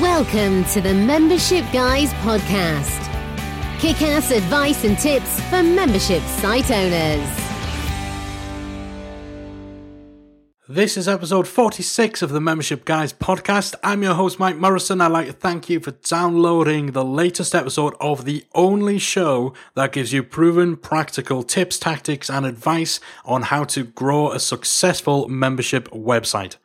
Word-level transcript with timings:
Welcome 0.00 0.64
to 0.72 0.80
the 0.80 0.92
Membership 0.92 1.64
Guys 1.72 2.12
podcast. 2.14 3.00
Kick 3.78 4.02
ass 4.02 4.32
advice 4.32 4.82
and 4.82 4.98
tips 4.98 5.40
for 5.42 5.62
membership 5.62 6.20
site 6.22 6.68
owners. 6.72 7.28
This 10.66 10.96
is 10.96 11.06
episode 11.06 11.46
46 11.46 12.22
of 12.22 12.30
the 12.30 12.40
Membership 12.40 12.84
Guys 12.84 13.12
podcast. 13.12 13.76
I'm 13.84 14.02
your 14.02 14.14
host, 14.14 14.40
Mike 14.40 14.56
Morrison. 14.56 15.00
I'd 15.00 15.12
like 15.12 15.26
to 15.28 15.32
thank 15.32 15.70
you 15.70 15.78
for 15.78 15.92
downloading 15.92 16.86
the 16.90 17.04
latest 17.04 17.54
episode 17.54 17.94
of 18.00 18.24
the 18.24 18.44
only 18.52 18.98
show 18.98 19.54
that 19.74 19.92
gives 19.92 20.12
you 20.12 20.24
proven 20.24 20.76
practical 20.76 21.44
tips, 21.44 21.78
tactics, 21.78 22.28
and 22.28 22.44
advice 22.44 22.98
on 23.24 23.42
how 23.42 23.62
to 23.64 23.84
grow 23.84 24.32
a 24.32 24.40
successful 24.40 25.28
membership 25.28 25.88
website. 25.90 26.56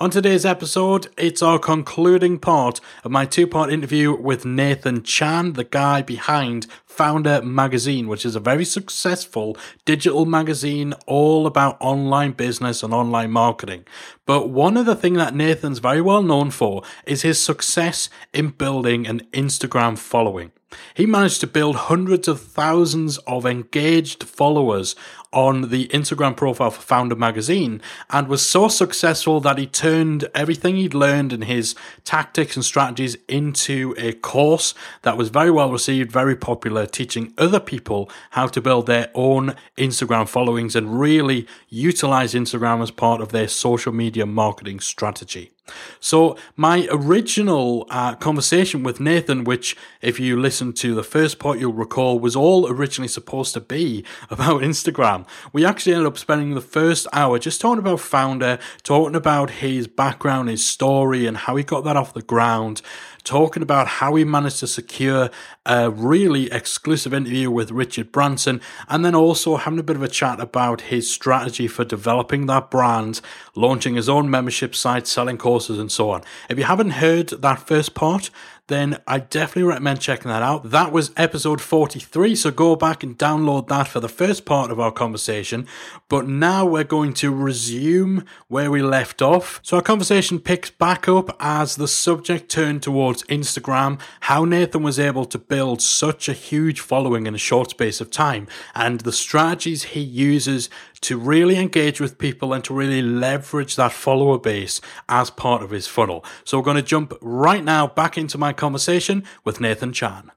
On 0.00 0.10
today's 0.10 0.44
episode, 0.44 1.08
it's 1.16 1.42
our 1.42 1.58
concluding 1.58 2.38
part 2.38 2.80
of 3.04 3.10
my 3.10 3.24
two 3.24 3.46
part 3.46 3.72
interview 3.72 4.14
with 4.14 4.44
Nathan 4.44 5.02
Chan, 5.02 5.54
the 5.54 5.64
guy 5.64 6.02
behind 6.02 6.66
Foundr 6.88 7.42
Magazine, 7.42 8.08
which 8.08 8.24
is 8.24 8.36
a 8.36 8.40
very 8.40 8.64
successful 8.64 9.56
digital 9.84 10.26
magazine 10.26 10.94
all 11.06 11.46
about 11.46 11.76
online 11.80 12.32
business 12.32 12.82
and 12.82 12.92
online 12.92 13.30
marketing. 13.30 13.84
But 14.26 14.50
one 14.50 14.76
of 14.76 14.86
the 14.86 14.96
things 14.96 15.18
that 15.18 15.34
Nathan's 15.34 15.78
very 15.78 16.00
well 16.00 16.22
known 16.22 16.50
for 16.50 16.82
is 17.06 17.22
his 17.22 17.40
success 17.40 18.08
in 18.32 18.50
building 18.50 19.06
an 19.06 19.20
Instagram 19.32 19.96
following. 19.96 20.52
He 20.94 21.06
managed 21.06 21.40
to 21.40 21.46
build 21.46 21.76
hundreds 21.76 22.28
of 22.28 22.40
thousands 22.40 23.16
of 23.18 23.46
engaged 23.46 24.24
followers 24.24 24.94
on 25.32 25.70
the 25.70 25.88
Instagram 25.88 26.36
profile 26.36 26.70
for 26.70 26.82
Foundr 26.82 27.16
Magazine 27.16 27.80
and 28.10 28.28
was 28.28 28.44
so 28.44 28.68
successful 28.68 29.40
that 29.40 29.58
he 29.58 29.66
turned 29.66 30.28
everything 30.34 30.76
he'd 30.76 30.94
learned 30.94 31.32
and 31.32 31.44
his 31.44 31.74
tactics 32.04 32.56
and 32.56 32.64
strategies 32.64 33.16
into 33.28 33.94
a 33.98 34.12
course 34.12 34.74
that 35.02 35.16
was 35.16 35.28
very 35.28 35.50
well 35.50 35.70
received, 35.70 36.10
very 36.10 36.36
popular, 36.36 36.86
teaching 36.86 37.32
other 37.36 37.60
people 37.60 38.10
how 38.30 38.46
to 38.46 38.60
build 38.60 38.86
their 38.86 39.10
own 39.14 39.54
Instagram 39.76 40.28
followings 40.28 40.74
and 40.74 40.98
really 40.98 41.46
utilize 41.68 42.34
Instagram 42.34 42.82
as 42.82 42.90
part 42.90 43.20
of 43.20 43.30
their 43.30 43.48
social 43.48 43.92
media 43.92 44.26
marketing 44.26 44.80
strategy. 44.80 45.52
So, 46.00 46.36
my 46.56 46.88
original 46.90 47.86
uh, 47.90 48.14
conversation 48.14 48.82
with 48.82 49.00
Nathan, 49.00 49.44
which, 49.44 49.76
if 50.00 50.20
you 50.20 50.38
listen 50.40 50.72
to 50.74 50.94
the 50.94 51.02
first 51.02 51.38
part, 51.38 51.58
you'll 51.58 51.72
recall, 51.72 52.18
was 52.18 52.36
all 52.36 52.68
originally 52.68 53.08
supposed 53.08 53.54
to 53.54 53.60
be 53.60 54.04
about 54.30 54.62
Instagram. 54.62 55.26
We 55.52 55.64
actually 55.64 55.94
ended 55.94 56.06
up 56.06 56.18
spending 56.18 56.54
the 56.54 56.60
first 56.60 57.06
hour 57.12 57.38
just 57.38 57.60
talking 57.60 57.78
about 57.78 57.98
Foundr, 57.98 58.60
talking 58.82 59.16
about 59.16 59.50
his 59.50 59.86
background, 59.86 60.48
his 60.48 60.66
story, 60.66 61.26
and 61.26 61.36
how 61.36 61.56
he 61.56 61.64
got 61.64 61.84
that 61.84 61.96
off 61.96 62.14
the 62.14 62.22
ground, 62.22 62.82
talking 63.28 63.62
about 63.62 63.86
how 63.86 64.14
he 64.14 64.24
managed 64.24 64.58
to 64.60 64.66
secure 64.66 65.28
a 65.66 65.90
really 65.90 66.50
exclusive 66.50 67.12
interview 67.12 67.50
with 67.50 67.70
Richard 67.70 68.10
Branson, 68.10 68.62
and 68.88 69.04
then 69.04 69.14
also 69.14 69.56
having 69.56 69.78
a 69.78 69.82
bit 69.82 69.96
of 69.96 70.02
a 70.02 70.08
chat 70.08 70.40
about 70.40 70.80
his 70.80 71.12
strategy 71.12 71.68
for 71.68 71.84
developing 71.84 72.46
that 72.46 72.70
brand, 72.70 73.20
launching 73.54 73.96
his 73.96 74.08
own 74.08 74.30
membership 74.30 74.74
site, 74.74 75.06
selling 75.06 75.36
courses, 75.36 75.78
and 75.78 75.92
so 75.92 76.10
on. 76.10 76.22
If 76.48 76.56
you 76.56 76.64
haven't 76.64 76.92
heard 76.92 77.28
that 77.28 77.66
first 77.66 77.94
part, 77.94 78.30
then 78.68 79.00
I 79.06 79.18
definitely 79.18 79.64
recommend 79.64 80.00
checking 80.00 80.30
that 80.30 80.42
out. 80.42 80.70
That 80.70 80.92
was 80.92 81.10
episode 81.16 81.60
43, 81.60 82.36
so 82.36 82.50
go 82.50 82.76
back 82.76 83.02
and 83.02 83.18
download 83.18 83.68
that 83.68 83.88
for 83.88 84.00
the 84.00 84.08
first 84.08 84.44
part 84.44 84.70
of 84.70 84.78
our 84.78 84.92
conversation. 84.92 85.66
But 86.08 86.28
now 86.28 86.64
we're 86.64 86.84
going 86.84 87.14
to 87.14 87.34
resume 87.34 88.24
where 88.46 88.70
we 88.70 88.82
left 88.82 89.20
off. 89.20 89.60
So 89.62 89.78
our 89.78 89.82
conversation 89.82 90.38
picks 90.38 90.70
back 90.70 91.08
up 91.08 91.36
as 91.40 91.76
the 91.76 91.88
subject 91.88 92.50
turned 92.50 92.82
towards 92.82 93.24
Instagram, 93.24 94.00
how 94.20 94.44
Nathan 94.44 94.82
was 94.82 94.98
able 94.98 95.24
to 95.24 95.38
build 95.38 95.82
such 95.82 96.28
a 96.28 96.34
huge 96.34 96.80
following 96.80 97.26
in 97.26 97.34
a 97.34 97.38
short 97.38 97.70
space 97.70 98.00
of 98.00 98.10
time, 98.10 98.46
and 98.74 99.00
the 99.00 99.12
strategies 99.12 99.82
he 99.84 100.00
uses 100.00 100.68
to 101.00 101.18
really 101.18 101.56
engage 101.56 102.00
with 102.00 102.18
people 102.18 102.52
and 102.52 102.64
to 102.64 102.74
really 102.74 103.02
leverage 103.02 103.76
that 103.76 103.92
follower 103.92 104.38
base 104.38 104.80
as 105.08 105.30
part 105.30 105.62
of 105.62 105.70
his 105.70 105.86
funnel. 105.86 106.24
So 106.44 106.58
we're 106.58 106.64
going 106.64 106.76
to 106.76 106.82
jump 106.82 107.14
right 107.20 107.64
now 107.64 107.86
back 107.86 108.18
into 108.18 108.38
my 108.38 108.52
conversation 108.52 109.24
with 109.44 109.60
Nathan 109.60 109.92
Chan. 109.92 110.32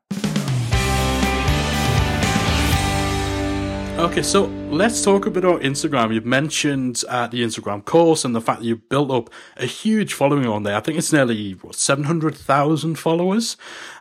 Okay, 4.02 4.24
so 4.24 4.46
let's 4.72 5.04
talk 5.04 5.28
a 5.28 5.30
bit 5.30 5.44
about 5.44 5.62
Instagram. 5.62 6.12
You've 6.12 6.26
mentioned 6.26 7.04
uh, 7.08 7.28
the 7.28 7.44
Instagram 7.44 7.86
course 7.86 8.26
and 8.26 8.36
the 8.36 8.42
fact 8.42 8.62
that 8.62 8.66
you've 8.66 8.90
built 8.90 9.12
up 9.12 9.30
a 9.58 9.68
huge 9.68 10.16
following 10.16 10.48
on 10.48 10.64
there. 10.64 10.76
I 10.76 10.80
think 10.80 10.98
it's 10.98 11.14
nearly 11.14 11.52
what, 11.52 11.76
700,000 11.76 12.96
followers. 12.96 13.58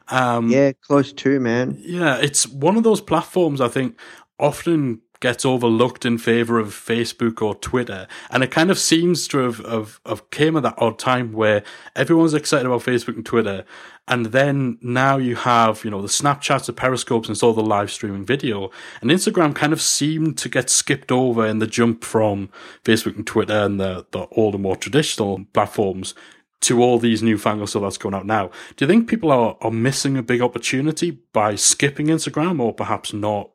Um, 0.08 0.48
yeah, 0.48 0.72
close 0.72 1.12
to, 1.12 1.38
man. 1.38 1.76
Yeah, 1.80 2.16
it's 2.16 2.48
one 2.48 2.78
of 2.78 2.82
those 2.82 3.02
platforms 3.02 3.60
I 3.60 3.68
think 3.68 4.00
often 4.38 5.02
gets 5.20 5.44
overlooked 5.44 6.04
in 6.04 6.18
favor 6.18 6.58
of 6.58 6.68
Facebook 6.68 7.42
or 7.42 7.54
Twitter. 7.54 8.08
And 8.30 8.42
it 8.42 8.50
kind 8.50 8.70
of 8.70 8.78
seems 8.78 9.28
to 9.28 9.38
have, 9.38 9.58
have, 9.58 10.00
have 10.06 10.30
came 10.30 10.56
at 10.56 10.62
that 10.62 10.74
odd 10.78 10.98
time 10.98 11.32
where 11.32 11.62
everyone's 11.94 12.34
excited 12.34 12.66
about 12.66 12.82
Facebook 12.82 13.16
and 13.16 13.24
Twitter. 13.24 13.64
And 14.08 14.26
then 14.26 14.78
now 14.80 15.18
you 15.18 15.36
have, 15.36 15.84
you 15.84 15.90
know, 15.90 16.02
the 16.02 16.08
Snapchats, 16.08 16.66
the 16.66 16.72
Periscopes, 16.72 17.28
and 17.28 17.36
so 17.36 17.52
the 17.52 17.60
live 17.60 17.92
streaming 17.92 18.24
video. 18.24 18.70
And 19.00 19.10
Instagram 19.10 19.54
kind 19.54 19.72
of 19.72 19.80
seemed 19.80 20.38
to 20.38 20.48
get 20.48 20.70
skipped 20.70 21.12
over 21.12 21.46
in 21.46 21.58
the 21.58 21.66
jump 21.66 22.02
from 22.02 22.48
Facebook 22.84 23.16
and 23.16 23.26
Twitter 23.26 23.54
and 23.54 23.78
the, 23.78 24.06
the 24.10 24.26
older, 24.32 24.58
more 24.58 24.76
traditional 24.76 25.44
platforms 25.52 26.14
to 26.62 26.82
all 26.82 26.98
these 26.98 27.22
newfangled 27.22 27.70
stuff 27.70 27.82
that's 27.82 27.98
going 27.98 28.14
out 28.14 28.26
now. 28.26 28.50
Do 28.76 28.84
you 28.84 28.86
think 28.86 29.08
people 29.08 29.30
are, 29.30 29.56
are 29.60 29.70
missing 29.70 30.16
a 30.16 30.22
big 30.22 30.42
opportunity 30.42 31.12
by 31.32 31.54
skipping 31.54 32.08
Instagram 32.08 32.60
or 32.60 32.74
perhaps 32.74 33.12
not 33.12 33.50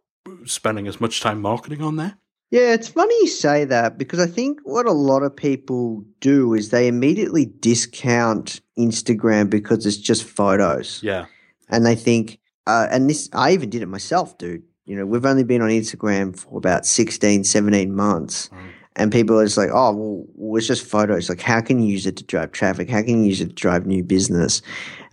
spending 0.46 0.88
as 0.88 1.02
much 1.02 1.22
time 1.22 1.42
marketing 1.42 1.82
on 1.82 1.96
there? 1.96 2.18
Yeah, 2.52 2.74
it's 2.74 2.88
funny 2.88 3.14
you 3.16 3.28
say 3.28 3.66
that 3.66 3.98
because 3.98 4.20
I 4.20 4.28
think 4.28 4.60
what 4.64 4.86
a 4.86 4.92
lot 4.92 5.24
of 5.24 5.36
people 5.36 6.06
do 6.20 6.54
is 6.54 6.70
they 6.70 6.88
immediately 6.88 7.46
discount 7.46 8.62
Instagram 8.78 9.50
because 9.50 9.86
it's 9.86 9.98
just 9.98 10.24
photos. 10.24 11.02
Yeah. 11.02 11.26
And 11.70 11.86
they 11.86 11.96
think, 11.96 12.40
uh, 12.68 12.88
and 12.92 13.10
this, 13.10 13.30
I 13.34 13.52
even 13.52 13.70
did 13.70 13.82
it 13.82 13.88
myself, 13.88 14.38
dude. 14.38 14.64
You 14.86 14.96
know, 14.96 15.06
we've 15.06 15.26
only 15.26 15.44
been 15.44 15.62
on 15.62 15.70
Instagram 15.70 16.38
for 16.38 16.58
about 16.58 16.86
16, 16.86 17.44
17 17.44 17.94
months. 17.94 18.50
Mm. 18.50 18.70
And 18.98 19.12
people 19.12 19.38
are 19.40 19.44
just 19.44 19.58
like, 19.58 19.72
oh, 19.74 19.94
well, 19.94 20.26
well, 20.36 20.58
it's 20.58 20.68
just 20.68 20.86
photos. 20.86 21.28
Like, 21.28 21.42
how 21.42 21.60
can 21.60 21.82
you 21.82 21.92
use 21.92 22.06
it 22.06 22.16
to 22.18 22.24
drive 22.24 22.52
traffic? 22.54 22.90
How 22.90 23.02
can 23.02 23.24
you 23.24 23.30
use 23.30 23.42
it 23.42 23.50
to 23.50 23.56
drive 23.56 23.86
new 23.86 24.04
business? 24.04 24.62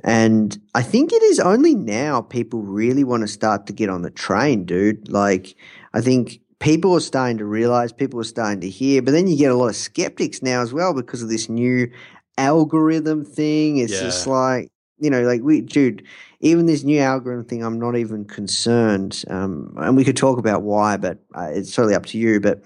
And 0.05 0.59
I 0.75 0.83
think 0.83 1.13
it 1.13 1.23
is 1.23 1.39
only 1.39 1.75
now 1.75 2.23
people 2.23 2.63
really 2.63 3.05
want 3.05 3.23
to 3.23 3.29
start 3.29 3.67
to 3.67 3.73
get 3.73 3.89
on 3.89 4.03
the 4.03 4.11
train, 4.11 4.65
dude. 4.65 5.09
Like, 5.09 5.55
I 5.95 6.01
think 6.01 6.41
people 6.59 6.95
are 6.95 7.01
starting 7.01 7.39
to 7.39 7.45
realize, 7.45 7.93
people 7.93 8.21
are 8.21 8.25
starting 8.25 8.61
to 8.61 8.69
hear, 8.69 9.03
but 9.03 9.13
then 9.13 9.29
you 9.29 9.37
get 9.37 9.53
a 9.53 9.55
lot 9.55 9.69
of 9.69 9.77
skeptics 9.77 10.43
now 10.43 10.63
as 10.63 10.73
well 10.73 10.95
because 10.95 11.23
of 11.23 11.29
this 11.29 11.49
new 11.49 11.91
algorithm 12.39 13.25
thing. 13.25 13.79
It's 13.79 13.93
yeah. 13.93 14.01
just 14.01 14.27
like, 14.27 14.71
you 14.99 15.11
know, 15.11 15.23
like 15.23 15.43
we, 15.43 15.61
dude, 15.61 16.05
even 16.41 16.67
this 16.67 16.83
new 16.83 17.01
algorithm 17.01 17.45
thing, 17.45 17.63
I'm 17.65 17.79
not 17.79 17.97
even 17.97 18.25
concerned. 18.25 19.25
Um, 19.29 19.75
and 19.77 19.97
we 19.97 20.05
could 20.05 20.17
talk 20.17 20.39
about 20.39 20.63
why, 20.63 20.97
but 20.97 21.19
uh, 21.35 21.51
it's 21.53 21.75
totally 21.75 21.95
up 21.95 22.07
to 22.07 22.19
you. 22.19 22.41
But, 22.41 22.63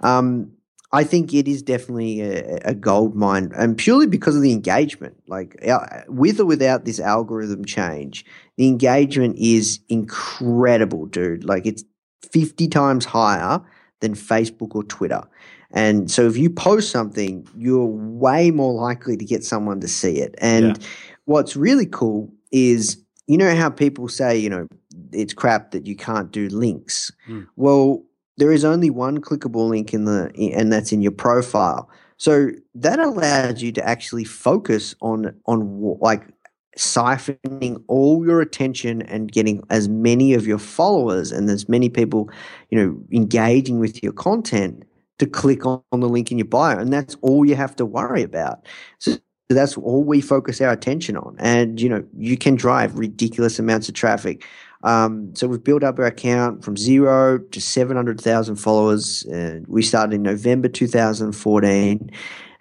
um, 0.00 0.52
I 0.90 1.04
think 1.04 1.34
it 1.34 1.46
is 1.46 1.62
definitely 1.62 2.22
a, 2.22 2.60
a, 2.64 2.74
gold 2.74 3.14
mine, 3.14 3.52
and 3.54 3.76
purely 3.76 4.06
because 4.06 4.34
of 4.34 4.42
the 4.42 4.52
engagement. 4.52 5.16
Like 5.26 5.62
with 6.08 6.40
or 6.40 6.46
without 6.46 6.86
this 6.86 6.98
algorithm 6.98 7.64
change, 7.64 8.24
the 8.56 8.66
engagement 8.68 9.36
is 9.38 9.80
incredible, 9.88 11.06
dude. 11.06 11.44
Like 11.44 11.66
it's 11.66 11.84
fifty 12.32 12.68
times 12.68 13.04
higher 13.04 13.60
than 14.00 14.14
Facebook 14.14 14.74
or 14.74 14.82
Twitter. 14.84 15.22
And 15.70 16.10
so 16.10 16.26
if 16.26 16.38
you 16.38 16.48
post 16.48 16.90
something, 16.90 17.46
you're 17.54 17.84
way 17.84 18.50
more 18.50 18.72
likely 18.72 19.18
to 19.18 19.24
get 19.24 19.44
someone 19.44 19.80
to 19.80 19.88
see 19.88 20.18
it. 20.18 20.34
And 20.38 20.78
yeah. 20.78 20.88
what's 21.26 21.56
really 21.56 21.84
cool 21.84 22.32
is 22.50 23.04
you 23.26 23.36
know 23.36 23.54
how 23.54 23.68
people 23.68 24.08
say, 24.08 24.38
you 24.38 24.48
know, 24.48 24.66
it's 25.12 25.34
crap 25.34 25.70
that 25.72 25.86
you 25.86 25.94
can't 25.94 26.32
do 26.32 26.48
links. 26.48 27.12
Mm. 27.28 27.46
Well, 27.56 28.02
there 28.38 28.52
is 28.52 28.64
only 28.64 28.88
one 28.88 29.20
clickable 29.20 29.68
link 29.68 29.92
in 29.92 30.04
the 30.04 30.32
and 30.56 30.72
that's 30.72 30.92
in 30.92 31.02
your 31.02 31.12
profile. 31.12 31.90
So 32.16 32.50
that 32.74 32.98
allows 32.98 33.62
you 33.62 33.72
to 33.72 33.86
actually 33.86 34.24
focus 34.24 34.94
on 35.00 35.34
on 35.46 35.98
like 36.00 36.24
siphoning 36.76 37.82
all 37.88 38.24
your 38.24 38.40
attention 38.40 39.02
and 39.02 39.30
getting 39.32 39.62
as 39.68 39.88
many 39.88 40.34
of 40.34 40.46
your 40.46 40.58
followers 40.58 41.32
and 41.32 41.50
as 41.50 41.68
many 41.68 41.88
people, 41.88 42.30
you 42.70 42.78
know, 42.78 42.96
engaging 43.12 43.80
with 43.80 44.02
your 44.02 44.12
content 44.12 44.84
to 45.18 45.26
click 45.26 45.66
on, 45.66 45.82
the 45.90 46.08
link 46.08 46.30
in 46.30 46.38
your 46.38 46.46
bio. 46.46 46.78
And 46.78 46.92
that's 46.92 47.16
all 47.20 47.44
you 47.44 47.56
have 47.56 47.74
to 47.76 47.84
worry 47.84 48.22
about. 48.22 48.64
So 48.98 49.18
that's 49.48 49.76
all 49.76 50.04
we 50.04 50.20
focus 50.20 50.60
our 50.60 50.70
attention 50.70 51.16
on. 51.16 51.34
And, 51.40 51.80
you 51.80 51.88
know, 51.88 52.04
you 52.16 52.36
can 52.36 52.54
drive 52.54 52.96
ridiculous 52.96 53.58
amounts 53.58 53.88
of 53.88 53.96
traffic 53.96 54.44
um, 54.84 55.34
so 55.34 55.48
we've 55.48 55.62
built 55.62 55.82
up 55.82 55.98
our 55.98 56.06
account 56.06 56.64
from 56.64 56.76
zero 56.76 57.38
to 57.38 57.60
700,000 57.60 58.56
followers. 58.56 59.26
Uh, 59.26 59.60
we 59.66 59.82
started 59.82 60.14
in 60.14 60.22
November 60.22 60.68
2014. 60.68 62.10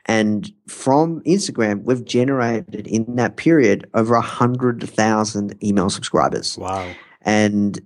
And 0.08 0.52
from 0.68 1.22
Instagram, 1.24 1.84
we've 1.84 2.06
generated 2.06 2.88
in 2.88 3.18
that 3.18 3.36
period 3.36 3.90
over 3.94 4.16
a 4.16 4.22
hundred 4.22 4.82
thousand 4.90 5.62
email 5.62 5.90
subscribers. 5.90 6.58
Wow. 6.58 6.90
And 7.22 7.80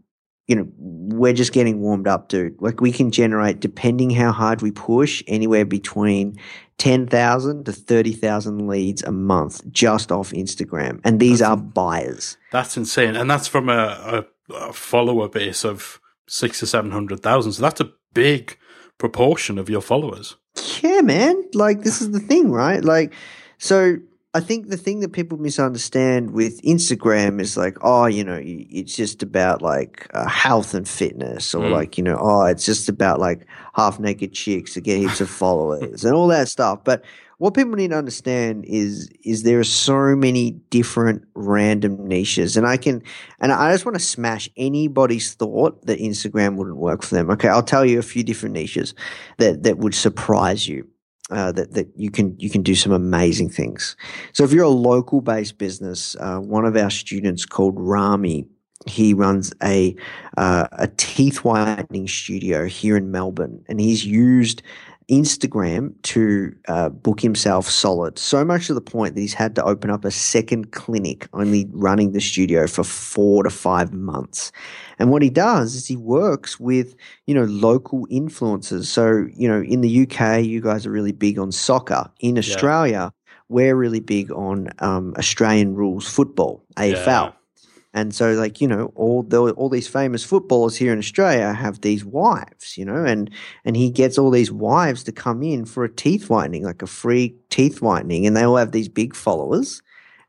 you 0.47 0.55
know, 0.55 0.67
we're 0.77 1.33
just 1.33 1.53
getting 1.53 1.79
warmed 1.79 2.07
up, 2.07 2.27
dude. 2.27 2.61
Like 2.61 2.81
we 2.81 2.91
can 2.91 3.09
generate, 3.09 3.61
depending 3.61 4.09
how 4.09 4.31
hard 4.33 4.61
we 4.61 4.71
push, 4.71 5.23
anywhere 5.25 5.65
between 5.65 6.37
ten 6.81 7.05
thousand 7.05 7.65
to 7.65 7.71
thirty 7.71 8.11
thousand 8.11 8.67
leads 8.67 9.03
a 9.03 9.11
month 9.11 9.61
just 9.71 10.11
off 10.11 10.31
Instagram, 10.31 10.99
and 11.03 11.19
these 11.19 11.37
That's 11.39 11.51
are 11.51 11.57
buyers. 11.57 12.37
That's 12.51 12.75
insane, 12.75 13.15
and 13.15 13.29
that's 13.29 13.47
from 13.47 13.69
a, 13.69 14.25
a, 14.49 14.53
a 14.55 14.73
follower 14.73 15.29
base 15.29 15.63
of 15.63 16.01
six 16.27 16.59
hundred 16.89 17.21
thousand. 17.21 17.51
So 17.51 17.61
that's 17.61 17.81
a 17.81 17.91
big 18.15 18.57
proportion 18.97 19.59
of 19.59 19.69
your 19.69 19.81
followers. 19.81 20.37
Yeah, 20.81 21.01
man. 21.01 21.43
Like 21.53 21.83
this 21.83 22.01
is 22.01 22.09
the 22.13 22.19
thing, 22.19 22.51
right? 22.51 22.83
Like, 22.83 23.13
so 23.59 23.97
I 24.33 24.39
think 24.39 24.69
the 24.69 24.77
thing 24.77 25.01
that 25.01 25.11
people 25.11 25.37
misunderstand 25.37 26.31
with 26.31 26.61
Instagram 26.61 27.41
is 27.41 27.57
like, 27.57 27.77
oh, 27.81 28.05
you 28.05 28.23
know, 28.23 28.39
it's 28.41 28.95
just 28.95 29.21
about 29.21 29.61
like 29.61 30.07
uh, 30.13 30.25
health 30.29 30.73
and 30.73 30.87
fitness, 30.87 31.53
or 31.53 31.65
Mm. 31.65 31.71
like, 31.71 31.97
you 31.97 32.03
know, 32.03 32.17
oh, 32.17 32.45
it's 32.45 32.65
just 32.65 32.87
about 32.87 33.19
like 33.19 33.45
half 33.73 33.99
naked 33.99 34.31
chicks 34.31 34.73
to 34.75 34.81
get 34.81 34.99
heaps 34.99 35.19
of 35.19 35.29
followers 35.29 36.05
and 36.05 36.15
all 36.15 36.27
that 36.27 36.47
stuff. 36.47 36.81
But 36.85 37.03
what 37.39 37.55
people 37.55 37.73
need 37.73 37.89
to 37.89 37.97
understand 37.97 38.63
is 38.65 39.09
is 39.25 39.43
there 39.43 39.59
are 39.59 39.65
so 39.65 40.15
many 40.15 40.51
different 40.69 41.23
random 41.35 42.07
niches, 42.07 42.55
and 42.55 42.65
I 42.65 42.77
can, 42.77 43.01
and 43.41 43.51
I 43.51 43.73
just 43.73 43.83
want 43.85 43.95
to 43.95 44.03
smash 44.03 44.47
anybody's 44.55 45.33
thought 45.33 45.85
that 45.87 45.99
Instagram 45.99 46.55
wouldn't 46.55 46.77
work 46.77 47.03
for 47.03 47.15
them. 47.15 47.29
Okay, 47.31 47.49
I'll 47.49 47.63
tell 47.63 47.83
you 47.83 47.99
a 47.99 48.03
few 48.03 48.23
different 48.23 48.53
niches 48.53 48.93
that 49.39 49.63
that 49.63 49.77
would 49.79 49.93
surprise 49.95 50.69
you 50.69 50.87
uh, 51.31 51.51
that 51.53 51.73
that 51.73 51.87
you 51.95 52.11
can 52.11 52.35
you 52.39 52.49
can 52.49 52.61
do 52.61 52.75
some 52.75 52.91
amazing 52.91 53.49
things. 53.49 53.95
So 54.33 54.43
if 54.43 54.51
you're 54.51 54.65
a 54.65 54.69
local 54.69 55.21
based 55.21 55.57
business, 55.57 56.15
uh, 56.19 56.39
one 56.39 56.65
of 56.65 56.75
our 56.75 56.89
students 56.89 57.45
called 57.45 57.75
Rami, 57.77 58.45
he 58.85 59.13
runs 59.13 59.53
a 59.63 59.95
uh, 60.37 60.67
a 60.73 60.87
teeth 60.97 61.43
whitening 61.43 62.07
studio 62.07 62.65
here 62.65 62.97
in 62.97 63.11
Melbourne, 63.11 63.63
and 63.67 63.79
he's 63.79 64.05
used 64.05 64.61
Instagram 65.09 65.93
to 66.03 66.55
uh, 66.67 66.89
book 66.89 67.19
himself 67.19 67.69
solid. 67.69 68.17
So 68.17 68.45
much 68.45 68.67
to 68.67 68.73
the 68.73 68.81
point 68.81 69.15
that 69.15 69.21
he's 69.21 69.33
had 69.33 69.55
to 69.55 69.63
open 69.63 69.89
up 69.89 70.05
a 70.05 70.11
second 70.11 70.71
clinic, 70.71 71.27
only 71.33 71.67
running 71.71 72.11
the 72.11 72.21
studio 72.21 72.67
for 72.67 72.83
four 72.83 73.43
to 73.43 73.49
five 73.49 73.93
months. 73.93 74.51
And 74.99 75.11
what 75.11 75.21
he 75.21 75.29
does 75.29 75.75
is 75.75 75.87
he 75.87 75.97
works 75.97 76.59
with 76.59 76.95
you 77.25 77.33
know 77.33 77.45
local 77.45 78.07
influencers. 78.07 78.85
So 78.85 79.27
you 79.33 79.47
know 79.47 79.61
in 79.61 79.81
the 79.81 80.03
UK, 80.03 80.43
you 80.43 80.61
guys 80.61 80.85
are 80.85 80.91
really 80.91 81.11
big 81.11 81.39
on 81.39 81.51
soccer. 81.51 82.09
In 82.19 82.37
Australia, 82.37 83.11
we're 83.49 83.75
really 83.75 83.99
big 83.99 84.31
on 84.31 84.69
um, 84.79 85.13
Australian 85.17 85.75
rules 85.75 86.07
football, 86.07 86.63
AFL. 86.77 87.05
Yeah. 87.05 87.31
And 87.93 88.15
so, 88.15 88.33
like 88.33 88.61
you 88.61 88.67
know, 88.67 88.91
all 88.95 89.23
the, 89.23 89.51
all 89.51 89.69
these 89.69 89.87
famous 89.87 90.23
footballers 90.23 90.77
here 90.77 90.93
in 90.93 90.99
Australia 90.99 91.53
have 91.53 91.81
these 91.81 92.05
wives, 92.05 92.77
you 92.77 92.85
know, 92.85 93.03
and 93.03 93.29
and 93.65 93.75
he 93.75 93.89
gets 93.89 94.17
all 94.17 94.31
these 94.31 94.51
wives 94.51 95.03
to 95.03 95.11
come 95.11 95.43
in 95.43 95.65
for 95.65 95.83
a 95.83 95.93
teeth 95.93 96.29
whitening, 96.29 96.63
like 96.63 96.81
a 96.81 96.87
free 96.87 97.35
teeth 97.49 97.81
whitening, 97.81 98.25
and 98.25 98.35
they 98.35 98.43
all 98.43 98.55
have 98.55 98.71
these 98.71 98.87
big 98.87 99.13
followers, 99.13 99.81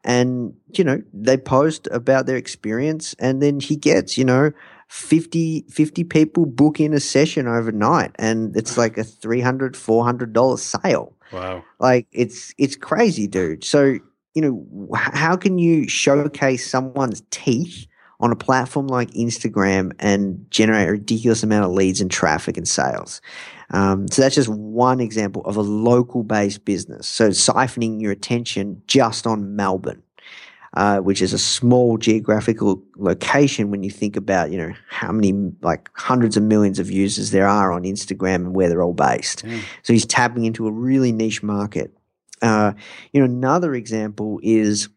and 0.03 0.55
you 0.77 0.83
know, 0.83 1.03
they 1.15 1.37
post 1.37 1.87
about 1.93 2.27
their 2.27 2.37
experience, 2.37 3.15
and 3.21 3.41
then 3.41 3.61
he 3.61 3.77
gets, 3.77 4.19
you 4.19 4.25
know, 4.25 4.51
50, 4.89 5.65
50 5.71 6.05
people 6.05 6.45
book 6.45 6.81
in 6.81 6.93
a 6.93 7.01
session 7.01 7.47
overnight, 7.47 8.11
and 8.17 8.57
it's 8.57 8.77
like 8.77 8.99
a 8.99 9.05
$300 9.05 9.77
400 9.77 10.33
dollar 10.33 10.57
sale. 10.57 11.17
Wow. 11.33 11.65
Like 11.79 12.07
it's 12.13 12.53
it's 12.59 12.77
crazy, 12.77 13.27
dude. 13.27 13.65
So 13.65 13.99
you 14.35 14.43
know, 14.43 14.89
how 14.95 15.37
can 15.37 15.59
you 15.59 15.89
showcase 15.89 16.69
someone's 16.69 17.23
teeth 17.31 17.87
on 18.21 18.31
a 18.33 18.37
platform 18.37 18.87
like 18.87 19.11
Instagram 19.11 19.93
and 19.99 20.47
generate 20.51 20.89
a 20.89 20.93
ridiculous 20.93 21.43
amount 21.43 21.65
of 21.65 21.73
leads 21.73 22.01
and 22.01 22.11
traffic 22.11 22.57
and 22.57 22.67
sales? 22.67 23.21
Um, 23.71 24.09
so 24.09 24.23
that's 24.23 24.35
just 24.35 24.49
one 24.49 25.01
example 25.01 25.43
of 25.45 25.57
a 25.57 25.63
local 25.63 26.23
based 26.23 26.65
business. 26.65 27.07
So 27.07 27.31
siphoning 27.31 28.01
your 28.01 28.13
attention 28.13 28.83
just 28.87 29.27
on 29.27 29.57
Melbourne. 29.57 30.03
Uh, 30.75 31.01
which 31.01 31.21
is 31.21 31.35
a 31.35 31.39
small 31.39 31.99
geographical 31.99 32.83
location 32.97 33.71
when 33.71 33.83
you 33.83 33.91
think 33.91 34.17
about, 34.17 34.51
you 34.51 34.57
know, 34.57 34.73
how 34.89 35.13
many 35.13 35.53
like 35.61 35.91
hundreds 35.93 36.35
of 36.35 36.43
millions 36.43 36.79
of 36.79 36.91
users 36.91 37.31
there 37.31 37.47
are 37.47 37.71
on 37.73 37.83
Instagram 37.83 38.37
and 38.37 38.57
where 38.57 38.71
they're 38.71 38.83
all 38.83 38.95
based. 38.95 39.45
Yeah. 39.45 39.61
So 39.83 39.93
he's 39.93 40.07
tapping 40.07 40.47
into 40.47 40.67
a 40.67 40.73
really 40.73 41.13
niche 41.13 41.43
market. 41.43 41.95
Uh, 42.43 42.73
you 43.13 43.21
know, 43.21 43.27
another 43.27 43.75
example 43.75 44.41
is 44.43 44.89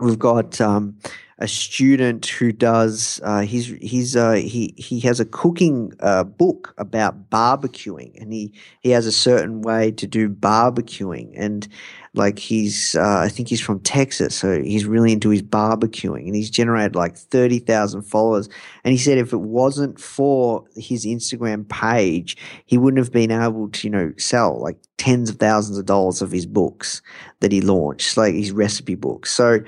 we've 0.00 0.18
got 0.18 0.60
um, 0.60 0.98
a 1.38 1.48
student 1.48 2.26
who 2.26 2.52
does 2.52 3.20
uh, 3.24 3.40
he's 3.40 3.66
he's 3.80 4.16
uh, 4.16 4.32
he 4.32 4.74
he 4.76 5.00
has 5.00 5.20
a 5.20 5.24
cooking 5.24 5.92
uh, 6.00 6.24
book 6.24 6.74
about 6.78 7.30
barbecuing, 7.30 8.20
and 8.20 8.32
he 8.32 8.52
he 8.80 8.90
has 8.90 9.06
a 9.06 9.12
certain 9.12 9.62
way 9.62 9.90
to 9.92 10.06
do 10.06 10.28
barbecuing, 10.28 11.32
and 11.34 11.68
like 12.14 12.38
he's 12.38 12.94
uh, 12.94 13.20
I 13.24 13.28
think 13.28 13.48
he's 13.48 13.60
from 13.60 13.80
Texas, 13.80 14.34
so 14.34 14.60
he's 14.60 14.84
really 14.84 15.12
into 15.12 15.30
his 15.30 15.42
barbecuing, 15.42 16.26
and 16.26 16.34
he's 16.34 16.50
generated 16.50 16.94
like 16.94 17.16
thirty 17.16 17.58
thousand 17.58 18.02
followers. 18.02 18.48
And 18.84 18.92
he 18.92 18.98
said 18.98 19.18
if 19.18 19.32
it 19.32 19.40
wasn't 19.40 19.98
for 19.98 20.64
his 20.76 21.06
Instagram 21.06 21.68
page, 21.68 22.36
he 22.66 22.76
wouldn't 22.76 22.98
have 22.98 23.12
been 23.12 23.30
able 23.30 23.68
to 23.70 23.86
you 23.86 23.90
know 23.90 24.12
sell 24.18 24.60
like 24.60 24.76
tens 24.98 25.30
of 25.30 25.36
thousands 25.36 25.78
of 25.78 25.86
dollars 25.86 26.20
of 26.20 26.30
his 26.30 26.46
books 26.46 27.00
that 27.40 27.50
he 27.50 27.60
launched, 27.60 28.16
like 28.16 28.34
his 28.34 28.52
recipe 28.52 28.94
books. 28.94 29.32
So 29.32 29.60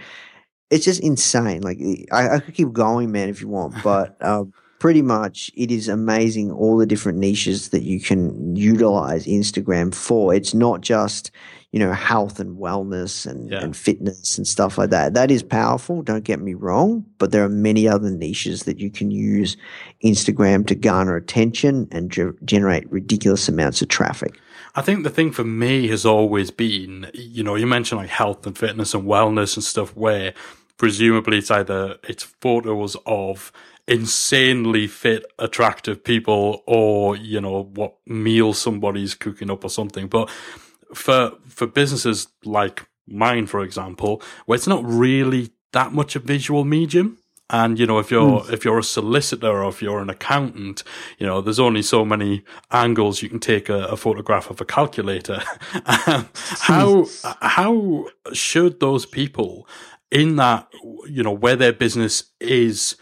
it's 0.71 0.85
just 0.85 1.03
insane. 1.03 1.63
Like 1.63 1.79
I, 2.13 2.37
I 2.37 2.39
could 2.41 2.55
keep 2.55 2.73
going, 2.73 3.13
man, 3.13 3.29
if 3.29 3.41
you 3.41 3.49
want, 3.49 3.75
but 3.85 4.17
uh, 4.21 4.45
pretty 4.79 5.03
much 5.03 5.51
it 5.57 5.71
is 5.71 5.89
amazing 5.89 6.51
all 6.51 6.77
the 6.77 6.87
different 6.87 7.19
niches 7.19 7.71
that 7.71 7.83
you 7.83 8.01
can 8.01 8.55
utilize 8.57 9.27
Instagram 9.27 9.95
for. 9.95 10.35
It's 10.35 10.55
not 10.55 10.81
just 10.81 11.31
you 11.75 11.81
know 11.81 11.93
health 11.93 12.39
and 12.39 12.57
wellness 12.57 13.27
and, 13.27 13.51
Yeah. 13.51 13.59
and 13.65 13.77
fitness 13.77 14.39
and 14.39 14.47
stuff 14.47 14.79
like 14.79 14.91
that. 14.91 15.15
That 15.15 15.31
is 15.33 15.43
powerful. 15.43 16.03
Don't 16.03 16.23
get 16.23 16.39
me 16.41 16.55
wrong, 16.55 17.05
but 17.19 17.33
there 17.33 17.43
are 17.43 17.49
many 17.49 17.89
other 17.89 18.11
niches 18.11 18.63
that 18.63 18.79
you 18.79 18.91
can 18.91 19.11
use 19.11 19.57
Instagram 20.05 20.65
to 20.69 20.77
garner 20.77 21.17
attention 21.17 21.89
and 21.91 22.13
ge- 22.13 22.39
generate 22.45 22.89
ridiculous 22.93 23.49
amounts 23.49 23.83
of 23.83 23.89
traffic. 23.89 24.39
I 24.77 24.83
think 24.83 25.03
the 25.03 25.11
thing 25.11 25.33
for 25.33 25.43
me 25.43 25.89
has 25.89 26.07
always 26.07 26.53
been, 26.53 27.11
you 27.13 27.43
know, 27.43 27.57
you 27.57 27.67
mentioned 27.67 28.01
like 28.01 28.11
health 28.11 28.47
and 28.47 28.57
fitness 28.57 28.95
and 28.95 29.03
wellness 29.05 29.57
and 29.57 29.65
stuff 29.65 29.97
where 29.97 30.33
presumably 30.77 31.39
it's 31.39 31.51
either 31.51 31.97
it's 32.05 32.23
photos 32.41 32.97
of 33.05 33.51
insanely 33.89 34.87
fit, 34.87 35.25
attractive 35.41 36.05
people 36.05 36.63
or, 36.67 37.17
you 37.17 37.41
know, 37.41 37.65
what 37.75 37.95
meal 38.07 38.53
somebody's 38.55 39.15
cooking 39.15 39.51
up 39.51 39.65
or 39.65 39.71
something. 39.71 40.07
But 40.07 40.31
for 40.95 41.33
for 41.47 41.67
businesses 41.67 42.29
like 42.45 42.87
mine, 43.07 43.47
for 43.47 43.63
example, 43.63 44.23
where 44.47 44.57
it's 44.57 44.67
not 44.67 44.85
really 44.85 45.51
that 45.73 45.93
much 45.93 46.17
a 46.17 46.19
visual 46.19 46.65
medium. 46.65 47.19
And 47.51 47.79
you 47.79 47.87
know, 47.87 47.99
if 47.99 48.11
you're 48.11 48.43
if 48.51 48.65
you're 48.65 48.79
a 48.79 48.85
solicitor 48.85 49.63
or 49.63 49.69
if 49.69 49.83
you're 49.83 50.01
an 50.01 50.09
accountant, 50.09 50.83
you 51.19 51.27
know, 51.27 51.43
there's 51.43 51.61
only 51.61 51.83
so 51.83 52.05
many 52.05 52.43
angles 52.71 53.21
you 53.21 53.29
can 53.29 53.39
take 53.39 53.69
a, 53.69 53.85
a 53.87 53.97
photograph 53.97 54.49
of 54.49 54.61
a 54.63 54.65
calculator. 54.65 55.43
Um, 56.07 56.29
how 56.35 57.07
how 57.43 58.07
should 58.33 58.81
those 58.81 59.05
people 59.05 59.69
in 60.11 60.37
that 60.37 60.69
you 61.07 61.23
know 61.23 61.33
where 61.33 61.57
their 61.57 61.73
business 61.73 62.25
is 62.41 62.97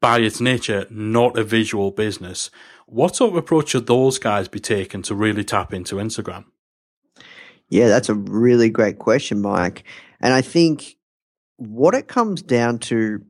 by 0.00 0.18
its 0.18 0.40
nature 0.40 0.86
not 0.90 1.38
a 1.38 1.44
visual 1.44 1.92
business? 1.92 2.50
What 2.86 3.14
sort 3.14 3.30
of 3.30 3.36
approach 3.36 3.70
should 3.70 3.86
those 3.86 4.18
guys 4.18 4.48
be 4.48 4.60
taking 4.60 5.02
to 5.02 5.14
really 5.14 5.44
tap 5.44 5.72
into 5.72 5.96
Instagram? 5.96 6.46
Yeah, 7.68 7.88
that's 7.88 8.08
a 8.08 8.14
really 8.14 8.70
great 8.70 8.98
question, 8.98 9.42
Mike. 9.42 9.84
And 10.20 10.32
I 10.32 10.40
think 10.40 10.96
what 11.56 11.94
it 11.94 12.08
comes 12.08 12.42
down 12.42 12.78
to 12.78 13.22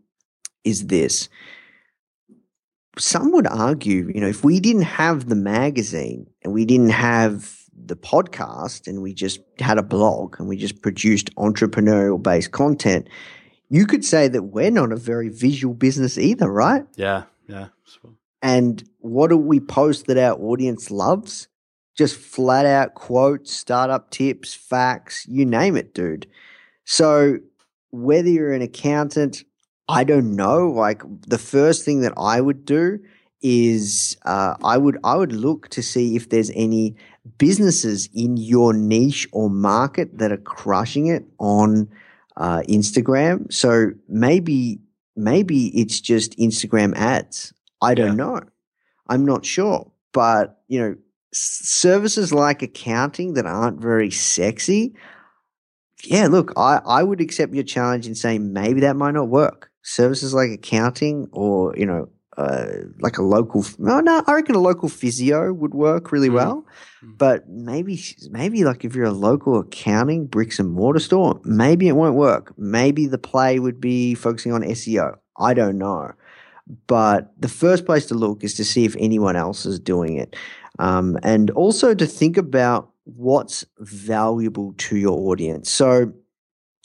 is 0.64 0.86
this. 0.86 1.28
Some 2.98 3.32
would 3.32 3.46
argue, 3.46 4.10
you 4.12 4.20
know, 4.20 4.28
if 4.28 4.44
we 4.44 4.60
didn't 4.60 4.82
have 4.82 5.28
the 5.28 5.36
magazine 5.36 6.26
and 6.42 6.52
we 6.52 6.64
didn't 6.64 6.90
have 6.90 7.56
the 7.72 7.96
podcast 7.96 8.86
and 8.86 9.02
we 9.02 9.14
just 9.14 9.40
had 9.58 9.78
a 9.78 9.82
blog 9.82 10.36
and 10.38 10.48
we 10.48 10.56
just 10.56 10.82
produced 10.82 11.34
entrepreneurial 11.36 12.20
based 12.22 12.50
content, 12.50 13.08
you 13.70 13.86
could 13.86 14.04
say 14.04 14.28
that 14.28 14.42
we're 14.42 14.70
not 14.70 14.92
a 14.92 14.96
very 14.96 15.28
visual 15.28 15.74
business 15.74 16.18
either, 16.18 16.50
right? 16.50 16.84
Yeah, 16.96 17.24
yeah. 17.46 17.68
And 18.42 18.82
what 18.98 19.28
do 19.28 19.36
we 19.36 19.60
post 19.60 20.06
that 20.06 20.18
our 20.18 20.38
audience 20.38 20.90
loves? 20.90 21.48
Just 21.98 22.16
flat 22.16 22.64
out 22.64 22.94
quotes, 22.94 23.52
startup 23.52 24.10
tips, 24.10 24.54
facts, 24.54 25.26
you 25.28 25.44
name 25.44 25.76
it, 25.76 25.94
dude. 25.94 26.28
So 26.84 27.38
whether 27.90 28.28
you're 28.28 28.52
an 28.52 28.62
accountant, 28.62 29.42
I 29.88 30.04
don't 30.04 30.36
know. 30.36 30.68
Like 30.70 31.02
the 31.26 31.38
first 31.38 31.84
thing 31.84 32.00
that 32.02 32.12
I 32.16 32.40
would 32.40 32.64
do 32.64 33.00
is 33.42 34.16
uh, 34.24 34.54
I 34.64 34.78
would 34.78 34.98
I 35.04 35.16
would 35.16 35.32
look 35.32 35.68
to 35.70 35.82
see 35.82 36.16
if 36.16 36.28
there's 36.28 36.50
any 36.54 36.94
businesses 37.38 38.08
in 38.14 38.36
your 38.36 38.72
niche 38.72 39.26
or 39.32 39.50
market 39.50 40.18
that 40.18 40.32
are 40.32 40.36
crushing 40.38 41.08
it 41.08 41.24
on 41.38 41.88
uh, 42.36 42.62
Instagram. 42.68 43.52
So 43.52 43.90
maybe 44.08 44.78
maybe 45.16 45.68
it's 45.78 46.00
just 46.00 46.38
Instagram 46.38 46.94
ads. 46.96 47.52
I 47.82 47.94
don't 47.94 48.16
Yeah. 48.18 48.24
know. 48.24 48.40
I'm 49.08 49.24
not 49.24 49.44
sure, 49.44 49.90
but 50.12 50.60
you 50.68 50.80
know, 50.80 50.96
services 51.32 52.32
like 52.32 52.62
accounting 52.62 53.34
that 53.34 53.46
aren't 53.46 53.80
very 53.80 54.10
sexy. 54.10 54.94
Yeah, 56.04 56.28
look, 56.28 56.52
I, 56.56 56.80
I 56.86 57.02
would 57.02 57.20
accept 57.20 57.54
your 57.54 57.64
challenge 57.64 58.06
in 58.06 58.14
saying 58.14 58.52
maybe 58.52 58.80
that 58.80 58.96
might 58.96 59.14
not 59.14 59.28
work. 59.28 59.70
Services 59.82 60.32
like 60.32 60.50
accounting 60.50 61.28
or, 61.32 61.74
you 61.76 61.86
know, 61.86 62.08
uh, 62.36 62.66
like 63.00 63.18
a 63.18 63.22
local, 63.22 63.64
no, 63.78 63.98
no, 63.98 64.22
I 64.26 64.34
reckon 64.34 64.54
a 64.54 64.60
local 64.60 64.88
physio 64.88 65.52
would 65.52 65.74
work 65.74 66.12
really 66.12 66.28
Mm. 66.28 66.34
well. 66.34 66.66
Mm. 67.04 67.18
But 67.18 67.48
maybe, 67.48 68.00
maybe 68.30 68.62
like 68.64 68.84
if 68.84 68.94
you're 68.94 69.06
a 69.06 69.10
local 69.10 69.58
accounting 69.58 70.26
bricks 70.26 70.60
and 70.60 70.70
mortar 70.70 71.00
store, 71.00 71.40
maybe 71.44 71.88
it 71.88 71.96
won't 71.96 72.14
work. 72.14 72.54
Maybe 72.56 73.06
the 73.06 73.18
play 73.18 73.58
would 73.58 73.80
be 73.80 74.14
focusing 74.14 74.52
on 74.52 74.62
SEO. 74.62 75.16
I 75.36 75.52
don't 75.52 75.78
know. 75.78 76.12
But 76.86 77.32
the 77.40 77.48
first 77.48 77.86
place 77.86 78.06
to 78.06 78.14
look 78.14 78.44
is 78.44 78.54
to 78.54 78.64
see 78.64 78.84
if 78.84 78.94
anyone 79.00 79.34
else 79.34 79.66
is 79.66 79.80
doing 79.80 80.16
it. 80.16 80.36
Um, 80.78 81.18
and 81.22 81.50
also 81.50 81.94
to 81.94 82.06
think 82.06 82.36
about 82.36 82.90
what's 83.04 83.64
valuable 83.78 84.74
to 84.78 84.96
your 84.96 85.18
audience. 85.30 85.70
So, 85.70 86.12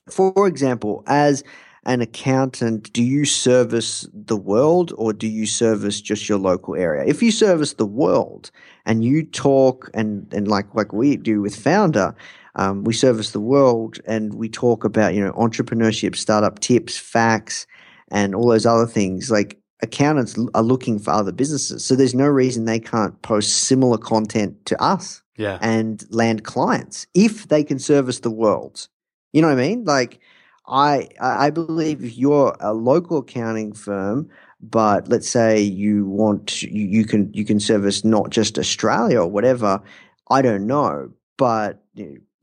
for 0.09 0.47
example, 0.47 1.03
as 1.07 1.43
an 1.85 2.01
accountant, 2.01 2.91
do 2.93 3.03
you 3.03 3.25
service 3.25 4.07
the 4.13 4.37
world 4.37 4.93
or 4.97 5.11
do 5.11 5.27
you 5.27 5.45
service 5.45 5.99
just 5.99 6.29
your 6.29 6.37
local 6.37 6.75
area? 6.75 7.03
If 7.05 7.21
you 7.21 7.31
service 7.31 7.73
the 7.73 7.85
world 7.85 8.51
and 8.85 9.03
you 9.03 9.23
talk 9.23 9.89
and, 9.93 10.31
and 10.33 10.47
like 10.47 10.73
like 10.73 10.93
we 10.93 11.17
do 11.17 11.41
with 11.41 11.55
Foundr, 11.55 12.15
um, 12.55 12.83
we 12.83 12.93
service 12.93 13.31
the 13.31 13.41
world 13.41 13.99
and 14.05 14.35
we 14.35 14.47
talk 14.47 14.85
about 14.85 15.13
you 15.13 15.23
know 15.23 15.33
entrepreneurship, 15.33 16.15
startup 16.15 16.59
tips, 16.59 16.97
facts, 16.97 17.67
and 18.09 18.33
all 18.33 18.47
those 18.47 18.65
other 18.65 18.87
things. 18.87 19.29
Like 19.29 19.59
accountants 19.83 20.35
are 20.55 20.63
looking 20.63 20.97
for 20.99 21.11
other 21.11 21.31
businesses, 21.31 21.85
so 21.85 21.95
there's 21.95 22.15
no 22.15 22.27
reason 22.27 22.65
they 22.65 22.79
can't 22.79 23.21
post 23.21 23.49
similar 23.69 23.97
content 23.97 24.65
to 24.65 24.75
us 24.81 25.21
Yeah. 25.37 25.57
and 25.61 26.03
land 26.09 26.43
clients 26.43 27.05
if 27.13 27.47
they 27.49 27.63
can 27.63 27.79
service 27.79 28.19
the 28.21 28.31
world. 28.31 28.87
You 29.33 29.41
know 29.41 29.49
what 29.49 29.59
I 29.59 29.67
mean? 29.67 29.83
Like, 29.85 30.19
I 30.65 31.09
I 31.19 31.49
believe 31.49 32.03
if 32.03 32.17
you're 32.17 32.55
a 32.59 32.73
local 32.73 33.17
accounting 33.19 33.73
firm, 33.73 34.29
but 34.61 35.09
let's 35.09 35.27
say 35.29 35.59
you 35.61 36.05
want 36.07 36.63
you, 36.63 36.85
you 36.97 37.05
can 37.05 37.31
you 37.33 37.43
can 37.45 37.59
service 37.59 38.05
not 38.05 38.29
just 38.29 38.57
Australia 38.57 39.19
or 39.19 39.27
whatever. 39.27 39.81
I 40.29 40.41
don't 40.41 40.65
know, 40.65 41.11
but 41.37 41.83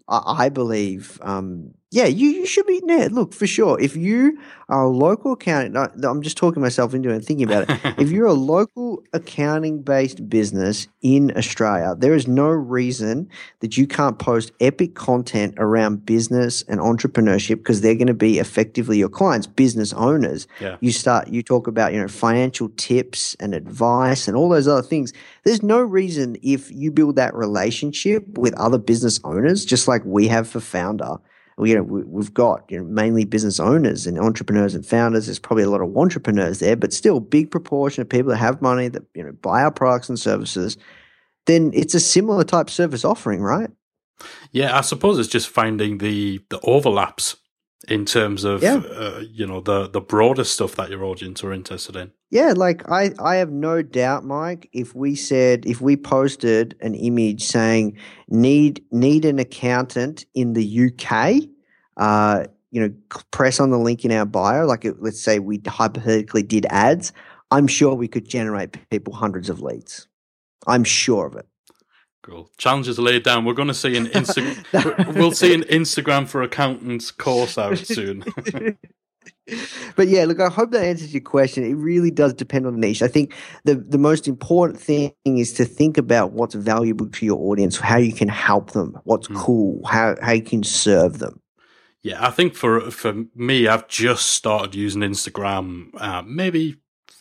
I, 0.08 0.44
I 0.44 0.48
believe, 0.50 1.18
um, 1.22 1.72
yeah, 1.92 2.06
you, 2.06 2.28
you 2.28 2.46
should 2.46 2.66
be. 2.66 2.80
Yeah, 2.86 3.08
look 3.10 3.34
for 3.34 3.48
sure. 3.48 3.80
If 3.80 3.96
you 3.96 4.38
are 4.68 4.84
a 4.84 4.88
local 4.88 5.32
accounting, 5.32 5.72
no, 5.72 5.90
no, 5.96 6.08
I'm 6.08 6.22
just 6.22 6.36
talking 6.36 6.62
myself 6.62 6.94
into 6.94 7.10
it 7.10 7.16
and 7.16 7.24
thinking 7.24 7.44
about 7.44 7.68
it 7.68 7.80
if 7.98 8.10
you're 8.12 8.28
a 8.28 8.32
local 8.32 9.02
accounting 9.12 9.82
based 9.82 10.28
business 10.28 10.86
in 11.02 11.36
Australia, 11.36 11.96
there 11.98 12.14
is 12.14 12.28
no 12.28 12.48
reason 12.48 13.28
that 13.58 13.76
you 13.76 13.88
can't 13.88 14.20
post 14.20 14.52
epic 14.60 14.94
content 14.94 15.54
around 15.58 16.06
business 16.06 16.62
and 16.68 16.78
entrepreneurship 16.78 17.56
because 17.56 17.80
they're 17.80 17.96
going 17.96 18.06
to 18.06 18.14
be 18.14 18.38
effectively 18.38 18.96
your 18.96 19.08
clients, 19.08 19.48
business 19.48 19.92
owners. 19.94 20.46
Yeah. 20.60 20.76
You 20.78 20.92
start, 20.92 21.26
you 21.26 21.42
talk 21.42 21.66
about, 21.66 21.92
you 21.92 22.00
know, 22.00 22.06
financial 22.06 22.68
tips 22.76 23.34
and 23.40 23.52
advice 23.52 24.28
and 24.28 24.36
all 24.36 24.48
those 24.48 24.68
other 24.68 24.82
things. 24.82 25.12
There's 25.42 25.64
no 25.64 25.80
reason 25.80 26.36
if 26.40 26.70
you 26.70 26.92
build 26.92 27.16
that 27.16 27.34
relationship 27.34 28.38
with 28.38 28.54
other 28.54 28.78
business 28.78 29.18
owners, 29.24 29.64
just 29.64 29.88
like 29.88 30.04
we 30.04 30.28
have 30.28 30.48
for 30.48 30.60
Foundr, 30.60 31.20
you 31.64 31.74
know, 31.74 31.82
we, 31.82 32.02
we've 32.04 32.34
got 32.34 32.64
you 32.70 32.78
know, 32.78 32.84
mainly 32.84 33.24
business 33.24 33.60
owners 33.60 34.06
and 34.06 34.18
entrepreneurs 34.18 34.74
and 34.74 34.84
founders. 34.84 35.26
There's 35.26 35.38
probably 35.38 35.64
a 35.64 35.70
lot 35.70 35.80
of 35.80 35.96
entrepreneurs 35.96 36.58
there, 36.58 36.76
but 36.76 36.92
still, 36.92 37.20
big 37.20 37.50
proportion 37.50 38.02
of 38.02 38.08
people 38.08 38.30
that 38.30 38.38
have 38.38 38.62
money 38.62 38.88
that 38.88 39.02
you 39.14 39.24
know 39.24 39.32
buy 39.32 39.62
our 39.62 39.70
products 39.70 40.08
and 40.08 40.18
services. 40.18 40.76
Then 41.46 41.70
it's 41.74 41.94
a 41.94 42.00
similar 42.00 42.44
type 42.44 42.70
service 42.70 43.04
offering, 43.04 43.40
right? 43.40 43.70
Yeah, 44.52 44.76
I 44.76 44.82
suppose 44.82 45.18
it's 45.18 45.28
just 45.28 45.48
finding 45.48 45.98
the 45.98 46.40
the 46.50 46.60
overlaps 46.60 47.36
in 47.88 48.04
terms 48.04 48.44
of 48.44 48.62
Yeah. 48.62 48.76
uh, 48.76 49.22
you 49.30 49.46
know 49.46 49.60
the 49.60 49.88
the 49.88 50.00
broader 50.00 50.44
stuff 50.44 50.76
that 50.76 50.90
your 50.90 51.04
audience 51.04 51.42
are 51.44 51.52
interested 51.52 51.96
in. 51.96 52.12
Yeah, 52.30 52.52
like 52.56 52.88
I, 52.88 53.12
I 53.18 53.36
have 53.36 53.50
no 53.50 53.82
doubt, 53.82 54.24
Mike. 54.24 54.68
If 54.72 54.94
we 54.94 55.14
said, 55.16 55.66
if 55.66 55.80
we 55.80 55.96
posted 55.96 56.76
an 56.80 56.94
image 56.94 57.42
saying 57.42 57.96
need 58.28 58.84
need 58.92 59.24
an 59.24 59.38
accountant 59.38 60.26
in 60.34 60.52
the 60.52 60.90
UK, 60.90 61.48
uh, 61.96 62.44
you 62.70 62.80
know, 62.80 62.94
press 63.32 63.58
on 63.58 63.70
the 63.70 63.78
link 63.78 64.04
in 64.04 64.12
our 64.12 64.26
bio. 64.26 64.64
Like, 64.64 64.84
it, 64.84 65.02
let's 65.02 65.20
say 65.20 65.40
we 65.40 65.60
hypothetically 65.66 66.44
did 66.44 66.66
ads. 66.70 67.12
I'm 67.50 67.66
sure 67.66 67.96
we 67.96 68.06
could 68.06 68.28
generate 68.28 68.76
people 68.90 69.12
hundreds 69.12 69.50
of 69.50 69.60
leads. 69.60 70.06
I'm 70.68 70.84
sure 70.84 71.26
of 71.26 71.34
it. 71.34 71.46
Cool. 72.22 72.50
Challenges 72.58 72.98
laid 72.98 73.22
down. 73.22 73.44
We're 73.44 73.54
going 73.54 73.68
to 73.68 73.74
see 73.74 73.96
an 73.96 74.06
Instagram. 74.08 75.14
we'll 75.16 75.32
see 75.32 75.54
an 75.54 75.62
Instagram 75.62 76.28
for 76.28 76.42
accountants 76.42 77.10
course 77.10 77.56
out 77.56 77.78
soon. 77.78 78.24
but 79.96 80.08
yeah, 80.08 80.24
look, 80.26 80.38
I 80.38 80.48
hope 80.48 80.70
that 80.72 80.84
answers 80.84 81.14
your 81.14 81.22
question. 81.22 81.64
It 81.64 81.74
really 81.74 82.10
does 82.10 82.34
depend 82.34 82.66
on 82.66 82.74
the 82.74 82.78
niche. 82.78 83.02
I 83.02 83.08
think 83.08 83.34
the 83.64 83.74
the 83.74 83.98
most 83.98 84.28
important 84.28 84.78
thing 84.78 85.12
is 85.24 85.54
to 85.54 85.64
think 85.64 85.96
about 85.96 86.32
what's 86.32 86.54
valuable 86.54 87.08
to 87.08 87.26
your 87.26 87.38
audience, 87.38 87.78
how 87.78 87.96
you 87.96 88.12
can 88.12 88.28
help 88.28 88.72
them, 88.72 88.98
what's 89.04 89.28
Mm. 89.28 89.36
cool, 89.36 89.80
how 89.86 90.14
how 90.20 90.32
you 90.32 90.42
can 90.42 90.62
serve 90.62 91.18
them. 91.20 91.40
Yeah, 92.02 92.26
I 92.26 92.30
think 92.30 92.54
for 92.54 92.90
for 92.90 93.24
me, 93.34 93.66
I've 93.66 93.88
just 93.88 94.26
started 94.26 94.74
using 94.74 95.02
Instagram, 95.02 95.90
uh, 95.96 96.22
maybe 96.22 96.76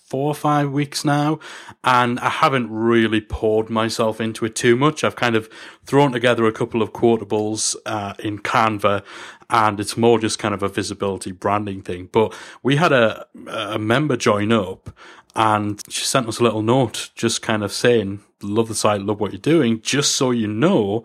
four 0.09 0.29
or 0.29 0.35
five 0.35 0.71
weeks 0.71 1.05
now, 1.05 1.39
and 1.83 2.19
I 2.19 2.29
haven't 2.29 2.71
really 2.71 3.21
poured 3.21 3.69
myself 3.69 4.19
into 4.19 4.45
it 4.45 4.55
too 4.55 4.75
much. 4.75 5.03
I've 5.03 5.15
kind 5.15 5.35
of 5.35 5.49
thrown 5.85 6.11
together 6.11 6.45
a 6.45 6.51
couple 6.51 6.81
of 6.81 6.93
quotables 6.93 7.75
uh, 7.85 8.13
in 8.19 8.39
Canva, 8.39 9.03
and 9.49 9.79
it's 9.79 9.97
more 9.97 10.19
just 10.19 10.39
kind 10.39 10.53
of 10.53 10.63
a 10.63 10.67
visibility 10.69 11.31
branding 11.31 11.81
thing. 11.81 12.09
But 12.11 12.35
we 12.63 12.75
had 12.77 12.91
a 12.91 13.27
a 13.47 13.79
member 13.79 14.17
join 14.17 14.51
up, 14.51 14.89
and 15.35 15.81
she 15.89 16.05
sent 16.05 16.27
us 16.27 16.39
a 16.39 16.43
little 16.43 16.63
note, 16.63 17.11
just 17.15 17.41
kind 17.41 17.63
of 17.63 17.71
saying, 17.71 18.21
"Love 18.41 18.67
the 18.67 18.75
site, 18.75 19.01
love 19.01 19.19
what 19.19 19.31
you're 19.31 19.39
doing." 19.39 19.81
Just 19.81 20.15
so 20.15 20.31
you 20.31 20.47
know, 20.47 21.03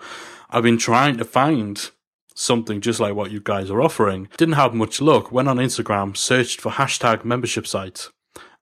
I've 0.51 0.63
been 0.63 0.79
trying 0.79 1.19
to 1.19 1.25
find 1.25 1.91
something 2.35 2.81
just 2.81 3.01
like 3.01 3.15
what 3.15 3.31
you 3.31 3.41
guys 3.41 3.71
are 3.71 3.81
offering. 3.81 4.29
Didn't 4.37 4.55
have 4.55 4.75
much 4.75 5.01
luck. 5.01 5.31
Went 5.31 5.49
on 5.49 5.59
Instagram, 5.59 6.17
searched 6.17 6.61
for 6.61 6.73
hashtag 6.73 7.25
membership 7.25 7.67
sites, 7.67 8.11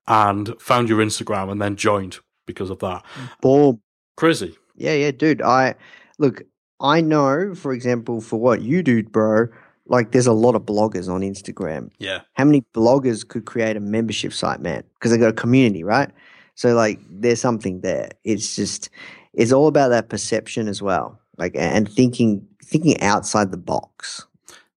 and 0.07 0.55
found 0.61 0.89
your 0.89 0.99
Instagram, 0.99 1.51
and 1.51 1.61
then 1.61 1.77
joined 1.77 2.19
because 2.47 2.71
of 2.71 2.79
that. 2.81 3.05
Boom. 3.41 3.81
Crazy. 4.17 4.57
Yeah, 4.77 4.95
yeah, 4.95 5.11
dude. 5.11 5.43
I 5.43 5.75
look. 6.19 6.43
I 6.81 7.01
know, 7.01 7.55
for 7.55 7.73
example, 7.73 8.21
for 8.21 8.41
what 8.41 8.63
you 8.63 8.83
do, 8.83 9.03
bro. 9.05 9.47
Like, 9.87 10.13
there's 10.13 10.27
a 10.27 10.33
lot 10.33 10.55
of 10.55 10.63
bloggers 10.63 11.09
on 11.09 11.21
Instagram. 11.21 11.91
Yeah. 11.99 12.21
how 12.35 12.45
many 12.45 12.65
bloggers 12.75 13.27
could 13.27 13.45
create 13.47 13.77
a 13.77 13.81
membership 13.81 14.33
site, 14.33 14.61
man? 14.61 14.85
Because 14.95 15.11
they 15.11 15.19
got 15.19 15.29
a 15.29 15.33
community, 15.33 15.85
right? 15.85 16.11
So 16.55 16.75
like, 16.75 17.01
there's 17.09 17.41
something 17.41 17.81
there. 17.81 18.11
It's 18.25 18.57
just, 18.57 18.91
it's 19.33 19.53
all 19.53 19.67
about 19.67 19.89
that 19.89 20.09
perception 20.09 20.69
as 20.69 20.83
well, 20.83 21.19
like, 21.39 21.53
and 21.57 21.91
thinking, 21.91 22.47
thinking 22.65 23.01
outside 23.01 23.51
the 23.51 23.57
box. 23.57 24.27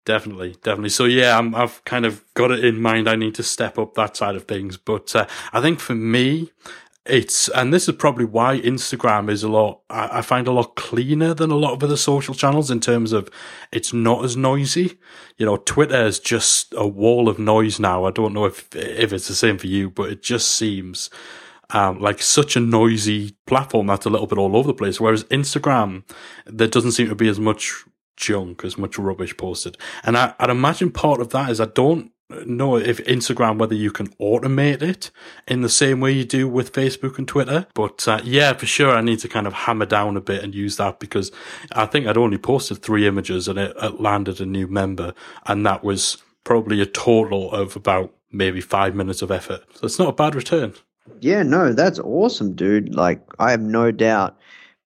Definitely, 0.05 0.55
definitely. 0.61 0.89
So 0.89 1.05
yeah, 1.05 1.37
I'm, 1.37 1.55
I've 1.55 1.83
kind 1.83 2.05
of 2.05 2.23
got 2.35 2.51
it 2.51 2.63
in 2.63 2.79
mind. 2.79 3.09
I 3.09 3.15
need 3.15 3.33
to 3.35 3.43
step 3.43 3.79
up 3.79 3.95
that 3.95 4.15
side 4.15 4.35
of 4.35 4.47
things. 4.47 4.77
But 4.77 5.15
uh, 5.15 5.25
I 5.51 5.61
think 5.61 5.79
for 5.79 5.95
me, 5.95 6.51
it's 7.07 7.49
and 7.49 7.73
this 7.73 7.89
is 7.89 7.95
probably 7.95 8.25
why 8.25 8.59
Instagram 8.61 9.31
is 9.31 9.41
a 9.41 9.49
lot. 9.49 9.81
I, 9.89 10.19
I 10.19 10.21
find 10.21 10.47
a 10.47 10.51
lot 10.51 10.75
cleaner 10.75 11.33
than 11.33 11.49
a 11.49 11.55
lot 11.55 11.73
of 11.73 11.83
other 11.83 11.97
social 11.97 12.35
channels 12.35 12.69
in 12.69 12.81
terms 12.81 13.13
of 13.13 13.29
it's 13.71 13.93
not 13.93 14.23
as 14.23 14.37
noisy. 14.37 14.99
You 15.37 15.47
know, 15.47 15.57
Twitter 15.57 16.05
is 16.05 16.19
just 16.19 16.73
a 16.77 16.87
wall 16.87 17.27
of 17.27 17.39
noise 17.39 17.79
now. 17.79 18.05
I 18.05 18.11
don't 18.11 18.33
know 18.33 18.45
if 18.45 18.75
if 18.75 19.11
it's 19.11 19.27
the 19.27 19.33
same 19.35 19.57
for 19.57 19.67
you, 19.67 19.89
but 19.89 20.09
it 20.11 20.21
just 20.21 20.51
seems. 20.51 21.09
Um, 21.71 21.99
like 21.99 22.21
such 22.21 22.55
a 22.55 22.59
noisy 22.59 23.35
platform 23.47 23.87
that's 23.87 24.05
a 24.05 24.09
little 24.11 24.27
bit 24.27 24.37
all 24.37 24.55
over 24.55 24.67
the 24.67 24.73
place. 24.75 25.01
Whereas 25.01 25.23
Instagram, 25.25 26.03
there 26.45 26.67
doesn't 26.67 26.91
seem 26.91 27.09
to 27.09 27.15
be 27.15 27.27
as 27.27 27.39
much 27.39 27.83
junk, 28.15 28.63
as 28.63 28.77
much 28.77 28.97
rubbish 28.97 29.35
posted. 29.37 29.77
And 30.03 30.17
I, 30.17 30.33
I'd 30.39 30.49
imagine 30.49 30.91
part 30.91 31.21
of 31.21 31.29
that 31.29 31.49
is 31.49 31.59
I 31.59 31.65
don't 31.65 32.11
know 32.45 32.77
if 32.77 32.97
Instagram, 33.05 33.59
whether 33.59 33.75
you 33.75 33.91
can 33.91 34.07
automate 34.15 34.81
it 34.81 35.11
in 35.47 35.61
the 35.61 35.69
same 35.69 35.99
way 35.99 36.11
you 36.11 36.25
do 36.25 36.47
with 36.47 36.73
Facebook 36.73 37.17
and 37.17 37.27
Twitter. 37.27 37.67
But 37.73 38.07
uh, 38.07 38.21
yeah, 38.23 38.53
for 38.53 38.65
sure, 38.65 38.95
I 38.95 39.01
need 39.01 39.19
to 39.19 39.27
kind 39.27 39.47
of 39.47 39.53
hammer 39.53 39.85
down 39.85 40.17
a 40.17 40.21
bit 40.21 40.43
and 40.43 40.55
use 40.55 40.77
that 40.77 40.99
because 40.99 41.31
I 41.71 41.85
think 41.85 42.07
I'd 42.07 42.17
only 42.17 42.37
posted 42.37 42.81
three 42.81 43.07
images 43.07 43.47
and 43.47 43.59
it, 43.59 43.75
it 43.81 44.01
landed 44.01 44.41
a 44.41 44.45
new 44.45 44.67
member. 44.67 45.13
And 45.45 45.65
that 45.65 45.83
was 45.83 46.17
probably 46.43 46.81
a 46.81 46.85
total 46.85 47.51
of 47.51 47.75
about 47.75 48.13
maybe 48.31 48.61
five 48.61 48.95
minutes 48.95 49.21
of 49.21 49.31
effort. 49.31 49.63
So 49.75 49.85
it's 49.85 49.99
not 49.99 50.09
a 50.09 50.13
bad 50.13 50.35
return. 50.35 50.73
Yeah, 51.21 51.43
no, 51.43 51.71
that's 51.71 51.99
awesome, 51.99 52.55
dude. 52.55 52.95
Like, 52.95 53.21
I 53.37 53.51
have 53.51 53.61
no 53.61 53.91
doubt 53.91 54.37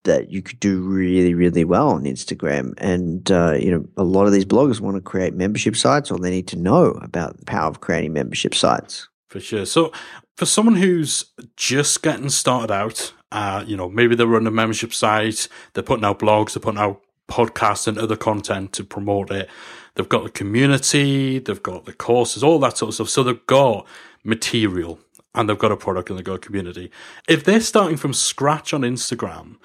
that 0.03 0.31
you 0.31 0.41
could 0.41 0.59
do 0.59 0.81
really, 0.81 1.33
really 1.33 1.65
well 1.65 1.89
on 1.89 2.03
Instagram. 2.03 2.73
And, 2.77 3.29
uh, 3.31 3.53
you 3.59 3.71
know, 3.71 3.85
a 3.97 4.03
lot 4.03 4.27
of 4.27 4.31
these 4.31 4.45
bloggers 4.45 4.79
want 4.79 4.95
to 4.95 5.01
create 5.01 5.33
membership 5.33 5.75
sites 5.75 6.09
or 6.09 6.17
they 6.17 6.29
need 6.29 6.47
to 6.47 6.55
know 6.55 6.91
about 7.01 7.37
the 7.37 7.45
power 7.45 7.69
of 7.69 7.81
creating 7.81 8.13
membership 8.13 8.55
sites. 8.55 9.09
For 9.27 9.39
sure. 9.39 9.65
So, 9.65 9.91
for 10.37 10.45
someone 10.45 10.75
who's 10.75 11.25
just 11.57 12.01
getting 12.01 12.29
started 12.29 12.71
out, 12.73 13.13
uh, 13.31 13.63
you 13.67 13.75
know, 13.75 13.89
maybe 13.89 14.15
they're 14.15 14.25
running 14.25 14.47
a 14.47 14.51
membership 14.51 14.93
site, 14.93 15.47
they're 15.73 15.83
putting 15.83 16.05
out 16.05 16.19
blogs, 16.19 16.53
they're 16.53 16.61
putting 16.61 16.79
out 16.79 17.01
podcasts 17.27 17.87
and 17.87 17.97
other 17.97 18.15
content 18.15 18.73
to 18.73 18.83
promote 18.83 19.31
it. 19.31 19.49
They've 19.95 20.09
got 20.09 20.23
the 20.23 20.29
community, 20.29 21.39
they've 21.39 21.61
got 21.61 21.85
the 21.85 21.93
courses, 21.93 22.43
all 22.43 22.57
that 22.59 22.77
sort 22.77 22.89
of 22.89 22.95
stuff. 22.95 23.09
So 23.09 23.23
they've 23.23 23.45
got 23.47 23.85
material 24.23 24.99
and 25.35 25.47
they've 25.47 25.59
got 25.59 25.71
a 25.71 25.77
product 25.77 26.09
and 26.09 26.17
they've 26.17 26.25
got 26.25 26.35
a 26.35 26.39
community. 26.39 26.91
If 27.27 27.43
they're 27.43 27.61
starting 27.61 27.97
from 27.97 28.13
scratch 28.13 28.73
on 28.73 28.81
Instagram, 28.81 29.57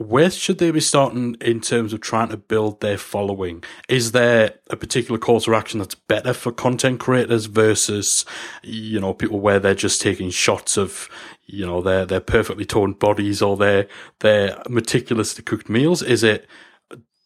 where 0.00 0.30
should 0.30 0.58
they 0.58 0.70
be 0.70 0.80
starting 0.80 1.36
in 1.40 1.60
terms 1.60 1.92
of 1.92 2.00
trying 2.00 2.28
to 2.28 2.36
build 2.36 2.80
their 2.80 2.98
following? 2.98 3.64
Is 3.88 4.12
there 4.12 4.54
a 4.70 4.76
particular 4.76 5.18
course 5.18 5.46
of 5.46 5.54
action 5.54 5.80
that's 5.80 5.94
better 5.94 6.32
for 6.32 6.52
content 6.52 7.00
creators 7.00 7.46
versus, 7.46 8.24
you 8.62 9.00
know, 9.00 9.14
people 9.14 9.40
where 9.40 9.58
they're 9.58 9.74
just 9.74 10.00
taking 10.00 10.30
shots 10.30 10.76
of, 10.76 11.08
you 11.46 11.66
know, 11.66 11.80
their 11.80 12.06
their 12.06 12.20
perfectly 12.20 12.64
toned 12.64 12.98
bodies 12.98 13.42
or 13.42 13.56
their 13.56 13.88
their 14.20 14.62
meticulously 14.68 15.42
cooked 15.42 15.68
meals? 15.68 16.02
Is 16.02 16.22
it 16.22 16.46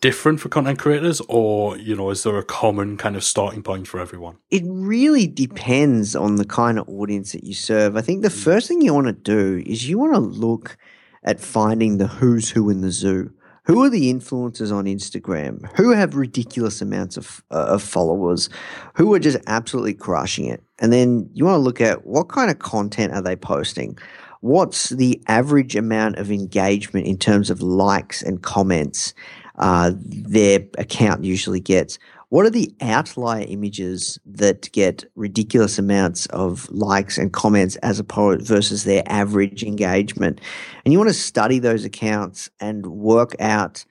different 0.00 0.40
for 0.40 0.48
content 0.48 0.80
creators 0.80 1.22
or 1.28 1.78
you 1.78 1.94
know 1.94 2.10
is 2.10 2.24
there 2.24 2.36
a 2.36 2.42
common 2.42 2.96
kind 2.96 3.14
of 3.14 3.22
starting 3.22 3.62
point 3.62 3.86
for 3.86 4.00
everyone 4.00 4.36
it 4.50 4.64
really 4.66 5.28
depends 5.28 6.16
on 6.16 6.34
the 6.34 6.44
kind 6.44 6.76
of 6.76 6.88
audience 6.88 7.30
that 7.30 7.44
you 7.44 7.54
serve 7.54 7.96
i 7.96 8.00
think 8.00 8.20
the 8.20 8.28
mm. 8.28 8.44
first 8.44 8.66
thing 8.66 8.82
you 8.82 8.92
want 8.92 9.06
to 9.06 9.12
do 9.12 9.62
is 9.64 9.88
you 9.88 9.96
want 9.96 10.12
to 10.12 10.18
look 10.18 10.76
at 11.24 11.40
finding 11.40 11.98
the 11.98 12.06
who's 12.06 12.50
who 12.50 12.70
in 12.70 12.80
the 12.80 12.90
zoo. 12.90 13.32
Who 13.64 13.84
are 13.84 13.90
the 13.90 14.12
influencers 14.12 14.74
on 14.74 14.86
Instagram? 14.86 15.70
Who 15.76 15.92
have 15.92 16.16
ridiculous 16.16 16.82
amounts 16.82 17.16
of, 17.16 17.44
uh, 17.52 17.66
of 17.68 17.82
followers? 17.82 18.50
Who 18.94 19.14
are 19.14 19.20
just 19.20 19.38
absolutely 19.46 19.94
crushing 19.94 20.46
it? 20.46 20.64
And 20.80 20.92
then 20.92 21.30
you 21.32 21.44
want 21.44 21.54
to 21.54 21.62
look 21.62 21.80
at 21.80 22.04
what 22.04 22.28
kind 22.28 22.50
of 22.50 22.58
content 22.58 23.12
are 23.12 23.22
they 23.22 23.36
posting? 23.36 23.96
What's 24.40 24.88
the 24.88 25.22
average 25.28 25.76
amount 25.76 26.16
of 26.16 26.32
engagement 26.32 27.06
in 27.06 27.16
terms 27.16 27.50
of 27.50 27.62
likes 27.62 28.20
and 28.20 28.42
comments 28.42 29.14
uh, 29.56 29.92
their 29.96 30.66
account 30.76 31.22
usually 31.22 31.60
gets? 31.60 32.00
What 32.32 32.46
are 32.46 32.50
the 32.50 32.74
outlier 32.80 33.44
images 33.46 34.18
that 34.24 34.72
get 34.72 35.04
ridiculous 35.16 35.78
amounts 35.78 36.24
of 36.28 36.66
likes 36.70 37.18
and 37.18 37.30
comments 37.30 37.76
as 37.82 37.98
opposed 37.98 38.46
versus 38.46 38.84
their 38.84 39.02
average 39.04 39.62
engagement? 39.62 40.40
And 40.82 40.92
you 40.92 40.98
want 40.98 41.10
to 41.10 41.14
study 41.14 41.58
those 41.58 41.84
accounts 41.84 42.48
and 42.58 42.86
work 42.86 43.36
out, 43.38 43.84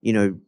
you 0.00 0.12
know, 0.12 0.38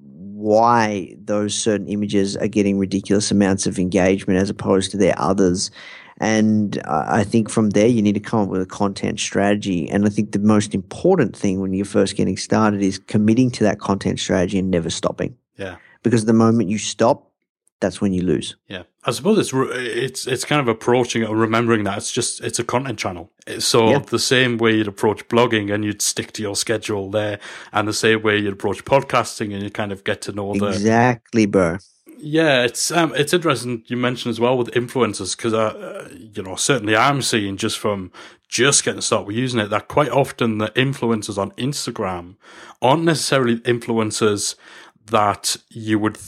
why 0.00 1.14
those 1.16 1.54
certain 1.54 1.86
images 1.86 2.36
are 2.38 2.48
getting 2.48 2.76
ridiculous 2.76 3.30
amounts 3.30 3.68
of 3.68 3.78
engagement 3.78 4.40
as 4.40 4.50
opposed 4.50 4.90
to 4.90 4.96
their 4.96 5.14
others. 5.16 5.70
And 6.18 6.76
uh, 6.78 7.04
I 7.06 7.22
think 7.22 7.48
from 7.48 7.70
there, 7.70 7.86
you 7.86 8.02
need 8.02 8.14
to 8.14 8.20
come 8.20 8.40
up 8.40 8.48
with 8.48 8.62
a 8.62 8.66
content 8.66 9.20
strategy. 9.20 9.88
And 9.88 10.06
I 10.06 10.08
think 10.08 10.32
the 10.32 10.40
most 10.40 10.74
important 10.74 11.36
thing 11.36 11.60
when 11.60 11.72
you're 11.72 11.84
first 11.84 12.16
getting 12.16 12.36
started 12.36 12.82
is 12.82 12.98
committing 12.98 13.52
to 13.52 13.62
that 13.62 13.78
content 13.78 14.18
strategy 14.18 14.58
and 14.58 14.72
never 14.72 14.90
stopping. 14.90 15.36
Yeah 15.54 15.76
because 16.06 16.24
the 16.24 16.32
moment 16.32 16.68
you 16.68 16.78
stop, 16.78 17.32
that's 17.80 18.00
when 18.00 18.12
you 18.12 18.22
lose. 18.22 18.54
Yeah, 18.68 18.84
I 19.02 19.10
suppose 19.10 19.38
it's 19.38 19.50
it's 19.52 20.24
it's 20.28 20.44
kind 20.44 20.60
of 20.60 20.68
approaching 20.68 21.22
it 21.22 21.28
or 21.28 21.34
remembering 21.34 21.82
that 21.82 21.98
it's 21.98 22.12
just 22.12 22.40
it's 22.44 22.60
a 22.60 22.64
content 22.64 22.96
channel. 22.96 23.32
So 23.58 23.90
yeah. 23.90 23.98
the 23.98 24.20
same 24.20 24.56
way 24.56 24.76
you'd 24.76 24.86
approach 24.86 25.26
blogging 25.26 25.74
and 25.74 25.84
you'd 25.84 26.00
stick 26.00 26.30
to 26.34 26.42
your 26.42 26.54
schedule 26.54 27.10
there, 27.10 27.40
and 27.72 27.88
the 27.88 27.92
same 27.92 28.22
way 28.22 28.38
you'd 28.38 28.52
approach 28.52 28.84
podcasting 28.84 29.52
and 29.52 29.64
you 29.64 29.70
kind 29.70 29.90
of 29.90 30.04
get 30.04 30.22
to 30.22 30.32
know 30.32 30.54
the 30.54 30.66
exactly, 30.66 31.46
bro. 31.46 31.78
Yeah, 32.18 32.62
it's 32.62 32.92
um, 32.92 33.12
it's 33.16 33.34
interesting 33.34 33.82
you 33.88 33.96
mentioned 33.96 34.30
as 34.30 34.38
well 34.38 34.56
with 34.56 34.68
influencers 34.68 35.36
because 35.36 35.52
uh, 35.52 36.08
you 36.14 36.40
know 36.40 36.54
certainly 36.54 36.94
I'm 36.94 37.20
seeing 37.20 37.56
just 37.56 37.80
from 37.80 38.12
just 38.48 38.84
getting 38.84 39.00
started 39.00 39.26
with 39.26 39.36
using 39.36 39.58
it 39.58 39.70
that 39.70 39.88
quite 39.88 40.10
often 40.10 40.58
the 40.58 40.68
influencers 40.68 41.36
on 41.36 41.50
Instagram 41.52 42.36
aren't 42.80 43.02
necessarily 43.02 43.56
influencers 43.60 44.54
that 45.10 45.56
you 45.70 45.98
would, 45.98 46.18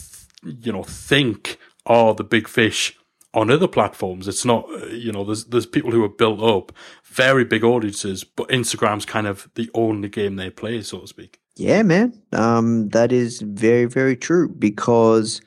you 0.43 0.71
know, 0.71 0.83
think 0.83 1.57
are 1.85 2.13
the 2.13 2.23
big 2.23 2.47
fish 2.47 2.95
on 3.33 3.51
other 3.51 3.67
platforms. 3.67 4.27
It's 4.27 4.45
not, 4.45 4.65
uh, 4.69 4.87
you 4.87 5.11
know, 5.11 5.23
there's 5.23 5.45
there's 5.45 5.65
people 5.65 5.91
who 5.91 6.03
are 6.03 6.09
built 6.09 6.41
up 6.41 6.71
very 7.05 7.43
big 7.43 7.63
audiences, 7.63 8.23
but 8.23 8.49
Instagram's 8.49 9.05
kind 9.05 9.27
of 9.27 9.49
the 9.55 9.69
only 9.73 10.09
game 10.09 10.35
they 10.35 10.49
play, 10.49 10.81
so 10.81 10.99
to 10.99 11.07
speak. 11.07 11.39
Yeah, 11.55 11.83
man, 11.83 12.21
um, 12.31 12.89
that 12.89 13.11
is 13.11 13.41
very 13.41 13.85
very 13.85 14.15
true 14.15 14.49
because 14.49 15.41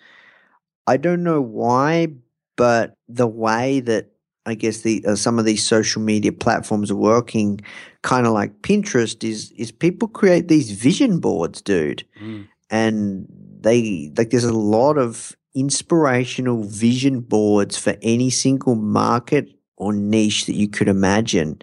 I 0.86 0.96
don't 0.96 1.22
know 1.22 1.40
why, 1.40 2.08
but 2.56 2.94
the 3.08 3.26
way 3.26 3.80
that 3.80 4.10
I 4.44 4.54
guess 4.54 4.82
the 4.82 5.04
uh, 5.06 5.16
some 5.16 5.38
of 5.38 5.44
these 5.44 5.64
social 5.64 6.02
media 6.02 6.32
platforms 6.32 6.90
are 6.90 6.96
working, 6.96 7.60
kind 8.02 8.26
of 8.26 8.32
like 8.32 8.62
Pinterest, 8.62 9.24
is 9.24 9.52
is 9.52 9.72
people 9.72 10.08
create 10.08 10.48
these 10.48 10.70
vision 10.70 11.18
boards, 11.18 11.62
dude. 11.62 12.04
Mm 12.20 12.48
and 12.72 13.26
they 13.60 14.10
like 14.16 14.30
there's 14.30 14.42
a 14.42 14.52
lot 14.52 14.98
of 14.98 15.36
inspirational 15.54 16.64
vision 16.64 17.20
boards 17.20 17.76
for 17.76 17.94
any 18.02 18.30
single 18.30 18.74
market 18.74 19.48
or 19.76 19.92
niche 19.92 20.46
that 20.46 20.56
you 20.56 20.66
could 20.66 20.88
imagine. 20.88 21.60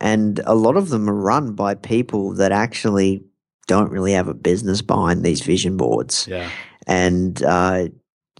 And 0.00 0.40
a 0.46 0.54
lot 0.54 0.76
of 0.76 0.88
them 0.88 1.10
are 1.10 1.14
run 1.14 1.54
by 1.54 1.74
people 1.74 2.32
that 2.34 2.52
actually 2.52 3.24
don't 3.66 3.90
really 3.90 4.12
have 4.12 4.28
a 4.28 4.34
business 4.34 4.82
behind 4.82 5.24
these 5.24 5.40
vision 5.40 5.76
boards. 5.76 6.26
Yeah. 6.28 6.50
And 6.86 7.42
uh, 7.42 7.88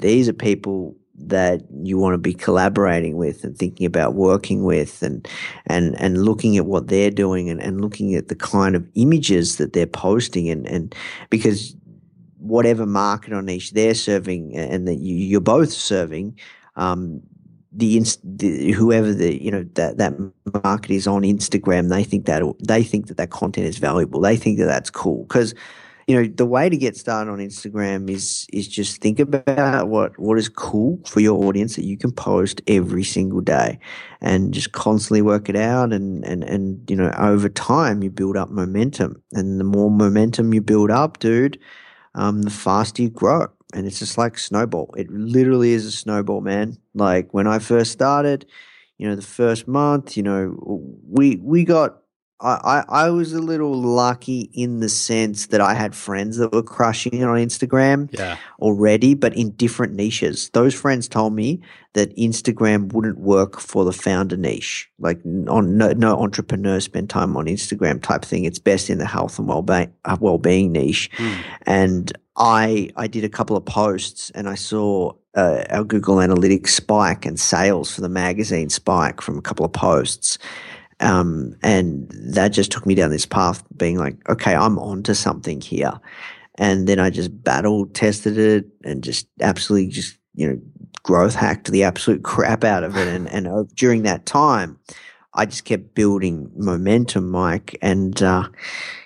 these 0.01 0.29
are 0.29 0.35
people 0.35 0.97
that 1.17 1.63
you 1.83 1.97
want 1.97 2.15
to 2.15 2.19
be 2.19 2.35
collaborating 2.35 3.17
with 3.17 3.45
and 3.45 3.57
thinking 3.57 3.87
about 3.87 4.15
working 4.15 4.65
with 4.65 5.03
and 5.03 5.27
and 5.67 5.99
and 6.01 6.25
looking 6.25 6.57
at 6.57 6.67
what 6.67 6.89
they're 6.89 7.11
doing 7.11 7.49
and, 7.49 7.63
and 7.63 7.81
looking 7.81 8.17
at 8.17 8.29
the 8.29 8.35
kind 8.35 8.75
of 8.75 8.87
images 8.95 9.57
that 9.57 9.73
they're 9.73 9.87
posting 9.87 10.49
and 10.51 10.67
and 10.67 10.93
because 11.31 11.77
whatever 12.45 12.85
market 12.85 13.33
or 13.33 13.43
niche 13.43 13.73
they're 13.73 13.95
serving 13.95 14.55
and 14.55 14.87
that 14.87 14.97
you, 14.97 15.39
are 15.39 15.41
both 15.41 15.73
serving, 15.73 16.39
um, 16.77 17.23
the, 17.73 18.01
the, 18.23 18.73
whoever 18.73 19.13
the 19.13 19.43
you 19.43 19.51
know 19.51 19.65
that 19.75 19.99
that 19.99 20.15
market 20.63 20.93
is 20.93 21.09
on 21.09 21.23
Instagram, 21.23 21.89
they 21.89 22.05
think 22.05 22.27
that 22.27 22.43
they 22.61 22.85
think 22.85 23.09
that 23.09 23.17
that 23.17 23.31
content 23.31 23.67
is 23.67 23.79
valuable. 23.79 24.21
They 24.21 24.37
think 24.37 24.59
that 24.59 24.67
that's 24.67 24.91
cool 24.91 25.25
because 25.25 25.55
you 26.07 26.15
know 26.15 26.29
the 26.29 26.47
way 26.47 26.69
to 26.69 26.77
get 26.77 26.97
started 26.97 27.33
on 27.33 27.39
Instagram 27.39 28.09
is 28.09 28.47
is 28.53 28.69
just 28.69 29.01
think 29.01 29.19
about 29.19 29.89
what 29.89 30.17
what 30.21 30.39
is 30.39 30.49
cool 30.49 31.01
for 31.05 31.19
your 31.19 31.45
audience 31.45 31.75
that 31.75 31.85
you 31.85 31.97
can 31.97 32.13
post 32.13 32.63
every 32.69 33.03
single 33.03 33.41
day, 33.41 33.81
and 34.21 34.55
just 34.55 34.71
constantly 34.71 35.23
work 35.23 35.49
it 35.49 35.57
out. 35.57 35.93
And 35.93 36.25
and 36.25 36.45
and 36.45 36.89
you 36.89 36.95
know 36.95 37.13
over 37.19 37.49
time 37.49 38.05
you 38.05 38.11
build 38.11 38.37
up 38.37 38.51
momentum, 38.51 39.21
and 39.33 39.59
the 39.59 39.65
more 39.65 39.91
momentum 39.91 40.55
you 40.55 40.61
build 40.61 40.93
up, 40.93 41.19
dude 41.19 41.59
um, 42.15 42.43
the 42.43 42.51
faster 42.51 43.03
you 43.03 43.11
grow. 43.11 43.49
And 43.75 43.87
it's 43.87 43.99
just 43.99 44.17
like 44.19 44.39
snowball. 44.39 44.95
It 44.97 45.11
literally 45.11 45.73
is 45.73 45.85
a 45.85 45.93
snowball, 45.93 46.41
man. 46.41 46.79
Like 46.95 47.35
when 47.35 47.47
I 47.49 47.59
first 47.59 47.91
started, 47.93 48.47
you 48.99 49.09
know, 49.09 49.17
the 49.17 49.23
first 49.23 49.67
month, 49.67 50.17
you 50.17 50.23
know, 50.23 50.57
we 51.09 51.37
we 51.37 51.65
got 51.65 51.99
I, 52.41 52.85
I, 52.89 53.11
was 53.11 53.33
a 53.33 53.41
little 53.41 53.73
lucky 53.73 54.51
in 54.53 54.81
the 54.81 54.89
sense 54.89 55.47
that 55.47 55.61
I 55.61 55.73
had 55.73 55.95
friends 55.95 56.37
that 56.37 56.53
were 56.53 56.65
crushing 56.65 57.15
it 57.15 57.23
on 57.23 57.39
Instagram 57.39 58.11
yeah. 58.13 58.37
already, 58.61 59.15
but 59.15 59.35
in 59.37 59.53
different 59.53 59.95
niches. 59.95 60.51
Those 60.51 60.75
friends 60.75 61.09
told 61.09 61.33
me 61.33 61.61
that 61.95 62.15
Instagram 62.17 62.93
wouldn't 62.93 63.19
work 63.19 63.61
for 63.61 63.85
the 63.85 63.93
founder 63.93 64.37
niche, 64.37 64.91
like 64.99 65.21
on 65.49 65.79
no, 65.79 65.93
no 65.93 66.21
entrepreneur 66.21 66.81
spend 66.81 67.09
time 67.09 67.37
on 67.37 67.47
Instagram 67.47 68.03
type 68.03 68.25
thing. 68.25 68.45
It's 68.45 68.59
best 68.59 68.91
in 68.91 68.99
the 68.99 69.07
health 69.07 69.39
and 69.39 69.49
well-being, 69.49 69.93
uh, 70.05 70.17
well-being 70.21 70.73
niche. 70.73 71.11
Mm. 71.17 71.37
And 71.67 72.13
I 72.37 72.91
I 72.97 73.07
did 73.07 73.25
a 73.25 73.29
couple 73.29 73.57
of 73.57 73.65
posts 73.65 74.31
and 74.31 74.49
I 74.49 74.57
saw 74.57 75.13
uh, 75.37 75.65
our 75.71 75.85
Google 75.85 76.17
Analytics 76.17 76.69
spike 76.69 77.27
and 77.27 77.39
sales 77.39 77.95
for 77.95 78.01
the 78.01 78.09
magazine 78.09 78.71
spike 78.71 79.21
from 79.21 79.39
a 79.39 79.43
couple 79.43 79.65
of 79.65 79.73
posts. 79.73 80.39
Um, 81.05 81.55
and 81.63 82.11
that 82.11 82.49
just 82.49 82.73
took 82.73 82.87
me 82.87 82.95
down 82.95 83.11
this 83.11 83.27
path, 83.27 83.63
being 83.77 83.99
like, 83.99 84.17
okay, 84.29 84.55
I'm 84.55 84.79
onto 84.79 85.15
something 85.15 85.61
here. 85.61 85.93
And 86.57 86.87
then 86.87 86.99
I 86.99 87.11
just 87.11 87.45
battle 87.45 87.87
tested 87.87 88.39
it 88.39 88.67
and 88.85 89.05
just 89.05 89.29
absolutely 89.41 89.91
just, 89.91 90.19
you 90.35 90.49
know, 90.49 90.61
growth 91.03 91.35
hacked 91.35 91.71
the 91.71 91.85
absolute 91.85 92.23
crap 92.25 92.65
out 92.65 92.85
of 92.85 92.97
it. 92.97 93.07
And, 93.07 93.29
and 93.29 93.47
uh, 93.47 93.65
during 93.75 94.03
that 94.05 94.25
time, 94.25 94.79
I 95.35 95.47
just 95.47 95.65
kept 95.65 95.95
building 95.95 96.51
momentum, 96.57 97.29
Mike. 97.29 97.77
And, 97.83 98.21
uh, 98.23 98.49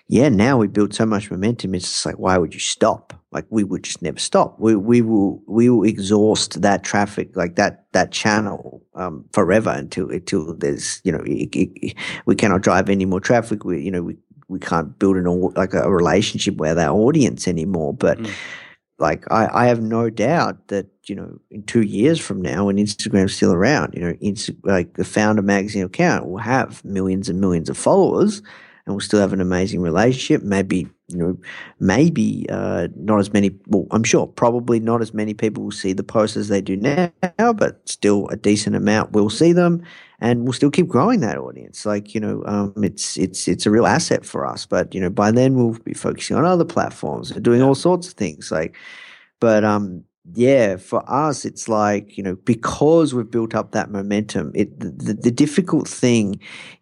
yeah, 0.06 0.28
now 0.28 0.56
we 0.56 0.68
built 0.68 0.94
so 0.94 1.04
much 1.04 1.30
momentum. 1.30 1.74
It's 1.74 1.86
just 1.86 2.06
like, 2.06 2.18
why 2.18 2.38
would 2.38 2.54
you 2.54 2.60
stop? 2.60 3.17
Like 3.30 3.44
we 3.50 3.62
would 3.62 3.82
just 3.82 4.00
never 4.00 4.18
stop. 4.18 4.58
We 4.58 4.74
we 4.74 5.02
will 5.02 5.42
we 5.46 5.68
will 5.68 5.84
exhaust 5.84 6.62
that 6.62 6.82
traffic 6.82 7.36
like 7.36 7.56
that 7.56 7.84
that 7.92 8.10
channel 8.10 8.82
um, 8.94 9.26
forever 9.32 9.70
until 9.70 10.10
until 10.10 10.54
there's 10.54 11.02
you 11.04 11.12
know 11.12 11.22
it, 11.26 11.54
it, 11.54 11.94
we 12.24 12.34
cannot 12.34 12.62
drive 12.62 12.88
any 12.88 13.04
more 13.04 13.20
traffic. 13.20 13.64
We 13.64 13.82
you 13.82 13.90
know 13.90 14.02
we 14.02 14.16
we 14.48 14.58
can't 14.58 14.98
build 14.98 15.16
an 15.16 15.26
like 15.54 15.74
a 15.74 15.90
relationship 15.90 16.56
with 16.56 16.78
our 16.78 16.96
audience 16.98 17.46
anymore. 17.46 17.92
But 17.92 18.18
mm. 18.18 18.30
like 18.98 19.30
I, 19.30 19.64
I 19.64 19.66
have 19.66 19.82
no 19.82 20.08
doubt 20.08 20.68
that 20.68 20.86
you 21.04 21.14
know 21.14 21.38
in 21.50 21.64
two 21.64 21.82
years 21.82 22.18
from 22.18 22.40
now 22.40 22.64
when 22.64 22.76
Instagram's 22.76 23.34
still 23.34 23.52
around, 23.52 23.92
you 23.92 24.00
know, 24.00 24.14
Insta, 24.14 24.56
like 24.64 24.94
the 24.94 25.02
Foundr 25.02 25.44
magazine 25.44 25.84
account 25.84 26.26
will 26.26 26.38
have 26.38 26.82
millions 26.82 27.28
and 27.28 27.40
millions 27.40 27.68
of 27.68 27.76
followers 27.76 28.42
and 28.88 28.94
we'll 28.94 29.00
still 29.00 29.20
have 29.20 29.34
an 29.34 29.40
amazing 29.40 29.82
relationship. 29.82 30.42
Maybe 30.42 30.88
you 31.08 31.18
know, 31.18 31.38
maybe 31.78 32.46
uh, 32.48 32.88
not 32.96 33.18
as 33.20 33.32
many. 33.32 33.50
Well, 33.66 33.86
I'm 33.90 34.02
sure 34.02 34.26
probably 34.26 34.80
not 34.80 35.02
as 35.02 35.12
many 35.12 35.34
people 35.34 35.64
will 35.64 35.70
see 35.70 35.92
the 35.92 36.02
posts 36.02 36.36
as 36.38 36.48
they 36.48 36.62
do 36.62 36.76
now, 36.76 37.52
but 37.52 37.86
still 37.86 38.28
a 38.28 38.36
decent 38.36 38.76
amount 38.76 39.12
will 39.12 39.28
see 39.28 39.52
them, 39.52 39.82
and 40.20 40.44
we'll 40.44 40.54
still 40.54 40.70
keep 40.70 40.88
growing 40.88 41.20
that 41.20 41.36
audience. 41.36 41.84
Like 41.84 42.14
you 42.14 42.20
know, 42.20 42.42
um, 42.46 42.72
it's 42.82 43.18
it's 43.18 43.46
it's 43.46 43.66
a 43.66 43.70
real 43.70 43.86
asset 43.86 44.24
for 44.24 44.46
us. 44.46 44.64
But 44.64 44.94
you 44.94 45.00
know, 45.02 45.10
by 45.10 45.30
then 45.30 45.54
we'll 45.54 45.78
be 45.80 45.94
focusing 45.94 46.36
on 46.36 46.46
other 46.46 46.64
platforms 46.64 47.30
and 47.30 47.44
doing 47.44 47.62
all 47.62 47.74
sorts 47.74 48.08
of 48.08 48.14
things. 48.14 48.50
Like, 48.50 48.74
but 49.38 49.64
um, 49.64 50.04
yeah, 50.32 50.76
for 50.76 51.02
us, 51.10 51.44
it's 51.44 51.68
like, 51.68 52.16
you 52.16 52.22
know, 52.22 52.36
because 52.36 53.14
we've 53.14 53.30
built 53.30 53.54
up 53.54 53.72
that 53.72 53.90
momentum, 53.90 54.52
it, 54.54 54.78
the, 54.78 55.14
the 55.14 55.30
difficult 55.30 55.88
thing 55.88 56.40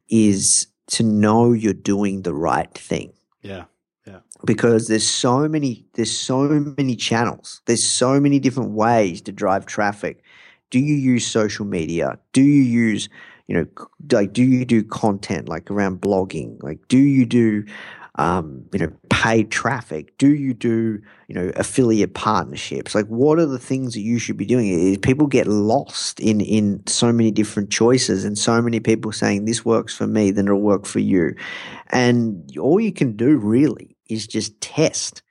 is 0.09 0.67
to 0.89 1.03
know 1.03 1.53
you're 1.53 1.73
doing 1.73 2.23
the 2.23 2.35
right 2.35 2.73
thing. 2.75 3.13
Yeah. 3.43 3.65
Yeah. 4.07 4.21
Because 4.45 4.89
there's 4.89 5.07
so 5.09 5.49
many 5.49 5.87
there's 5.95 6.17
so 6.17 6.49
many 6.79 6.95
channels. 6.95 7.61
There's 7.67 7.85
so 7.85 8.21
many 8.21 8.39
different 8.39 8.71
ways 8.71 9.21
to 9.23 9.33
drive 9.33 9.67
traffic. 9.67 10.23
Do 10.71 10.79
you 10.79 10.95
use 10.95 11.27
social 11.27 11.65
media? 11.65 12.19
Do 12.33 12.43
you 12.43 12.63
use, 12.63 13.09
you 13.47 13.57
know, 13.57 13.67
like 14.13 14.33
do 14.33 14.43
you 14.43 14.65
do 14.65 14.83
content 14.83 15.49
like 15.49 15.71
around 15.71 16.01
blogging? 16.01 16.63
Like 16.63 16.87
do 16.89 16.99
you 16.99 17.27
do 17.27 17.65
um, 18.17 18.65
you 18.73 18.79
know, 18.79 18.93
paid 19.11 19.51
traffic? 19.51 20.17
Do 20.19 20.35
you 20.35 20.55
do, 20.55 21.01
you 21.29 21.35
know, 21.35 21.51
affiliate 21.57 22.15
partnerships? 22.15 22.95
Like, 22.95 23.07
what 23.07 23.39
are 23.39 23.47
the 23.47 23.59
things 23.59 23.95
that 23.95 24.01
you 24.01 24.19
should 24.19 24.37
be 24.37 24.47
doing? 24.47 24.99
People 25.01 25.27
get 25.27 25.47
lost 25.47 26.21
in 26.21 26.41
in 26.41 26.83
so 26.87 27.13
many 27.13 27.31
different 27.31 27.71
choices, 27.71 28.25
and 28.25 28.39
so 28.39 28.61
many 28.63 28.81
people 28.81 29.13
saying 29.13 29.45
this 29.45 29.65
works 29.65 29.95
for 29.95 30.07
me, 30.07 30.31
then 30.31 30.47
it'll 30.47 30.61
work 30.61 30.87
for 30.87 31.01
you, 31.01 31.35
and 31.91 32.57
all 32.59 32.81
you 32.81 32.93
can 32.93 33.17
do 33.17 33.37
really 33.37 33.97
is 34.09 34.27
just 34.27 34.61
test. 34.61 35.23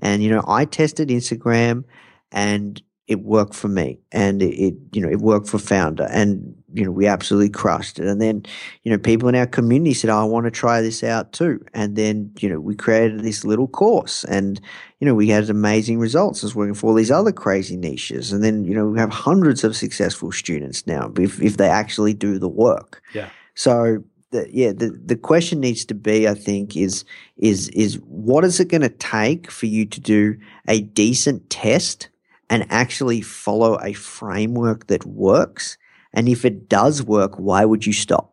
And 0.00 0.22
you 0.22 0.30
know, 0.30 0.44
I 0.46 0.64
tested 0.64 1.08
Instagram, 1.08 1.84
and 2.32 2.82
it 3.08 3.20
worked 3.20 3.54
for 3.54 3.68
me 3.68 3.98
and 4.12 4.42
it, 4.42 4.54
it, 4.54 4.74
you 4.92 5.02
know 5.02 5.08
it 5.08 5.18
worked 5.18 5.48
for 5.48 5.58
Foundr 5.58 6.08
and 6.10 6.54
you 6.72 6.84
know 6.84 6.90
we 6.90 7.06
absolutely 7.06 7.50
crushed 7.50 7.98
it. 7.98 8.06
And 8.06 8.20
then 8.20 8.44
you 8.82 8.90
know 8.90 8.98
people 8.98 9.28
in 9.28 9.34
our 9.34 9.46
community 9.46 9.94
said 9.94 10.10
oh, 10.10 10.18
i 10.18 10.24
want 10.24 10.44
to 10.44 10.50
try 10.50 10.80
this 10.80 11.02
out 11.02 11.32
too. 11.32 11.64
And 11.74 11.96
then 11.96 12.32
you 12.40 12.48
know 12.48 12.60
we 12.60 12.74
created 12.74 13.20
this 13.20 13.44
little 13.44 13.68
course 13.68 14.24
and 14.24 14.60
you 15.00 15.06
know 15.06 15.14
we 15.14 15.28
had 15.28 15.48
amazing 15.50 15.98
results 15.98 16.44
as 16.44 16.54
working 16.54 16.74
for 16.74 16.88
all 16.88 16.94
these 16.94 17.10
other 17.10 17.32
crazy 17.32 17.76
niches. 17.76 18.32
And 18.32 18.42
then 18.42 18.64
you 18.64 18.74
know 18.74 18.86
we 18.86 18.98
have 18.98 19.10
hundreds 19.10 19.64
of 19.64 19.76
successful 19.76 20.32
students 20.32 20.86
now 20.86 21.12
if, 21.18 21.40
if 21.42 21.56
they 21.56 21.68
actually 21.68 22.14
do 22.14 22.38
the 22.38 22.48
work. 22.48 23.02
Yeah. 23.14 23.28
So 23.54 24.02
the, 24.32 24.48
yeah, 24.50 24.72
the, 24.72 24.90
the 24.90 25.16
question 25.16 25.60
needs 25.60 25.84
to 25.84 25.94
be, 25.94 26.26
I 26.26 26.34
think, 26.34 26.76
is 26.76 27.04
is 27.36 27.68
is 27.68 27.96
what 28.06 28.44
is 28.44 28.58
it 28.58 28.68
going 28.68 28.80
to 28.80 28.88
take 28.88 29.50
for 29.50 29.66
you 29.66 29.86
to 29.86 30.00
do 30.00 30.36
a 30.66 30.80
decent 30.80 31.48
test 31.50 32.08
and 32.50 32.66
actually 32.70 33.20
follow 33.20 33.78
a 33.80 33.92
framework 33.92 34.88
that 34.88 35.06
works? 35.06 35.78
And 36.12 36.28
if 36.28 36.44
it 36.44 36.68
does 36.68 37.02
work, 37.02 37.38
why 37.38 37.64
would 37.64 37.86
you 37.86 37.92
stop? 37.92 38.32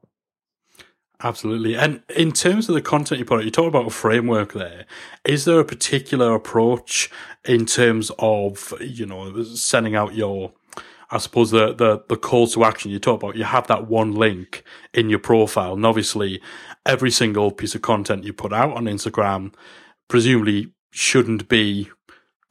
Absolutely. 1.21 1.75
And 1.75 2.01
in 2.15 2.31
terms 2.31 2.69
of 2.69 2.75
the 2.75 2.81
content 2.81 3.19
you 3.19 3.25
put 3.25 3.39
out, 3.39 3.45
you 3.45 3.51
talk 3.51 3.67
about 3.67 3.87
a 3.87 3.89
framework 3.89 4.53
there. 4.53 4.85
Is 5.25 5.43
there 5.43 5.59
a 5.59 5.65
particular 5.65 6.33
approach 6.33 7.09
in 7.43 7.65
terms 7.65 8.09
of, 8.19 8.73
you 8.79 9.05
know, 9.05 9.43
sending 9.43 9.95
out 9.95 10.15
your, 10.15 10.53
I 11.11 11.17
suppose 11.17 11.51
the, 11.51 11.73
the, 11.73 12.03
the 12.07 12.15
call 12.15 12.47
to 12.47 12.63
action 12.63 12.89
you 12.91 12.99
talk 12.99 13.21
about, 13.21 13.35
you 13.35 13.43
have 13.43 13.67
that 13.67 13.87
one 13.87 14.13
link 14.13 14.63
in 14.93 15.09
your 15.09 15.19
profile. 15.19 15.73
And 15.73 15.85
obviously 15.85 16.41
every 16.85 17.11
single 17.11 17.51
piece 17.51 17.75
of 17.75 17.81
content 17.81 18.23
you 18.23 18.31
put 18.31 18.53
out 18.53 18.77
on 18.77 18.85
Instagram 18.85 19.53
presumably 20.07 20.71
shouldn't 20.91 21.49
be 21.49 21.89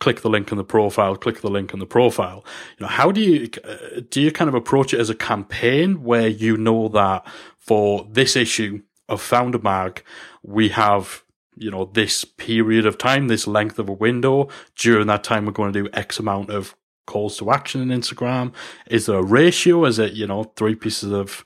click 0.01 0.21
the 0.21 0.31
link 0.31 0.53
in 0.53 0.59
the 0.59 0.65
profile, 0.65 1.17
click 1.17 1.41
the 1.41 1.51
link 1.51 1.73
in 1.73 1.81
the 1.81 1.87
profile. 1.87 2.45
You 2.79 2.85
know, 2.85 2.89
how 2.89 3.11
do 3.11 3.21
you, 3.21 3.49
uh, 3.65 4.01
do 4.09 4.21
you 4.21 4.31
kind 4.31 4.49
of 4.49 4.55
approach 4.55 4.95
it 4.95 5.01
as 5.01 5.11
a 5.11 5.15
campaign 5.15 6.05
where 6.05 6.29
you 6.29 6.57
know 6.57 6.89
that 6.89 7.27
for 7.59 8.07
this 8.11 8.37
issue 8.37 8.83
of 9.09 9.21
Foundr 9.21 9.63
Mag, 9.63 10.03
we 10.43 10.69
have, 10.69 11.25
you 11.57 11.71
know, 11.71 11.87
this 11.87 12.25
period 12.25 12.87
of 12.87 12.99
time, 12.99 13.27
this 13.27 13.47
length 13.47 13.79
of 13.79 13.89
a 13.89 13.93
window. 13.93 14.49
During 14.77 15.09
that 15.09 15.25
time, 15.25 15.47
we're 15.47 15.53
going 15.53 15.73
to 15.73 15.83
do 15.83 15.91
X 15.93 16.19
amount 16.19 16.51
of 16.51 16.77
calls 17.07 17.39
to 17.39 17.51
action 17.51 17.81
in 17.81 18.01
Instagram. 18.01 18.53
Is 18.87 19.07
there 19.07 19.19
a 19.19 19.23
ratio? 19.23 19.85
Is 19.85 19.99
it, 19.99 20.13
you 20.13 20.27
know, 20.27 20.45
three 20.45 20.75
pieces 20.75 21.11
of, 21.11 21.45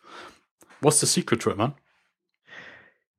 what's 0.80 1.00
the 1.00 1.06
secret 1.06 1.40
to 1.42 1.50
it, 1.50 1.56
man? 1.56 1.74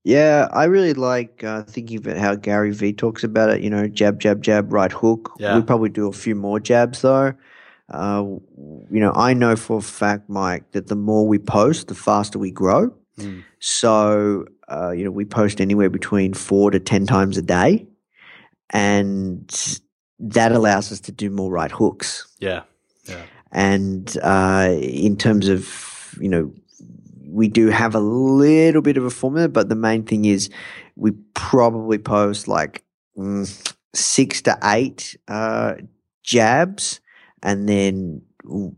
Yeah, 0.04 0.50
I 0.52 0.66
really 0.66 0.94
like 0.94 1.44
uh, 1.44 1.64
thinking 1.64 1.98
about 1.98 2.18
how 2.18 2.36
Gary 2.36 2.72
Vee 2.72 2.92
talks 2.92 3.24
about 3.24 3.50
it. 3.50 3.62
You 3.62 3.70
know, 3.70 3.88
jab, 3.88 4.20
jab, 4.20 4.42
jab, 4.42 4.74
right 4.74 4.92
hook. 4.92 5.34
Yeah. 5.40 5.56
We 5.56 5.62
probably 5.64 5.90
do 5.90 6.08
a 6.08 6.14
few 6.14 6.36
more 6.36 6.60
jabs 6.60 7.02
though. 7.02 7.34
Uh, 7.90 8.24
you 8.90 9.00
know, 9.00 9.14
I 9.16 9.34
know 9.34 9.56
for 9.56 9.78
a 9.78 9.82
fact, 9.82 10.30
Mike, 10.30 10.72
that 10.72 10.88
the 10.88 10.96
more 10.96 11.28
we 11.28 11.40
post, 11.40 11.88
the 11.88 11.96
faster 11.96 12.40
we 12.40 12.52
grow. 12.52 12.94
Mm. 13.18 13.44
So, 13.60 14.46
uh, 14.70 14.92
you 14.92 15.04
know, 15.04 15.12
we 15.12 15.26
post 15.26 15.62
anywhere 15.62 15.90
between 15.90 16.34
four 16.34 16.72
to 16.72 16.80
10 16.80 17.06
times 17.06 17.38
a 17.38 17.42
day. 17.42 17.86
And 18.72 19.48
that 20.20 20.52
allows 20.52 20.92
us 20.92 21.00
to 21.02 21.12
do 21.12 21.30
more 21.30 21.52
right 21.52 21.72
hooks. 21.72 22.28
Yeah. 22.40 22.64
Yeah. 23.06 23.22
And 23.52 24.18
uh, 24.24 24.76
in 24.82 25.16
terms 25.16 25.48
of, 25.48 26.18
you 26.20 26.30
know, 26.30 26.52
we 27.34 27.48
do 27.48 27.68
have 27.68 27.96
a 27.96 28.00
little 28.00 28.82
bit 28.82 28.98
of 28.98 29.06
a 29.06 29.10
formula, 29.10 29.50
but 29.50 29.68
the 29.68 29.76
main 29.76 30.04
thing 30.04 30.26
is 30.26 30.50
we 30.96 31.12
probably 31.34 31.98
post 31.98 32.48
like 32.48 32.84
mm, 33.18 33.74
six 33.96 34.42
to 34.44 34.58
eight 34.64 35.18
uh, 35.28 35.74
jabs, 36.22 37.02
and 37.42 37.68
then 37.68 38.22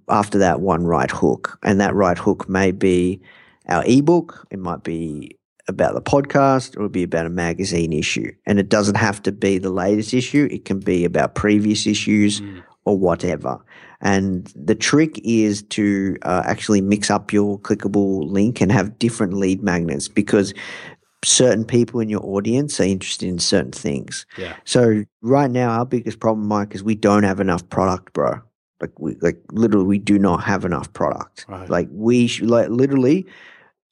after 0.09 0.37
that, 0.39 0.61
one 0.61 0.85
right 0.85 1.11
hook. 1.11 1.59
And 1.63 1.79
that 1.81 1.93
right 1.93 2.17
hook 2.17 2.47
may 2.47 2.71
be 2.71 3.21
our 3.67 3.83
ebook, 3.85 4.47
it 4.51 4.59
might 4.59 4.83
be 4.83 5.37
about 5.67 5.95
the 5.95 6.01
podcast, 6.01 6.75
or 6.75 6.81
it'll 6.81 6.89
be 6.89 7.03
about 7.03 7.25
a 7.25 7.31
magazine 7.31 7.91
issue. 7.91 8.31
And 8.45 8.59
it 8.59 8.69
doesn't 8.69 8.95
have 8.95 9.21
to 9.23 9.31
be 9.31 9.57
the 9.57 9.71
latest 9.71 10.13
issue, 10.13 10.47
it 10.51 10.65
can 10.65 10.79
be 10.79 11.03
about 11.03 11.35
previous 11.35 11.87
issues 11.87 12.41
mm. 12.41 12.63
or 12.85 12.97
whatever. 12.97 13.59
And 14.05 14.45
the 14.55 14.75
trick 14.75 15.19
is 15.23 15.63
to 15.63 16.15
uh, 16.21 16.43
actually 16.45 16.79
mix 16.79 17.09
up 17.09 17.33
your 17.33 17.59
clickable 17.59 18.29
link 18.29 18.61
and 18.61 18.71
have 18.71 18.99
different 18.99 19.33
lead 19.33 19.63
magnets 19.63 20.07
because 20.07 20.53
certain 21.23 21.65
people 21.65 21.99
in 21.99 22.07
your 22.07 22.23
audience 22.23 22.79
are 22.79 22.83
interested 22.83 23.27
in 23.27 23.39
certain 23.39 23.71
things. 23.71 24.27
Yeah. 24.37 24.57
So 24.63 25.05
right 25.23 25.49
now, 25.49 25.71
our 25.71 25.87
biggest 25.87 26.19
problem, 26.19 26.47
Mike, 26.47 26.75
is 26.75 26.83
we 26.83 26.93
don't 26.93 27.23
have 27.23 27.39
enough 27.39 27.67
product, 27.69 28.13
bro. 28.13 28.41
Like 28.79 28.91
we, 28.99 29.15
like 29.21 29.41
literally, 29.49 29.87
we 29.87 29.97
do 29.97 30.19
not 30.19 30.43
have 30.43 30.65
enough 30.65 30.93
product. 30.93 31.47
Right. 31.49 31.67
Like 31.67 31.87
we, 31.91 32.27
should, 32.27 32.47
like 32.47 32.69
literally, 32.69 33.25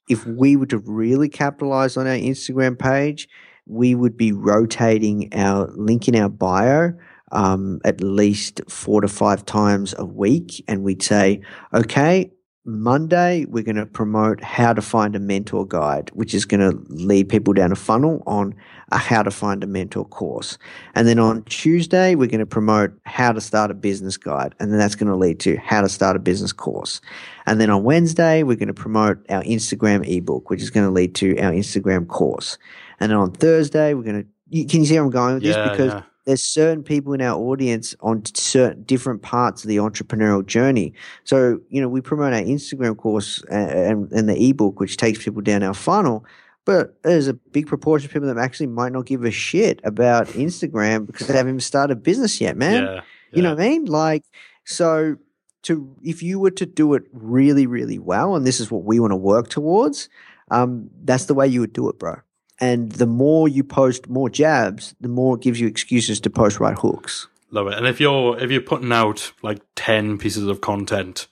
if 0.08 0.24
we 0.28 0.54
were 0.54 0.66
to 0.66 0.78
really 0.78 1.28
capitalize 1.28 1.96
on 1.96 2.06
our 2.06 2.14
Instagram 2.14 2.78
page, 2.78 3.28
we 3.66 3.96
would 3.96 4.16
be 4.16 4.30
rotating 4.30 5.34
our 5.34 5.72
link 5.74 6.06
in 6.06 6.14
our 6.14 6.28
bio 6.28 6.92
um, 7.34 7.80
at 7.84 8.00
least 8.00 8.60
four 8.68 9.00
to 9.00 9.08
five 9.08 9.44
times 9.44 9.94
a 9.98 10.04
week. 10.04 10.64
And 10.66 10.82
we'd 10.82 11.02
say, 11.02 11.42
okay, 11.74 12.30
Monday, 12.66 13.44
we're 13.44 13.62
going 13.62 13.76
to 13.76 13.84
promote 13.84 14.42
how 14.42 14.72
to 14.72 14.80
find 14.80 15.14
a 15.14 15.18
mentor 15.18 15.66
guide, 15.66 16.10
which 16.14 16.32
is 16.32 16.46
going 16.46 16.60
to 16.60 16.78
lead 16.88 17.28
people 17.28 17.52
down 17.52 17.70
a 17.72 17.76
funnel 17.76 18.22
on 18.26 18.54
a 18.90 18.96
how 18.96 19.22
to 19.22 19.30
find 19.30 19.62
a 19.62 19.66
mentor 19.66 20.06
course. 20.06 20.56
And 20.94 21.06
then 21.06 21.18
on 21.18 21.42
Tuesday, 21.44 22.14
we're 22.14 22.28
going 22.28 22.38
to 22.38 22.46
promote 22.46 22.92
how 23.04 23.32
to 23.32 23.40
start 23.40 23.70
a 23.70 23.74
business 23.74 24.16
guide. 24.16 24.54
And 24.58 24.72
then 24.72 24.78
that's 24.78 24.94
going 24.94 25.10
to 25.10 25.16
lead 25.16 25.40
to 25.40 25.58
how 25.58 25.82
to 25.82 25.90
start 25.90 26.16
a 26.16 26.18
business 26.18 26.54
course. 26.54 27.02
And 27.44 27.60
then 27.60 27.68
on 27.68 27.84
Wednesday, 27.84 28.42
we're 28.42 28.56
going 28.56 28.68
to 28.68 28.74
promote 28.74 29.18
our 29.28 29.42
Instagram 29.42 30.08
ebook, 30.08 30.48
which 30.48 30.62
is 30.62 30.70
going 30.70 30.86
to 30.86 30.92
lead 30.92 31.14
to 31.16 31.38
our 31.40 31.52
Instagram 31.52 32.08
course. 32.08 32.56
And 32.98 33.10
then 33.10 33.18
on 33.18 33.32
Thursday, 33.32 33.92
we're 33.92 34.04
going 34.04 34.22
to, 34.22 34.64
can 34.64 34.80
you 34.80 34.86
see 34.86 34.94
where 34.94 35.04
I'm 35.04 35.10
going 35.10 35.34
with 35.34 35.42
yeah, 35.42 35.52
this? 35.52 35.70
Because 35.70 35.92
yeah 35.92 36.02
there's 36.24 36.42
certain 36.42 36.82
people 36.82 37.12
in 37.12 37.20
our 37.20 37.38
audience 37.38 37.94
on 38.00 38.24
certain 38.34 38.82
different 38.84 39.22
parts 39.22 39.62
of 39.62 39.68
the 39.68 39.76
entrepreneurial 39.76 40.44
journey. 40.44 40.94
So, 41.24 41.60
you 41.68 41.80
know, 41.80 41.88
we 41.88 42.00
promote 42.00 42.32
our 42.32 42.40
Instagram 42.40 42.96
course 42.96 43.42
and, 43.50 43.70
and, 43.70 44.12
and 44.12 44.28
the 44.28 44.50
ebook, 44.50 44.80
which 44.80 44.96
takes 44.96 45.22
people 45.22 45.42
down 45.42 45.62
our 45.62 45.74
funnel. 45.74 46.24
But 46.64 47.02
there's 47.02 47.28
a 47.28 47.34
big 47.34 47.66
proportion 47.66 48.08
of 48.08 48.12
people 48.12 48.28
that 48.32 48.38
actually 48.38 48.68
might 48.68 48.92
not 48.92 49.04
give 49.04 49.24
a 49.24 49.30
shit 49.30 49.80
about 49.84 50.28
Instagram 50.28 51.06
because 51.06 51.26
they 51.26 51.36
haven't 51.36 51.50
even 51.50 51.60
started 51.60 51.98
a 51.98 52.00
business 52.00 52.40
yet, 52.40 52.56
man. 52.56 52.84
Yeah, 52.84 53.00
You 53.32 53.42
know 53.42 53.50
what 53.54 53.60
I 53.60 53.68
mean? 53.68 53.84
Like, 53.84 54.24
so 54.64 55.16
to 55.64 55.94
if 56.02 56.22
you 56.22 56.38
were 56.38 56.50
to 56.52 56.64
do 56.64 56.94
it 56.94 57.02
really, 57.12 57.66
really 57.66 57.98
well, 57.98 58.34
and 58.34 58.46
this 58.46 58.60
is 58.60 58.70
what 58.70 58.84
we 58.84 58.98
want 58.98 59.10
to 59.10 59.16
work 59.16 59.48
towards, 59.48 60.08
um, 60.50 60.88
that's 61.02 61.26
the 61.26 61.34
way 61.34 61.46
you 61.46 61.60
would 61.60 61.74
do 61.74 61.90
it, 61.90 61.98
bro. 61.98 62.16
And 62.60 62.92
the 62.92 63.06
more 63.06 63.48
you 63.48 63.64
post 63.64 64.08
more 64.08 64.30
jabs, 64.30 64.94
the 65.00 65.08
more 65.08 65.36
it 65.36 65.42
gives 65.42 65.60
you 65.60 65.66
excuses 65.66 66.20
to 66.20 66.30
post 66.30 66.60
right 66.60 66.78
hooks. 66.78 67.26
Love 67.50 67.68
it. 67.68 67.74
And 67.74 67.86
if 67.86 68.00
you're 68.00 68.38
if 68.38 68.50
you're 68.50 68.60
putting 68.60 68.92
out 68.92 69.32
like 69.42 69.60
ten 69.76 70.18
pieces 70.18 70.46
of 70.46 70.60
content 70.60 71.26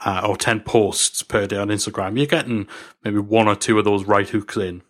uh, 0.00 0.26
or 0.28 0.36
ten 0.36 0.60
posts 0.60 1.22
per 1.22 1.46
day 1.46 1.56
on 1.56 1.68
Instagram, 1.68 2.16
you're 2.16 2.26
getting 2.26 2.68
maybe 3.04 3.18
one 3.18 3.48
or 3.48 3.54
two 3.54 3.78
of 3.78 3.84
those 3.84 4.04
right 4.04 4.28
hooks 4.28 4.56
in 4.56 4.82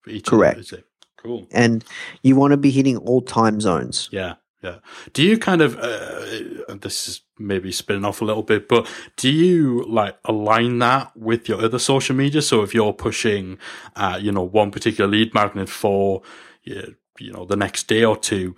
for 0.00 0.10
each. 0.10 0.26
Correct. 0.26 0.58
is? 0.58 0.74
Cool. 1.16 1.46
And 1.52 1.84
you 2.22 2.34
want 2.34 2.50
to 2.50 2.56
be 2.56 2.70
hitting 2.70 2.96
all 2.96 3.22
time 3.22 3.60
zones. 3.60 4.08
Yeah, 4.10 4.34
yeah. 4.62 4.76
Do 5.12 5.22
you 5.22 5.38
kind 5.38 5.60
of 5.60 5.76
uh, 5.78 6.74
this 6.80 7.08
is 7.08 7.20
maybe 7.38 7.72
spinning 7.72 8.04
off 8.04 8.22
a 8.22 8.24
little 8.24 8.44
bit, 8.44 8.68
but 8.68 8.88
do 9.16 9.30
you 9.30 9.84
like 9.88 10.16
align 10.24 10.78
that 10.78 11.16
with 11.16 11.48
your 11.48 11.62
other 11.62 11.80
social 11.80 12.14
media? 12.14 12.42
So 12.42 12.62
if 12.62 12.72
you're 12.72 12.92
pushing, 12.92 13.58
uh, 13.96 14.18
you 14.20 14.30
know, 14.30 14.42
one 14.42 14.70
particular 14.70 15.10
lead 15.10 15.34
magnet 15.34 15.68
for, 15.68 16.22
you 16.62 16.94
know, 17.32 17.44
the 17.44 17.56
next 17.56 17.88
day 17.88 18.04
or 18.04 18.16
two, 18.16 18.54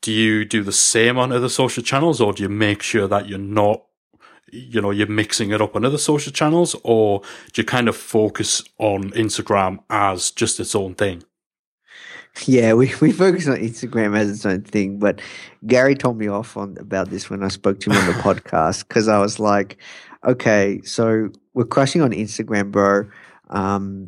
do 0.00 0.12
you 0.12 0.44
do 0.44 0.62
the 0.62 0.72
same 0.72 1.18
on 1.18 1.32
other 1.32 1.48
social 1.48 1.82
channels, 1.82 2.20
or 2.20 2.32
do 2.32 2.44
you 2.44 2.48
make 2.48 2.82
sure 2.82 3.08
that 3.08 3.28
you're 3.28 3.38
not, 3.38 3.82
you 4.52 4.80
know, 4.80 4.92
you're 4.92 5.08
mixing 5.08 5.50
it 5.50 5.60
up 5.60 5.74
on 5.74 5.84
other 5.84 5.98
social 5.98 6.32
channels, 6.32 6.76
or 6.84 7.20
do 7.52 7.62
you 7.62 7.66
kind 7.66 7.88
of 7.88 7.96
focus 7.96 8.62
on 8.78 9.10
Instagram 9.10 9.80
as 9.90 10.30
just 10.30 10.60
its 10.60 10.76
own 10.76 10.94
thing? 10.94 11.24
Yeah, 12.46 12.74
we, 12.74 12.92
we 13.00 13.12
focus 13.12 13.48
on 13.48 13.56
Instagram 13.56 14.16
as 14.16 14.30
its 14.30 14.46
own 14.46 14.62
thing, 14.62 14.98
but 14.98 15.20
Gary 15.66 15.94
told 15.94 16.18
me 16.18 16.28
off 16.28 16.56
on 16.56 16.76
about 16.78 17.10
this 17.10 17.28
when 17.30 17.42
I 17.42 17.48
spoke 17.48 17.80
to 17.80 17.90
him 17.90 17.96
on 17.96 18.06
the 18.06 18.12
podcast 18.22 18.86
because 18.86 19.08
I 19.08 19.18
was 19.18 19.38
like, 19.38 19.78
okay, 20.24 20.80
so 20.82 21.30
we're 21.54 21.64
crushing 21.64 22.02
on 22.02 22.10
Instagram, 22.12 22.70
bro. 22.70 23.08
Um, 23.50 24.06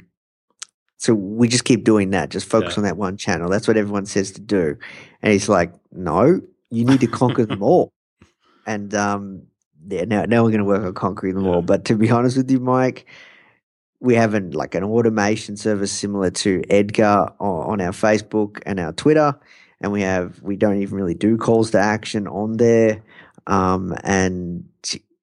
so 0.98 1.14
we 1.14 1.48
just 1.48 1.64
keep 1.64 1.84
doing 1.84 2.10
that, 2.10 2.28
just 2.30 2.48
focus 2.48 2.74
Yeah. 2.76 2.80
on 2.80 2.84
that 2.84 2.96
one 2.96 3.16
channel. 3.16 3.48
That's 3.48 3.66
what 3.66 3.76
everyone 3.78 4.04
says 4.06 4.32
to 4.32 4.40
do. 4.40 4.76
And 5.22 5.32
he's 5.32 5.48
like, 5.48 5.72
no, 5.92 6.40
you 6.70 6.84
need 6.84 7.00
to 7.00 7.06
conquer 7.06 7.46
them 7.46 7.62
all. 7.62 7.90
And 8.66 8.94
um, 8.94 9.42
yeah, 9.88 10.04
now 10.04 10.24
now 10.26 10.44
we're 10.44 10.50
going 10.50 10.58
to 10.58 10.64
work 10.64 10.84
on 10.84 10.92
conquering 10.94 11.34
them 11.34 11.44
Yeah. 11.46 11.52
all. 11.52 11.62
But 11.62 11.86
to 11.86 11.96
be 11.96 12.10
honest 12.10 12.36
with 12.36 12.50
you, 12.50 12.60
Mike, 12.60 13.06
we 14.00 14.14
have 14.14 14.34
an 14.34 14.52
like 14.52 14.74
an 14.74 14.82
automation 14.82 15.56
service 15.56 15.92
similar 15.92 16.30
to 16.30 16.62
Edgar 16.70 17.32
on, 17.38 17.72
on 17.72 17.80
our 17.80 17.92
Facebook 17.92 18.60
and 18.64 18.80
our 18.80 18.92
Twitter, 18.92 19.38
and 19.80 19.92
we 19.92 20.02
have 20.02 20.40
we 20.42 20.56
don't 20.56 20.80
even 20.80 20.96
really 20.96 21.14
do 21.14 21.36
calls 21.36 21.70
to 21.72 21.78
action 21.78 22.26
on 22.26 22.56
there, 22.56 23.02
um, 23.46 23.94
and 24.02 24.64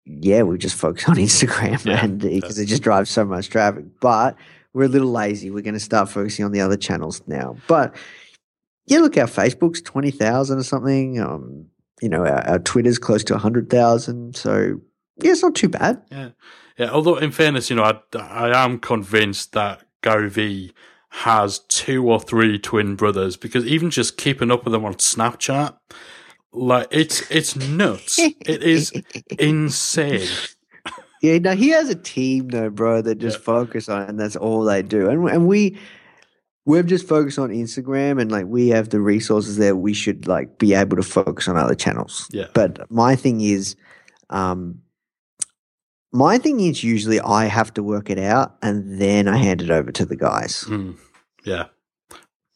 yeah, 0.05 0.43
we 0.43 0.57
just 0.57 0.75
focus 0.75 1.09
on 1.09 1.15
Instagram 1.17 1.83
Yeah, 1.85 2.03
and 2.03 2.21
because 2.21 2.59
it 2.59 2.67
just 2.67 2.83
drives 2.83 3.09
so 3.09 3.25
much 3.25 3.49
traffic. 3.49 3.85
But 3.99 4.35
we're 4.73 4.85
a 4.85 4.89
little 4.89 5.11
lazy. 5.11 5.49
We're 5.49 5.63
going 5.63 5.73
to 5.73 5.79
start 5.79 6.09
focusing 6.09 6.45
on 6.45 6.51
the 6.51 6.61
other 6.61 6.77
channels 6.77 7.21
now. 7.27 7.57
But 7.67 7.95
yeah, 8.85 8.99
look, 8.99 9.17
our 9.17 9.25
Facebook's 9.25 9.81
twenty 9.81 10.11
thousand 10.11 10.59
or 10.59 10.63
something. 10.63 11.19
Um, 11.19 11.65
you 12.01 12.09
know, 12.09 12.25
our, 12.25 12.47
our 12.47 12.59
Twitter's 12.59 12.99
close 12.99 13.23
to 13.25 13.37
hundred 13.37 13.71
thousand. 13.71 14.35
So 14.35 14.79
yeah, 15.21 15.31
it's 15.31 15.41
not 15.43 15.55
too 15.55 15.69
bad. 15.69 16.01
Yeah, 16.11 16.29
yeah. 16.77 16.89
Although, 16.89 17.17
in 17.17 17.31
fairness, 17.31 17.69
you 17.69 17.75
know, 17.75 17.83
I, 17.83 18.17
I 18.17 18.63
am 18.63 18.79
convinced 18.79 19.53
that 19.53 19.83
Gary 20.01 20.29
Vee 20.29 20.73
has 21.09 21.59
two 21.67 22.07
or 22.09 22.19
three 22.19 22.59
twin 22.59 22.95
brothers 22.95 23.37
because 23.37 23.65
even 23.65 23.89
just 23.89 24.17
keeping 24.17 24.51
up 24.51 24.63
with 24.65 24.73
them 24.73 24.85
on 24.85 24.93
Snapchat, 24.95 25.75
like 26.51 26.87
it's 26.91 27.29
it's 27.31 27.55
nuts. 27.55 28.19
it 28.45 28.63
is 28.63 28.91
insane. 29.39 30.27
Yeah, 31.21 31.39
no, 31.39 31.55
he 31.55 31.69
has 31.69 31.89
a 31.89 31.95
team 31.95 32.49
though, 32.49 32.69
bro, 32.69 33.01
that 33.01 33.15
just 33.17 33.39
Yeah. 33.39 33.43
focus 33.43 33.89
on, 33.89 34.03
and 34.03 34.19
that's 34.19 34.35
all 34.35 34.63
they 34.63 34.83
do. 34.83 35.09
And 35.09 35.27
and 35.29 35.47
we 35.47 35.77
we've 36.65 36.85
just 36.85 37.07
focused 37.07 37.39
on 37.39 37.49
Instagram, 37.49 38.21
and 38.21 38.31
like 38.31 38.45
we 38.45 38.67
have 38.69 38.89
the 38.89 38.99
resources 38.99 39.57
there. 39.57 39.75
We 39.75 39.93
should 39.93 40.27
like 40.27 40.59
be 40.59 40.73
able 40.75 40.97
to 40.97 41.03
focus 41.03 41.47
on 41.47 41.57
other 41.57 41.73
channels. 41.75 42.27
Yeah. 42.31 42.47
But 42.53 42.89
my 42.91 43.15
thing 43.15 43.41
is, 43.41 43.75
um, 44.29 44.79
my 46.17 46.39
thing 46.39 46.59
is 46.59 46.83
usually 46.83 47.19
I 47.19 47.45
have 47.45 47.71
to 47.75 47.83
work 47.83 48.09
it 48.09 48.17
out, 48.17 48.57
and 48.63 48.99
then 48.99 49.27
I 49.27 49.37
hand 49.37 49.61
it 49.61 49.69
over 49.69 49.91
to 49.91 50.03
the 50.03 50.15
guys. 50.15 50.63
Mm, 50.63 50.97
yeah. 51.45 51.65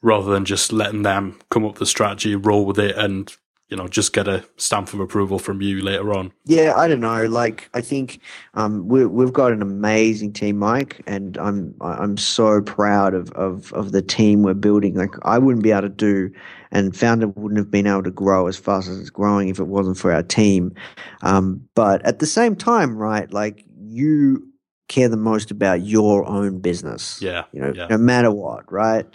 Rather 0.02 0.32
than 0.32 0.46
just 0.46 0.74
letting 0.74 1.04
them 1.04 1.40
come 1.52 1.64
up 1.64 1.74
with 1.74 1.80
the 1.80 1.86
strategy, 1.86 2.36
roll 2.36 2.66
with 2.66 2.80
it, 2.80 2.98
and 2.98 3.32
you 3.70 3.78
know 3.78 3.88
just 3.88 4.14
get 4.14 4.28
a 4.28 4.44
stamp 4.58 4.92
of 4.94 5.00
approval 5.00 5.38
from 5.38 5.62
you 5.62 5.80
later 5.80 6.12
on. 6.12 6.34
Yeah, 6.46 6.74
I 6.76 6.88
don't 6.88 7.02
know. 7.02 7.26
Like, 7.26 7.70
I 7.76 7.82
think 7.82 8.20
um, 8.56 8.88
we, 8.88 9.06
we've 9.06 9.32
got 9.32 9.52
an 9.52 9.62
amazing 9.62 10.34
team, 10.34 10.58
Mike, 10.58 11.00
and 11.06 11.38
I'm 11.38 11.76
I'm 11.82 12.18
so 12.18 12.62
proud 12.62 13.14
of, 13.14 13.32
of 13.34 13.72
of 13.74 13.92
the 13.92 14.02
team 14.02 14.42
we're 14.42 14.56
building. 14.56 14.96
Like, 14.96 15.14
I 15.22 15.38
wouldn't 15.38 15.64
be 15.64 15.70
able 15.70 15.84
to 15.84 15.90
do, 15.90 16.32
and 16.72 16.94
Foundr 16.94 17.36
wouldn't 17.36 17.58
have 17.58 17.72
been 17.72 17.88
able 17.88 18.04
to 18.04 18.12
grow 18.12 18.48
as 18.48 18.58
fast 18.58 18.88
as 18.88 19.00
it's 19.00 19.10
growing 19.10 19.50
if 19.50 19.60
it 19.60 19.68
wasn't 19.68 19.98
for 19.98 20.12
our 20.12 20.24
team. 20.24 20.74
Um, 21.22 21.68
but 21.76 22.06
at 22.06 22.20
the 22.20 22.26
same 22.26 22.56
time, 22.56 22.98
right? 22.98 23.32
Like, 23.32 23.66
you 23.80 24.48
care 24.88 25.10
the 25.10 25.18
most 25.18 25.52
about 25.52 25.82
your 25.82 26.26
own 26.28 26.60
business 26.60 27.22
Yeah, 27.22 27.46
you 27.54 27.62
know, 27.62 27.74
yeah. 27.74 27.88
no 27.90 27.98
matter 27.98 28.32
what, 28.32 28.72
right? 28.72 29.06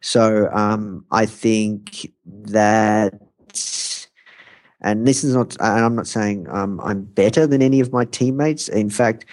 So 0.00 0.50
um, 0.52 1.04
I 1.10 1.26
think 1.26 2.12
that, 2.26 3.14
and 4.80 5.06
this 5.06 5.22
is 5.24 5.34
not, 5.34 5.56
and 5.60 5.84
I'm 5.84 5.94
not 5.94 6.06
saying 6.06 6.48
um, 6.50 6.80
I'm 6.80 7.04
better 7.04 7.46
than 7.46 7.62
any 7.62 7.80
of 7.80 7.92
my 7.92 8.04
teammates. 8.04 8.68
In 8.68 8.90
fact, 8.90 9.24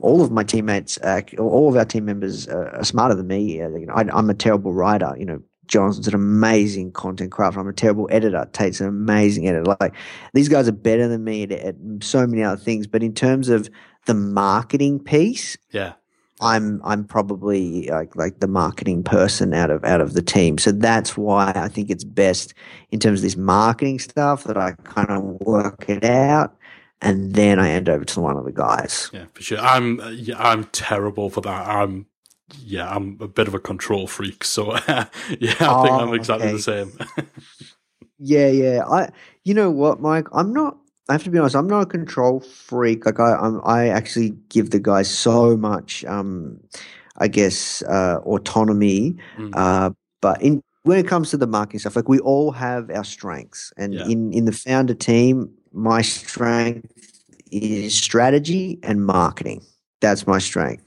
all 0.00 0.22
of 0.22 0.30
my 0.30 0.44
teammates, 0.44 0.98
uh, 0.98 1.22
all 1.38 1.68
of 1.68 1.76
our 1.76 1.86
team 1.86 2.04
members 2.04 2.46
uh, 2.46 2.72
are 2.74 2.84
smarter 2.84 3.14
than 3.14 3.26
me. 3.26 3.62
Uh, 3.62 3.70
you 3.70 3.86
know, 3.86 3.94
I, 3.94 4.04
I'm 4.12 4.28
a 4.28 4.34
terrible 4.34 4.74
writer. 4.74 5.14
You 5.18 5.24
know, 5.24 5.42
Johnson's 5.72 6.06
an 6.06 6.14
amazing 6.14 6.92
content 6.92 7.30
crafter. 7.30 7.56
I'm 7.56 7.66
a 7.66 7.72
terrible 7.72 8.06
editor. 8.10 8.46
Tate's 8.52 8.82
an 8.82 8.88
amazing 8.88 9.48
editor. 9.48 9.74
Like 9.80 9.94
these 10.34 10.50
guys 10.50 10.68
are 10.68 10.72
better 10.72 11.08
than 11.08 11.24
me 11.24 11.44
at, 11.44 11.52
at 11.52 11.76
so 12.02 12.26
many 12.26 12.42
other 12.42 12.60
things. 12.60 12.86
But 12.86 13.02
in 13.02 13.14
terms 13.14 13.48
of 13.48 13.70
the 14.04 14.12
marketing 14.12 15.00
piece, 15.00 15.56
Yeah, 15.70 15.94
I'm 16.42 16.82
I'm 16.84 17.04
probably 17.04 17.88
like 17.88 18.14
like 18.16 18.40
the 18.40 18.48
marketing 18.48 19.02
person 19.02 19.54
out 19.54 19.70
of 19.70 19.82
out 19.82 20.02
of 20.02 20.12
the 20.12 20.20
team. 20.20 20.58
So 20.58 20.72
that's 20.72 21.16
why 21.16 21.52
I 21.56 21.68
think 21.68 21.88
it's 21.88 22.04
best 22.04 22.52
in 22.90 23.00
terms 23.00 23.20
of 23.20 23.22
this 23.22 23.36
marketing 23.38 23.98
stuff 23.98 24.44
that 24.44 24.58
I 24.58 24.72
kind 24.84 25.08
of 25.08 25.22
work 25.40 25.88
it 25.88 26.04
out 26.04 26.54
and 27.00 27.32
then 27.32 27.58
I 27.58 27.68
hand 27.68 27.88
over 27.88 28.04
to 28.04 28.20
one 28.20 28.36
of 28.36 28.44
the 28.44 28.52
guys. 28.52 29.08
yeah, 29.14 29.24
for 29.32 29.42
sure. 29.42 29.58
I'm 29.58 30.00
yeah, 30.12 30.36
I'm 30.38 30.64
terrible 30.64 31.30
for 31.30 31.40
that. 31.40 31.66
I'm 31.66 32.04
yeah, 32.58 32.88
I'm 32.94 33.16
a 33.20 33.28
bit 33.28 33.48
of 33.48 33.54
a 33.54 33.58
control 33.60 34.06
freak. 34.06 34.44
So 34.44 34.72
yeah, 34.88 35.06
I 35.28 35.46
think 35.46 35.60
I'm 35.60 36.10
Oh, 36.10 36.12
exactly 36.14 36.48
okay. 36.48 36.56
the 36.56 36.62
same. 36.62 36.92
Yeah, 38.18 38.48
yeah. 38.48 38.84
I 38.86 39.10
you 39.44 39.52
know 39.54 39.70
what, 39.70 40.00
Mike? 40.00 40.28
I'm 40.32 40.52
not 40.52 40.76
I 41.08 41.14
have 41.14 41.24
to 41.24 41.30
be 41.30 41.38
honest, 41.38 41.56
I'm 41.56 41.66
not 41.66 41.82
a 41.82 41.86
control 41.86 42.40
freak. 42.40 43.04
Like 43.04 43.18
I 43.18 43.34
I'm, 43.34 43.60
I 43.64 43.88
actually 43.88 44.30
give 44.48 44.70
the 44.70 44.78
guys 44.78 45.10
so 45.10 45.56
much 45.56 46.04
um 46.04 46.60
I 47.18 47.28
guess 47.28 47.82
uh 47.82 48.18
autonomy 48.24 49.16
Mm. 49.38 49.52
Uh, 49.56 49.90
but 50.20 50.40
in 50.40 50.62
when 50.84 50.98
it 50.98 51.06
comes 51.08 51.30
to 51.30 51.36
the 51.36 51.46
marketing 51.46 51.80
stuff, 51.80 51.96
like 51.96 52.08
we 52.08 52.18
all 52.20 52.50
have 52.52 52.90
our 52.90 53.04
strengths, 53.04 53.72
and 53.76 53.94
Yeah. 53.94 54.06
in 54.06 54.32
in 54.32 54.44
the 54.44 54.52
Foundr 54.52 54.98
team, 54.98 55.50
my 55.72 56.02
strength 56.02 56.86
is 57.50 57.94
strategy 57.94 58.78
and 58.82 59.04
marketing. 59.04 59.62
That's 60.00 60.26
my 60.26 60.38
strength. 60.38 60.84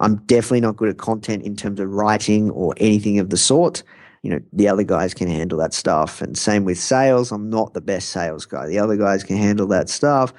I'm 0.00 0.16
definitely 0.26 0.60
not 0.60 0.76
good 0.76 0.88
at 0.88 0.98
content 0.98 1.42
in 1.44 1.56
terms 1.56 1.80
of 1.80 1.90
writing 1.90 2.50
or 2.50 2.74
anything 2.78 3.18
of 3.18 3.30
the 3.30 3.36
sort. 3.36 3.82
You 4.22 4.30
know, 4.30 4.40
the 4.52 4.68
other 4.68 4.82
guys 4.82 5.14
can 5.14 5.28
handle 5.28 5.58
that 5.58 5.72
stuff, 5.72 6.20
and 6.20 6.36
same 6.36 6.64
with 6.64 6.78
sales. 6.78 7.30
I'm 7.32 7.48
not 7.48 7.74
the 7.74 7.80
best 7.80 8.08
sales 8.10 8.46
guy. 8.46 8.66
The 8.66 8.78
other 8.78 8.96
guys 8.96 9.22
can 9.24 9.36
handle 9.36 9.66
that 9.68 9.88
stuff. 9.88 10.32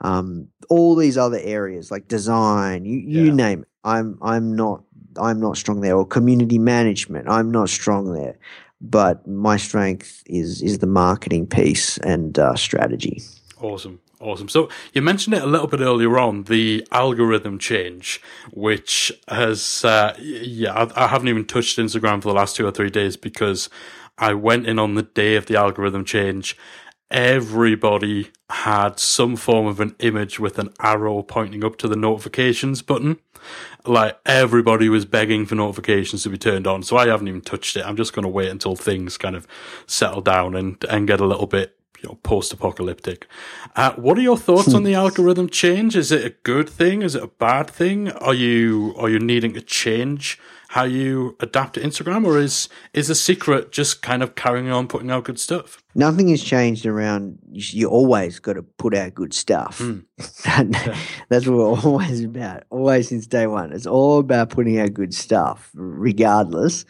Um, 0.00 0.48
all 0.68 0.94
these 0.94 1.16
other 1.18 1.38
areas 1.42 1.90
like 1.90 2.08
design, 2.08 2.84
you, 2.84 2.98
you 2.98 3.26
Yeah. 3.26 3.32
name 3.34 3.62
it. 3.62 3.68
I'm 3.84 4.18
I'm 4.22 4.54
not 4.56 4.82
I'm 5.18 5.40
not 5.40 5.56
strong 5.56 5.80
there, 5.80 5.96
or 5.96 6.06
community 6.06 6.58
management. 6.58 7.28
I'm 7.28 7.50
not 7.50 7.68
strong 7.70 8.12
there, 8.12 8.36
but 8.80 9.26
my 9.26 9.56
strength 9.56 10.22
is 10.26 10.60
is 10.62 10.78
the 10.78 10.86
marketing 10.86 11.46
piece 11.46 11.98
and 11.98 12.38
uh, 12.38 12.54
strategy. 12.56 13.22
Awesome. 13.60 14.00
Awesome. 14.18 14.48
So 14.48 14.70
you 14.94 15.02
mentioned 15.02 15.34
it 15.34 15.42
a 15.42 15.46
little 15.46 15.66
bit 15.66 15.80
earlier 15.80 16.18
on, 16.18 16.44
the 16.44 16.86
algorithm 16.90 17.58
change, 17.58 18.20
which 18.50 19.12
has, 19.28 19.84
uh, 19.84 20.16
yeah, 20.18 20.72
I, 20.72 21.04
I 21.04 21.06
haven't 21.08 21.28
even 21.28 21.44
touched 21.44 21.78
Instagram 21.78 22.22
for 22.22 22.28
the 22.28 22.34
last 22.34 22.56
two 22.56 22.66
or 22.66 22.70
three 22.70 22.88
days 22.88 23.16
because 23.16 23.68
I 24.16 24.32
went 24.32 24.66
in 24.66 24.78
on 24.78 24.94
the 24.94 25.02
day 25.02 25.36
of 25.36 25.46
the 25.46 25.56
algorithm 25.56 26.04
change 26.04 26.56
everybody 27.10 28.30
had 28.50 28.98
some 28.98 29.36
form 29.36 29.66
of 29.66 29.80
an 29.80 29.94
image 30.00 30.38
with 30.40 30.58
an 30.58 30.72
arrow 30.80 31.22
pointing 31.22 31.64
up 31.64 31.76
to 31.78 31.88
the 31.88 31.96
notifications 31.96 32.82
button. 32.82 33.18
Like 33.84 34.18
everybody 34.26 34.88
was 34.88 35.04
begging 35.04 35.46
for 35.46 35.54
notifications 35.54 36.24
to 36.24 36.30
be 36.30 36.38
turned 36.38 36.66
on. 36.66 36.82
So 36.82 36.96
I 36.96 37.06
haven't 37.06 37.28
even 37.28 37.40
touched 37.40 37.76
it. 37.76 37.86
I'm 37.86 37.96
just 37.96 38.12
going 38.12 38.24
to 38.24 38.28
wait 38.28 38.48
until 38.48 38.74
things 38.74 39.18
kind 39.18 39.36
of 39.36 39.46
settle 39.86 40.20
down 40.20 40.56
and, 40.56 40.82
and 40.90 41.06
get 41.06 41.20
a 41.20 41.26
little 41.26 41.46
bit 41.46 41.75
you 42.06 42.12
know, 42.12 42.18
post-apocalyptic. 42.22 43.26
Uh, 43.74 43.92
what 43.94 44.16
are 44.16 44.22
your 44.22 44.36
thoughts 44.36 44.72
on 44.74 44.84
the 44.84 44.94
algorithm 44.94 45.48
change? 45.48 45.96
Is 45.96 46.12
it 46.12 46.24
a 46.24 46.30
good 46.44 46.68
thing? 46.68 47.02
Is 47.02 47.14
it 47.14 47.22
a 47.22 47.26
bad 47.28 47.68
thing? 47.68 48.10
Are 48.12 48.34
you 48.34 48.94
are 48.96 49.08
you 49.08 49.18
needing 49.18 49.54
to 49.54 49.60
change 49.60 50.38
how 50.68 50.84
you 50.84 51.36
adapt 51.40 51.74
to 51.74 51.80
Instagram, 51.80 52.24
or 52.24 52.38
is 52.38 52.68
is 52.92 53.08
the 53.08 53.14
secret 53.14 53.72
just 53.72 54.02
kind 54.02 54.22
of 54.22 54.34
carrying 54.36 54.70
on 54.70 54.86
putting 54.86 55.10
out 55.10 55.24
good 55.24 55.40
stuff? 55.40 55.82
Nothing 55.94 56.28
has 56.28 56.42
changed 56.42 56.86
around. 56.86 57.38
You 57.50 57.88
always 57.88 58.38
got 58.38 58.54
to 58.54 58.62
put 58.62 58.94
out 58.94 59.14
good 59.14 59.34
stuff. 59.34 59.78
Mm. 59.78 60.04
that, 60.44 60.98
that's 61.28 61.46
what 61.46 61.56
we're 61.56 61.90
always 61.90 62.22
about. 62.22 62.64
Always 62.70 63.08
since 63.08 63.26
day 63.26 63.46
one. 63.46 63.72
It's 63.72 63.86
all 63.86 64.18
about 64.18 64.50
putting 64.50 64.78
out 64.78 64.94
good 64.94 65.14
stuff, 65.14 65.70
regardless. 65.74 66.84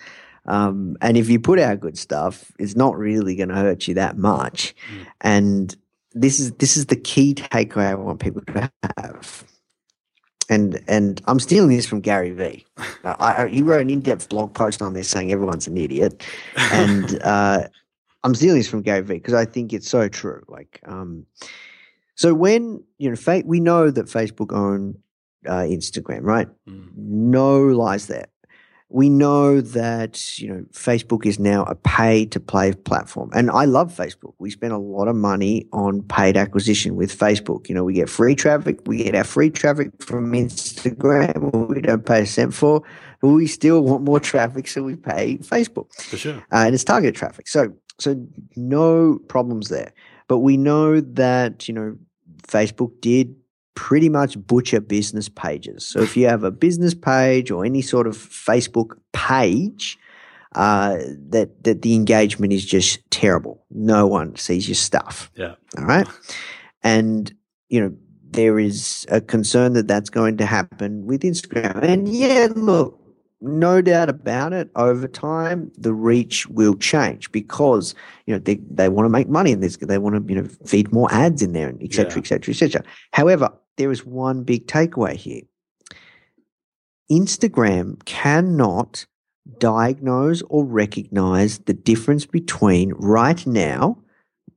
Um, 0.46 0.96
and 1.00 1.16
if 1.16 1.28
you 1.28 1.40
put 1.40 1.58
out 1.58 1.80
good 1.80 1.98
stuff, 1.98 2.52
it's 2.58 2.76
not 2.76 2.96
really 2.96 3.34
going 3.34 3.48
to 3.48 3.54
hurt 3.54 3.88
you 3.88 3.94
that 3.94 4.16
much. 4.16 4.74
Mm. 4.92 5.06
And 5.22 5.76
this 6.12 6.40
is 6.40 6.52
this 6.52 6.76
is 6.76 6.86
the 6.86 6.96
key 6.96 7.34
takeaway 7.34 7.90
I 7.90 7.94
want 7.94 8.20
people 8.20 8.42
to 8.42 8.70
have. 8.98 9.44
And 10.48 10.82
and 10.86 11.20
I'm 11.26 11.40
stealing 11.40 11.76
this 11.76 11.86
from 11.86 12.00
Gary 12.00 12.30
Vee. 12.30 12.64
I, 13.04 13.44
I, 13.44 13.48
he 13.48 13.62
wrote 13.62 13.82
an 13.82 13.90
in-depth 13.90 14.28
blog 14.28 14.54
post 14.54 14.80
on 14.80 14.94
this 14.94 15.08
saying 15.08 15.32
everyone's 15.32 15.66
an 15.66 15.76
idiot, 15.76 16.24
and 16.56 17.20
uh, 17.24 17.66
I'm 18.22 18.34
stealing 18.34 18.58
this 18.58 18.68
from 18.68 18.82
Gary 18.82 19.02
Vee 19.02 19.14
because 19.14 19.34
I 19.34 19.44
think 19.44 19.72
it's 19.72 19.88
so 19.88 20.08
true. 20.08 20.42
Like, 20.46 20.80
um, 20.86 21.26
so 22.14 22.32
when 22.32 22.82
you 22.98 23.10
know, 23.10 23.16
fa- 23.16 23.42
we 23.44 23.58
know 23.58 23.90
that 23.90 24.06
Facebook 24.06 24.56
own 24.56 24.96
uh, 25.46 25.62
Instagram, 25.62 26.22
right? 26.22 26.48
Mm. 26.68 26.96
No 26.96 27.60
lies 27.60 28.06
there 28.06 28.26
we 28.88 29.08
know 29.08 29.60
that 29.60 30.38
you 30.38 30.48
know 30.48 30.64
Facebook 30.72 31.26
is 31.26 31.38
now 31.38 31.64
a 31.64 31.74
pay 31.74 32.24
to 32.26 32.38
play 32.38 32.72
platform, 32.72 33.30
and 33.34 33.50
I 33.50 33.64
love 33.64 33.92
Facebook. 33.92 34.34
We 34.38 34.50
spend 34.50 34.72
a 34.72 34.78
lot 34.78 35.08
of 35.08 35.16
money 35.16 35.66
on 35.72 36.02
paid 36.02 36.36
acquisition 36.36 36.94
with 36.94 37.16
Facebook. 37.16 37.68
You 37.68 37.74
know, 37.74 37.84
we 37.84 37.94
get 37.94 38.08
free 38.08 38.36
traffic. 38.36 38.78
We 38.86 39.02
get 39.02 39.14
our 39.14 39.24
free 39.24 39.50
traffic 39.50 39.90
from 40.00 40.32
Instagram, 40.32 41.68
we 41.68 41.80
don't 41.80 42.06
pay 42.06 42.22
a 42.22 42.26
cent 42.26 42.54
for. 42.54 42.82
But 43.20 43.28
we 43.28 43.46
still 43.46 43.82
want 43.82 44.04
more 44.04 44.20
traffic, 44.20 44.68
so 44.68 44.82
we 44.82 44.94
pay 44.94 45.38
Facebook. 45.38 45.92
For 45.94 46.16
sure, 46.16 46.36
uh, 46.52 46.66
and 46.66 46.74
it's 46.74 46.84
targeted 46.84 47.16
traffic. 47.16 47.48
So, 47.48 47.72
so 47.98 48.24
no 48.54 49.18
problems 49.28 49.68
there. 49.68 49.92
But 50.28 50.38
we 50.38 50.56
know 50.56 51.00
that 51.00 51.66
you 51.66 51.74
know 51.74 51.96
Facebook 52.46 53.00
did 53.00 53.34
pretty 53.76 54.08
much 54.08 54.36
butcher 54.46 54.80
business 54.80 55.28
pages. 55.28 55.86
So 55.86 56.00
if 56.00 56.16
you 56.16 56.26
have 56.26 56.42
a 56.42 56.50
business 56.50 56.94
page 56.94 57.52
or 57.52 57.64
any 57.64 57.82
sort 57.82 58.08
of 58.08 58.16
Facebook 58.16 58.98
page, 59.12 59.96
uh, 60.56 60.96
that 61.28 61.62
that 61.64 61.82
the 61.82 61.94
engagement 61.94 62.52
is 62.52 62.64
just 62.64 63.08
terrible. 63.10 63.62
No 63.70 64.06
one 64.08 64.34
sees 64.36 64.66
your 64.66 64.74
stuff. 64.74 65.30
Yeah. 65.36 65.54
All 65.78 65.84
right. 65.84 66.08
And 66.82 67.32
you 67.68 67.80
know 67.80 67.94
there 68.30 68.58
is 68.58 69.06
a 69.10 69.20
concern 69.20 69.74
that 69.74 69.86
that's 69.86 70.10
going 70.10 70.36
to 70.38 70.46
happen 70.46 71.06
with 71.06 71.22
Instagram. 71.22 71.82
And 71.82 72.08
yeah, 72.08 72.48
look, 72.54 72.98
no 73.40 73.82
doubt 73.82 74.08
about 74.08 74.52
it. 74.52 74.70
Over 74.76 75.06
time, 75.06 75.70
the 75.76 75.92
reach 75.92 76.46
will 76.48 76.74
change 76.74 77.30
because 77.32 77.94
you 78.26 78.32
know 78.32 78.38
they 78.40 78.56
they 78.70 78.88
want 78.88 79.04
to 79.04 79.10
make 79.10 79.28
money 79.28 79.52
and 79.52 79.62
they 79.62 79.98
want 79.98 80.16
to 80.16 80.34
you 80.34 80.40
know 80.40 80.48
feed 80.64 80.90
more 80.92 81.12
ads 81.12 81.42
in 81.42 81.52
there 81.52 81.68
and 81.68 81.82
et 81.82 81.92
cetera, 81.92 82.14
Yeah. 82.14 82.18
et 82.24 82.26
cetera, 82.26 82.54
et 82.54 82.56
cetera. 82.56 82.82
However, 83.12 83.52
there 83.76 83.90
is 83.90 84.04
one 84.04 84.42
big 84.42 84.66
takeaway 84.66 85.14
here. 85.14 85.42
Instagram 87.10 88.04
cannot 88.04 89.06
diagnose 89.58 90.42
or 90.48 90.64
recognize 90.64 91.58
the 91.60 91.72
difference 91.72 92.26
between 92.26 92.92
right 92.94 93.46
now. 93.46 93.98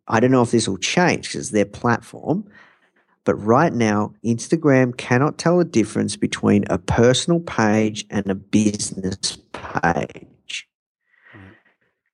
I 0.07 0.19
don't 0.19 0.31
know 0.31 0.41
if 0.41 0.51
this 0.51 0.67
will 0.67 0.77
change 0.77 1.27
because 1.27 1.41
it's 1.41 1.49
their 1.51 1.65
platform, 1.65 2.49
but 3.23 3.35
right 3.35 3.71
now, 3.71 4.13
Instagram 4.25 4.97
cannot 4.97 5.37
tell 5.37 5.59
the 5.59 5.65
difference 5.65 6.15
between 6.15 6.65
a 6.69 6.79
personal 6.79 7.39
page 7.39 8.05
and 8.09 8.27
a 8.27 8.35
business 8.35 9.37
page. 9.53 10.67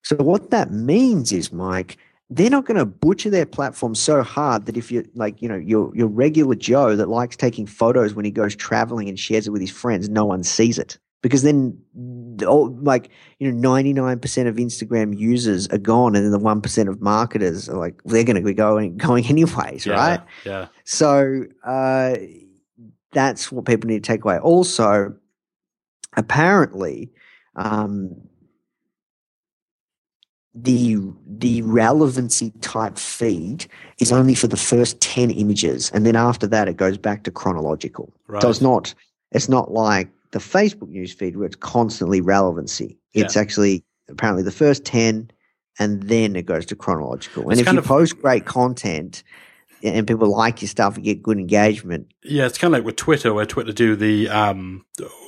So, 0.04 0.18
what 0.18 0.50
that 0.52 0.72
means 0.72 1.32
is, 1.32 1.54
Mike, 1.54 1.98
they're 2.30 2.50
not 2.50 2.66
going 2.66 2.78
to 2.78 2.86
butcher 2.86 3.30
their 3.30 3.46
platform 3.46 3.94
so 3.94 4.24
hard 4.24 4.66
that 4.66 4.78
if 4.78 4.92
you're 4.92 5.06
like, 5.14 5.42
you 5.42 5.50
know, 5.50 5.58
your 5.58 5.96
your 5.96 6.08
regular 6.08 6.56
Joe 6.56 6.96
that 6.96 7.10
likes 7.10 7.38
taking 7.38 7.66
photos 7.68 8.14
when 8.14 8.26
he 8.26 8.32
goes 8.32 8.56
traveling 8.56 9.08
and 9.10 9.20
shares 9.20 9.48
it 9.48 9.52
with 9.52 9.62
his 9.62 9.72
friends, 9.72 10.10
no 10.10 10.26
one 10.26 10.44
sees 10.44 10.80
it 10.80 10.98
because 11.26 11.42
then, 11.42 11.76
all, 12.48 12.70
like, 12.84 13.10
you 13.40 13.52
know, 13.52 13.58
ninety 13.58 13.94
nine 13.94 14.20
percent 14.20 14.48
of 14.48 14.58
Instagram 14.58 15.18
users 15.18 15.68
are 15.70 15.80
gone, 15.80 16.16
and 16.16 16.24
then 16.24 16.32
the 16.32 16.38
one 16.38 16.62
percent 16.62 16.88
of 16.88 17.02
marketers 17.02 17.68
are 17.68 17.78
like, 17.78 18.00
they're 18.06 18.24
going 18.24 18.36
to 18.36 18.44
be 18.44 18.54
going 18.54 18.96
going 19.08 19.26
anyways, 19.26 19.88
yeah, 19.88 19.94
right? 19.94 20.22
Yeah, 20.46 20.68
So 20.84 21.46
uh, 21.64 22.16
that's 23.12 23.52
what 23.52 23.66
people 23.66 23.88
need 23.88 24.04
to 24.04 24.08
take 24.08 24.24
away. 24.24 24.38
Also, 24.38 25.16
apparently, 26.16 27.12
um, 27.56 28.16
the 30.56 30.98
the 31.28 31.62
relevancy 31.64 32.52
type 32.62 32.98
feed 32.98 33.66
is 34.00 34.12
only 34.12 34.36
for 34.36 34.48
the 34.48 34.58
first 34.58 35.00
ten 35.02 35.30
images, 35.30 35.92
and 35.92 36.06
then 36.06 36.16
after 36.16 36.48
that, 36.48 36.68
it 36.68 36.78
goes 36.78 36.98
back 36.98 37.24
to 37.24 37.32
chronological. 37.32 38.12
right. 38.28 38.42
So 38.42 38.50
it's 38.50 38.62
not 38.62 38.94
it's 39.32 39.50
not 39.50 39.72
like 39.72 40.10
the 40.32 40.40
Facebook 40.40 40.90
news 40.90 41.14
feed 41.14 41.36
where 41.36 41.46
it's 41.46 41.58
constantly 41.58 42.22
relevancy. 42.22 42.98
It's 43.14 43.38
actually 43.38 43.84
apparently 44.10 44.44
the 44.44 44.52
first 44.52 44.86
ten, 44.86 45.30
and 45.78 46.04
then 46.04 46.36
it 46.36 46.46
goes 46.46 46.66
to 46.68 46.76
chronological. 46.76 47.44
It's 47.50 47.60
and 47.60 47.68
if 47.68 47.74
you 47.74 47.80
of- 47.80 47.86
post 47.86 48.22
great 48.22 48.46
content 48.46 49.24
and 49.84 50.08
people 50.08 50.30
like 50.30 50.62
your 50.62 50.70
stuff, 50.70 50.96
and 50.96 51.04
get 51.04 51.22
good 51.22 51.38
engagement. 51.38 52.12
Yeah, 52.24 52.46
it's 52.46 52.58
kind 52.58 52.74
of 52.74 52.80
like 52.80 52.86
with 52.86 52.96
Twitter, 52.96 53.34
where 53.34 53.46
Twitter 53.46 53.72
do 53.72 53.96
the, 53.96 54.30
um, 54.30 54.86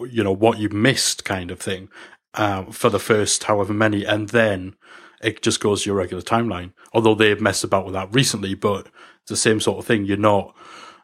you 0.09 0.23
know, 0.23 0.31
what 0.31 0.57
you 0.57 0.69
missed 0.69 1.25
kind 1.25 1.51
of 1.51 1.59
thing 1.59 1.89
uh, 2.33 2.63
for 2.71 2.89
the 2.89 2.99
first 2.99 3.43
however 3.43 3.73
many, 3.73 4.03
and 4.03 4.29
then 4.29 4.75
it 5.21 5.41
just 5.41 5.59
goes 5.59 5.83
to 5.83 5.89
your 5.89 5.97
regular 5.97 6.23
timeline. 6.23 6.73
Although 6.93 7.15
they've 7.15 7.41
messed 7.41 7.63
about 7.63 7.85
with 7.85 7.93
that 7.93 8.13
recently, 8.13 8.55
but 8.55 8.87
it's 9.21 9.29
the 9.29 9.37
same 9.37 9.59
sort 9.59 9.79
of 9.79 9.85
thing. 9.85 10.05
You're 10.05 10.17
not, 10.17 10.55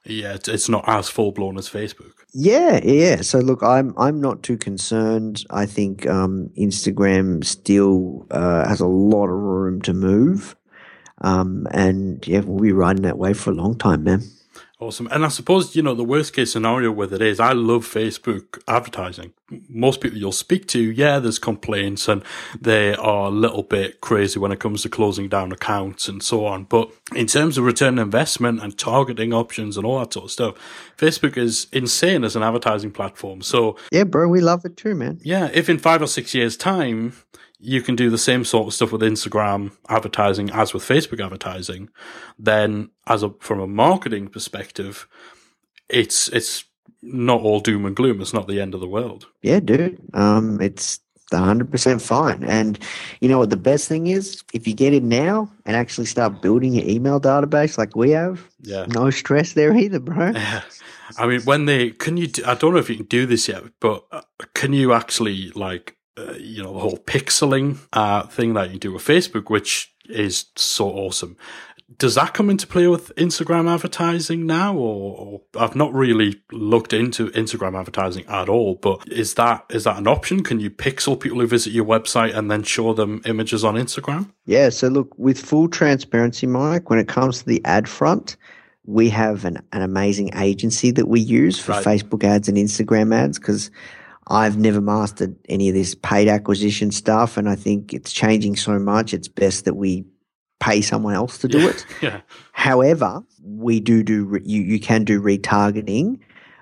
yeah, 0.06 0.38
it's, 0.48 0.70
not 0.70 0.84
as 0.88 1.10
full 1.10 1.32
blown 1.32 1.58
as 1.58 1.70
Facebook. 1.70 2.12
Yeah, 2.34 2.80
yeah. 2.84 3.22
So 3.22 3.40
look, 3.40 3.62
I'm 3.62 3.94
I'm 3.98 4.20
not 4.20 4.42
too 4.42 4.58
concerned. 4.58 5.46
I 5.52 5.66
think 5.66 6.08
um, 6.08 6.50
Instagram 6.58 7.44
still 7.46 8.26
uh, 8.32 8.68
has 8.68 8.80
a 8.80 8.88
lot 8.88 9.26
of 9.26 9.40
room 9.40 9.82
to 9.84 9.94
move, 9.94 10.56
um, 11.22 11.68
and 11.72 12.28
yeah, 12.28 12.40
we'll 12.40 12.60
be 12.60 12.72
riding 12.72 13.04
that 13.04 13.20
wave 13.20 13.40
for 13.40 13.52
a 13.52 13.56
long 13.56 13.78
time, 13.78 14.04
man. 14.04 14.24
Awesome. 14.84 15.08
And 15.12 15.24
I 15.24 15.30
suppose, 15.30 15.78
you 15.78 15.82
know, 15.82 15.94
the 15.96 16.04
worst 16.04 16.34
case 16.34 16.52
scenario 16.52 16.92
with 16.92 17.14
it 17.14 17.22
is 17.22 17.40
I 17.40 17.54
love 17.54 17.86
Facebook 17.86 18.62
advertising. 18.68 19.32
Most 19.70 20.02
people 20.02 20.18
you'll 20.18 20.34
speak 20.34 20.68
to, 20.70 20.80
yeah, 20.82 21.20
there's 21.20 21.40
complaints 21.40 22.10
and 22.10 22.22
they 22.60 22.94
are 22.96 23.28
a 23.28 23.30
little 23.30 23.64
bit 23.64 24.02
crazy 24.02 24.40
when 24.40 24.52
it 24.52 24.60
comes 24.60 24.82
to 24.82 24.90
closing 24.90 25.30
down 25.30 25.54
accounts 25.54 26.10
and 26.10 26.22
so 26.22 26.46
on. 26.46 26.66
But 26.66 26.92
in 27.16 27.28
terms 27.28 27.58
of 27.58 27.64
return 27.64 27.98
on 27.98 28.04
investment 28.04 28.62
and 28.62 28.78
targeting 28.78 29.32
options 29.32 29.78
and 29.78 29.86
all 29.86 30.00
that 30.00 30.12
sort 30.12 30.26
of 30.26 30.32
stuff, 30.32 30.56
Facebook 30.98 31.38
is 31.38 31.68
insane 31.72 32.26
as 32.26 32.36
an 32.36 32.44
advertising 32.44 32.92
platform. 32.92 33.42
So 33.42 33.78
Yeah, 33.90 34.04
bro, 34.04 34.28
we 34.28 34.42
love 34.42 34.66
it 34.66 34.76
too, 34.76 34.96
man. 34.96 35.22
yeah, 35.24 35.50
if 35.54 35.70
in 35.70 35.78
five 35.80 36.02
or 36.02 36.08
six 36.08 36.36
years' 36.36 36.58
time 36.58 37.14
you 37.66 37.82
can 37.82 37.96
do 37.96 38.10
the 38.10 38.18
same 38.18 38.44
sort 38.44 38.68
of 38.68 38.74
stuff 38.74 38.92
with 38.92 39.02
Instagram 39.02 39.72
advertising 39.88 40.50
as 40.52 40.74
with 40.74 40.84
Facebook 40.84 41.24
advertising, 41.24 41.90
then 42.38 42.90
as 43.08 43.24
a 43.24 43.30
from 43.40 43.60
a 43.60 43.68
marketing 43.68 44.28
perspective, 44.28 45.08
it's 45.90 46.28
it's 46.30 46.66
not 47.02 47.42
all 47.42 47.60
doom 47.60 47.86
and 47.86 47.96
gloom. 47.96 48.22
It's 48.22 48.34
not 48.34 48.48
the 48.48 48.62
end 48.62 48.74
of 48.74 48.80
the 48.82 48.88
world. 48.88 49.28
Yeah, 49.42 49.60
dude. 49.60 49.98
Um, 50.14 50.60
it's 50.62 51.00
hundred 51.32 51.72
percent 51.72 52.00
fine. 52.02 52.44
And 52.44 52.78
you 53.20 53.28
know 53.30 53.40
what 53.40 53.50
the 53.50 53.58
best 53.58 53.88
thing 53.88 54.06
is? 54.08 54.44
If 54.54 54.68
you 54.68 54.76
get 54.76 54.94
in 54.94 55.10
now 55.10 55.50
and 55.66 55.76
actually 55.76 56.06
start 56.06 56.42
building 56.44 56.74
your 56.74 56.88
email 56.88 57.20
database 57.20 57.76
like 57.78 57.96
we 57.96 58.12
have, 58.12 58.48
Yeah. 58.62 58.86
no 58.90 59.10
stress 59.10 59.54
there 59.54 59.76
either, 59.76 60.00
bro. 60.00 60.32
Yeah. 60.36 60.62
I 61.18 61.28
mean, 61.28 61.42
when 61.42 61.66
they 61.66 61.90
can 61.92 62.18
you? 62.18 62.28
do- 62.28 62.44
I 62.46 62.54
don't 62.56 62.74
know 62.74 62.80
if 62.80 62.90
you 62.90 62.98
can 62.98 63.06
do 63.08 63.26
this 63.26 63.48
yet, 63.48 63.64
but 63.80 64.06
uh, 64.12 64.22
can 64.54 64.74
you 64.74 64.94
actually 64.94 65.50
like 65.56 65.96
uh, 66.18 66.34
you 66.34 66.62
know 66.62 66.74
the 66.74 66.80
whole 66.80 66.98
pixeling 66.98 67.80
uh, 67.94 68.24
thing 68.28 68.54
that 68.54 68.72
you 68.72 68.80
do 68.80 68.94
with 68.94 69.04
Facebook, 69.04 69.50
which 69.50 69.94
is 70.10 70.46
so 70.56 70.90
awesome. 70.90 71.38
does 71.98 72.16
that 72.16 72.34
come 72.34 72.50
into 72.50 72.68
play 72.68 72.88
with 72.88 73.14
Instagram 73.16 73.72
advertising 73.72 74.46
now, 74.46 74.76
or, 74.76 75.18
or, 75.18 75.42
I've 75.60 75.76
not 75.76 75.94
really 75.94 76.42
looked 76.52 76.94
into 76.94 77.30
Instagram 77.32 77.78
advertising 77.78 78.26
at 78.28 78.50
all? 78.50 78.76
But 78.76 79.08
is 79.12 79.36
that 79.36 79.66
is 79.70 79.84
that 79.86 79.98
an 79.98 80.08
option? 80.08 80.44
Can 80.44 80.60
you 80.60 80.70
pixel 80.70 81.20
people 81.20 81.40
who 81.40 81.48
visit 81.48 81.74
your 81.74 81.86
website 81.86 82.36
and 82.36 82.50
then 82.50 82.64
show 82.64 82.94
them 82.94 83.22
images 83.26 83.64
on 83.64 83.76
Instagram? 83.76 84.32
Yeah. 84.46 84.70
So 84.70 84.88
look, 84.88 85.18
with 85.18 85.40
full 85.40 85.68
transparency, 85.68 86.48
Mike, 86.48 86.90
when 86.90 87.00
it 87.00 87.08
comes 87.08 87.40
to 87.40 87.46
the 87.46 87.64
ad 87.66 87.88
front, 87.88 88.38
we 88.86 89.10
have 89.10 89.46
an, 89.46 89.58
an 89.72 89.82
amazing 89.82 90.32
agency 90.36 90.92
that 90.92 91.08
we 91.08 91.20
use 91.20 91.60
for 91.60 91.72
right. 91.72 91.86
Facebook 91.86 92.24
ads 92.24 92.50
and 92.50 92.58
Instagram 92.58 93.16
ads 93.16 93.40
because 93.40 93.72
I've 94.28 94.58
never 94.58 94.82
mastered 94.82 95.36
any 95.50 95.70
of 95.70 95.76
this 95.76 95.96
paid 95.96 96.28
acquisition 96.28 96.92
stuff, 96.92 97.38
and 97.38 97.50
I 97.50 97.56
think 97.56 97.94
it's 97.94 98.12
changing 98.12 98.56
so 98.56 98.80
much. 98.80 99.14
It's 99.14 99.28
best 99.28 99.66
that 99.66 99.76
we 99.76 100.06
pay 100.60 100.82
someone 100.82 101.14
else 101.14 101.38
to 101.40 101.48
do 101.48 101.60
yeah. 101.60 101.70
it. 101.70 101.86
yeah. 102.02 102.22
However, 102.54 103.24
we 103.44 103.80
do 103.80 104.04
do 104.04 104.26
re- 104.26 104.42
you 104.46 104.62
you 104.62 104.80
can 104.80 105.04
do 105.04 105.22
retargeting 105.22 106.20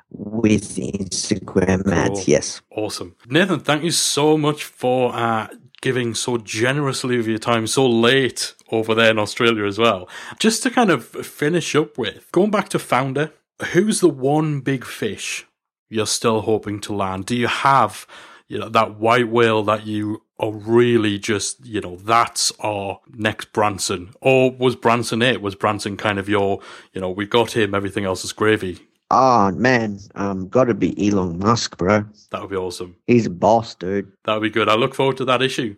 with 0.10 0.76
Instagram 0.78 1.84
cool. 1.84 1.94
ads. 1.94 2.28
Yes. 2.28 2.62
Awesome, 2.72 3.16
Nathan. 3.28 3.60
Thank 3.60 3.84
you 3.84 3.92
so 3.92 4.38
much 4.38 4.64
for 4.64 5.16
uh, 5.16 5.48
giving 5.82 6.14
so 6.16 6.38
generously 6.38 7.20
of 7.20 7.28
your 7.28 7.38
time 7.38 7.68
so 7.68 7.88
late 7.88 8.56
over 8.72 8.96
there 8.96 9.12
in 9.12 9.20
Australia 9.20 9.66
as 9.66 9.78
well. 9.78 10.10
Just 10.40 10.64
to 10.64 10.72
kind 10.72 10.90
of 10.90 11.06
finish 11.06 11.76
up 11.76 11.98
with 11.98 12.32
going 12.32 12.52
back 12.52 12.70
to 12.70 12.78
Foundr, 12.78 13.32
Who's 13.74 14.00
the 14.00 14.10
one 14.10 14.62
big 14.62 14.84
fish 14.84 15.46
you're 15.92 16.08
still 16.08 16.42
hoping 16.42 16.80
to 16.82 16.94
land? 16.94 17.26
Do 17.26 17.36
you 17.36 17.48
have, 17.48 18.08
you 18.48 18.58
know, 18.58 18.70
that 18.70 19.00
white 19.00 19.30
whale 19.30 19.64
that 19.64 19.86
you 19.86 20.24
are 20.40 20.52
really 20.52 21.20
just, 21.20 21.66
you 21.66 21.82
know, 21.82 21.98
that's 21.98 22.52
our 22.60 23.00
next 23.14 23.54
Branson? 23.54 24.14
Or 24.22 24.52
was 24.52 24.76
Branson 24.76 25.22
it? 25.22 25.42
Was 25.42 25.56
Branson 25.56 25.98
kind 25.98 26.18
of 26.18 26.28
your, 26.28 26.60
you 26.94 27.02
know, 27.02 27.12
we 27.12 27.26
got 27.26 27.56
him, 27.56 27.76
everything 27.76 28.06
else 28.06 28.24
is 28.24 28.32
gravy? 28.32 28.80
Oh 29.14 29.52
man, 29.52 30.00
um, 30.16 30.48
got 30.48 30.66
to 30.66 30.74
be 30.74 30.96
Elon 31.10 31.38
Musk, 31.38 31.78
bro. 31.78 32.06
That 32.30 32.40
would 32.40 32.50
be 32.50 32.56
awesome. 32.56 32.96
He's 33.08 33.26
a 33.26 33.30
boss, 33.30 33.76
dude. 33.76 34.10
That 34.24 34.36
would 34.36 34.42
be 34.42 34.50
good. 34.50 34.70
I 34.70 34.76
look 34.76 34.96
forward 34.96 35.18
to 35.18 35.26
that 35.26 35.42
issue. 35.42 35.76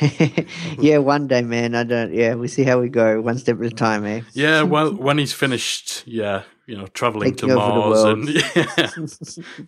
yeah, 0.78 0.96
one 0.96 1.26
day, 1.26 1.42
man. 1.42 1.74
I 1.74 1.84
don't. 1.84 2.14
Yeah, 2.14 2.36
we 2.36 2.48
see 2.48 2.64
how 2.64 2.80
we 2.80 2.88
go, 2.88 3.20
one 3.20 3.36
step 3.36 3.60
at 3.60 3.66
a 3.66 3.70
time, 3.70 4.06
eh? 4.06 4.22
Yeah, 4.32 4.62
well, 4.62 4.94
when 4.94 5.18
he's 5.18 5.34
finished, 5.34 6.04
yeah, 6.06 6.44
you 6.70 6.76
know, 6.76 6.86
traveling 6.86 7.34
to 7.34 7.48
Mars 7.48 8.04
and 8.04 8.28
yeah, 8.54 8.86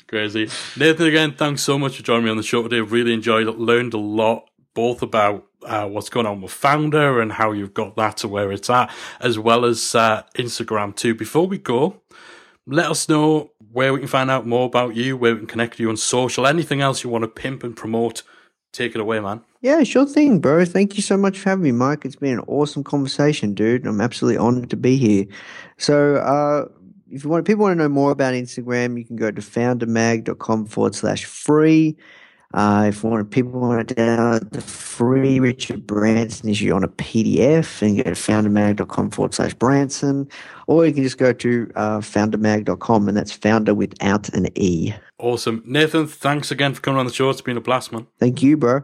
crazy. 0.07 0.49
Nathan, 0.79 1.07
again, 1.07 1.35
thanks 1.35 1.61
so 1.63 1.77
much 1.77 1.97
for 1.97 2.05
joining 2.05 2.27
me 2.27 2.31
on 2.31 2.37
the 2.37 2.45
show 2.45 2.63
today. 2.63 2.81
Really 2.81 3.13
enjoyed 3.13 3.49
it. 3.49 3.59
Learned 3.59 3.93
a 3.93 3.99
lot, 3.99 4.49
both 4.73 5.03
about 5.03 5.45
uh, 5.65 5.89
what's 5.89 6.09
going 6.09 6.27
on 6.27 6.41
with 6.41 6.53
Foundr 6.53 7.21
and 7.21 7.33
how 7.33 7.51
you've 7.51 7.75
got 7.75 7.97
that 7.97 8.19
to 8.19 8.29
where 8.29 8.53
it's 8.53 8.71
at, 8.71 8.89
as 9.19 9.37
well 9.37 9.65
as 9.65 9.97
uh, 9.97 10.23
Instagram 10.37 10.95
too. 10.95 11.13
Before 11.13 11.45
we 11.45 11.59
go, 11.59 12.01
let 12.69 12.89
us 12.89 13.09
know 13.09 13.51
where 13.73 13.93
we 13.93 13.99
can 13.99 14.09
find 14.09 14.31
out 14.31 14.47
more 14.47 14.67
about 14.67 14.95
you, 14.95 15.17
where 15.17 15.33
we 15.33 15.39
can 15.39 15.49
connect 15.49 15.81
you 15.81 15.89
on 15.89 15.97
social, 15.97 16.47
anything 16.47 16.83
else 16.83 17.03
you 17.03 17.11
want 17.11 17.23
to 17.23 17.29
pimp 17.29 17.65
and 17.65 17.77
promote. 17.77 18.23
Take 18.73 18.95
it 18.95 19.01
away, 19.01 19.19
man. 19.19 19.43
Yeah, 19.61 19.83
sure 19.83 20.07
thing, 20.07 20.39
bro. 20.39 20.65
Thank 20.65 20.97
you 20.97 21.03
so 21.03 21.17
much 21.17 21.39
for 21.39 21.51
having 21.51 21.65
me, 21.65 21.73
Mike. 21.73 22.05
It's 22.05 22.17
been 22.17 22.39
an 22.39 22.45
awesome 22.47 22.85
conversation, 22.85 23.55
dude. 23.55 23.87
I'm 23.87 24.01
absolutely 24.01 24.39
honored 24.39 24.71
to 24.71 24.77
be 24.77 24.97
here. 24.97 25.27
So, 25.77 26.17
uh, 26.17 26.69
if 27.13 27.25
you 27.25 27.31
want, 27.31 27.47
people 27.47 27.63
want 27.63 27.79
to 27.79 27.83
know 27.83 27.89
more 27.89 28.11
about 28.11 28.35
Instagram, 28.35 28.99
you 28.99 29.05
can 29.05 29.17
go 29.17 29.31
to 29.31 29.41
foundrmag.com 29.41 30.67
forward 30.67 30.95
slash 30.95 31.25
free. 31.25 31.97
Uh, 32.55 32.87
if 32.89 33.03
want, 33.03 33.31
people 33.31 33.61
want 33.61 33.89
to 33.89 33.95
download 33.95 34.51
the 34.51 34.61
free 34.61 35.41
Richard 35.41 35.87
Branson 35.87 36.51
issue 36.51 36.73
on 36.73 36.85
a 36.85 36.89
PDF 36.89 37.81
and 37.81 37.97
go 37.97 38.03
to 38.03 38.11
foundrmag.com 38.11 39.11
forward 39.11 39.33
slash 39.35 39.55
Branson, 39.55 40.29
or 40.67 40.85
you 40.87 40.93
can 40.93 41.03
just 41.03 41.17
go 41.17 41.33
to 41.33 41.71
uh, 41.77 41.99
foundrmag.com 41.99 43.09
and 43.09 43.17
that's 43.17 43.33
founder 43.33 43.75
without 43.75 44.29
an 44.31 44.49
E. 44.55 44.93
Awesome. 45.19 45.63
Nathan, 45.65 46.07
thanks 46.07 46.51
again 46.51 46.75
for 46.75 46.83
coming 46.83 46.99
on 46.99 47.07
the 47.07 47.13
show. 47.13 47.31
It's 47.31 47.41
been 47.41 47.57
a 47.57 47.61
blast, 47.61 47.93
man. 47.93 48.07
Thank 48.19 48.43
you, 48.43 48.57
bro. 48.57 48.83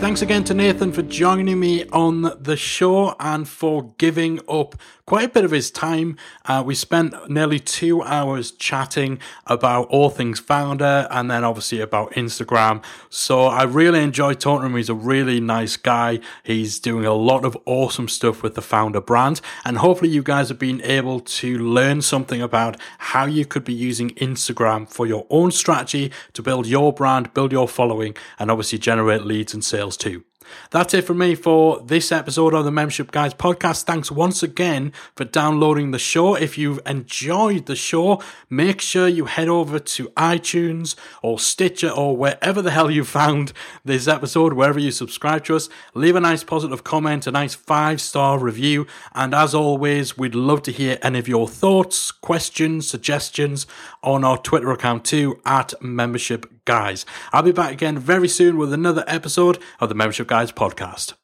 Thanks 0.00 0.20
again 0.20 0.44
to 0.44 0.54
Nathan 0.54 0.92
for 0.92 1.02
joining 1.02 1.58
me 1.58 1.86
on 1.88 2.30
the 2.38 2.56
show 2.56 3.16
and 3.18 3.48
for 3.48 3.94
giving 3.96 4.38
up 4.48 4.74
quite 5.06 5.26
a 5.26 5.32
bit 5.32 5.44
of 5.44 5.50
his 5.50 5.70
time. 5.70 6.16
Uh, 6.46 6.62
we 6.64 6.74
spent 6.74 7.14
nearly 7.28 7.58
two 7.58 8.02
hours 8.02 8.50
chatting 8.52 9.18
about 9.46 9.86
all 9.88 10.08
things 10.08 10.40
Foundr 10.40 11.06
and 11.10 11.30
then 11.30 11.44
obviously 11.44 11.80
about 11.80 12.12
Instagram. 12.12 12.82
So 13.10 13.44
I 13.46 13.64
really 13.64 14.02
enjoyed 14.02 14.40
talking 14.40 14.62
to 14.62 14.66
him. 14.66 14.76
He's 14.76 14.88
a 14.88 14.94
really 14.94 15.40
nice 15.40 15.76
guy. 15.76 16.20
He's 16.42 16.78
doing 16.78 17.04
a 17.04 17.14
lot 17.14 17.44
of 17.44 17.56
awesome 17.66 18.08
stuff 18.08 18.42
with 18.42 18.54
the 18.54 18.62
Foundr 18.62 19.04
brand. 19.04 19.40
And 19.64 19.78
hopefully 19.78 20.10
you 20.10 20.22
guys 20.22 20.48
have 20.48 20.58
been 20.58 20.80
able 20.82 21.20
to 21.20 21.58
learn 21.58 22.02
something 22.02 22.40
about 22.40 22.76
how 22.98 23.26
you 23.26 23.44
could 23.44 23.64
be 23.64 23.74
using 23.74 24.10
Instagram 24.10 24.88
for 24.88 25.06
your 25.06 25.26
own 25.30 25.50
strategy 25.50 26.12
to 26.32 26.42
build 26.42 26.66
your 26.66 26.92
brand, 26.92 27.34
build 27.34 27.52
your 27.52 27.68
following, 27.68 28.16
and 28.38 28.50
obviously 28.50 28.78
generate 28.78 29.22
leads 29.22 29.52
and 29.52 29.64
sales 29.64 29.96
too. 29.96 30.24
That's 30.70 30.94
it 30.94 31.02
for 31.02 31.14
me 31.14 31.34
for 31.34 31.80
this 31.80 32.10
episode 32.10 32.54
of 32.54 32.64
the 32.64 32.70
Membership 32.70 33.10
Guys 33.10 33.34
podcast. 33.34 33.84
Thanks 33.84 34.10
once 34.10 34.42
again 34.42 34.92
for 35.16 35.24
downloading 35.24 35.90
the 35.90 35.98
show. 35.98 36.34
If 36.34 36.56
you've 36.56 36.80
enjoyed 36.86 37.66
the 37.66 37.76
show, 37.76 38.22
make 38.48 38.80
sure 38.80 39.08
you 39.08 39.26
head 39.26 39.48
over 39.48 39.78
to 39.78 40.08
iTunes 40.10 40.94
or 41.22 41.38
Stitcher 41.38 41.90
or 41.90 42.16
wherever 42.16 42.62
the 42.62 42.70
hell 42.70 42.90
you 42.90 43.04
found 43.04 43.52
this 43.84 44.08
episode, 44.08 44.52
wherever 44.54 44.78
you 44.78 44.90
subscribe 44.90 45.44
to 45.44 45.56
us. 45.56 45.68
Leave 45.94 46.16
a 46.16 46.20
nice 46.20 46.44
positive 46.44 46.84
comment, 46.84 47.26
a 47.26 47.30
nice 47.30 47.54
five 47.54 48.00
star 48.00 48.38
review. 48.38 48.86
And 49.14 49.34
as 49.34 49.54
always, 49.54 50.16
we'd 50.16 50.34
love 50.34 50.62
to 50.62 50.72
hear 50.72 50.98
any 51.02 51.18
of 51.18 51.28
your 51.28 51.48
thoughts, 51.48 52.12
questions, 52.12 52.88
suggestions 52.88 53.66
on 54.02 54.24
our 54.24 54.38
Twitter 54.38 54.70
account 54.70 55.04
too 55.04 55.40
at 55.44 55.74
Membership 55.82 56.53
Guys. 56.64 57.04
I'll 57.32 57.42
be 57.42 57.52
back 57.52 57.72
again 57.72 57.98
very 57.98 58.28
soon 58.28 58.56
with 58.56 58.72
another 58.72 59.04
episode 59.06 59.58
of 59.80 59.88
the 59.88 59.94
Membership 59.94 60.26
Guys 60.26 60.52
podcast. 60.52 61.14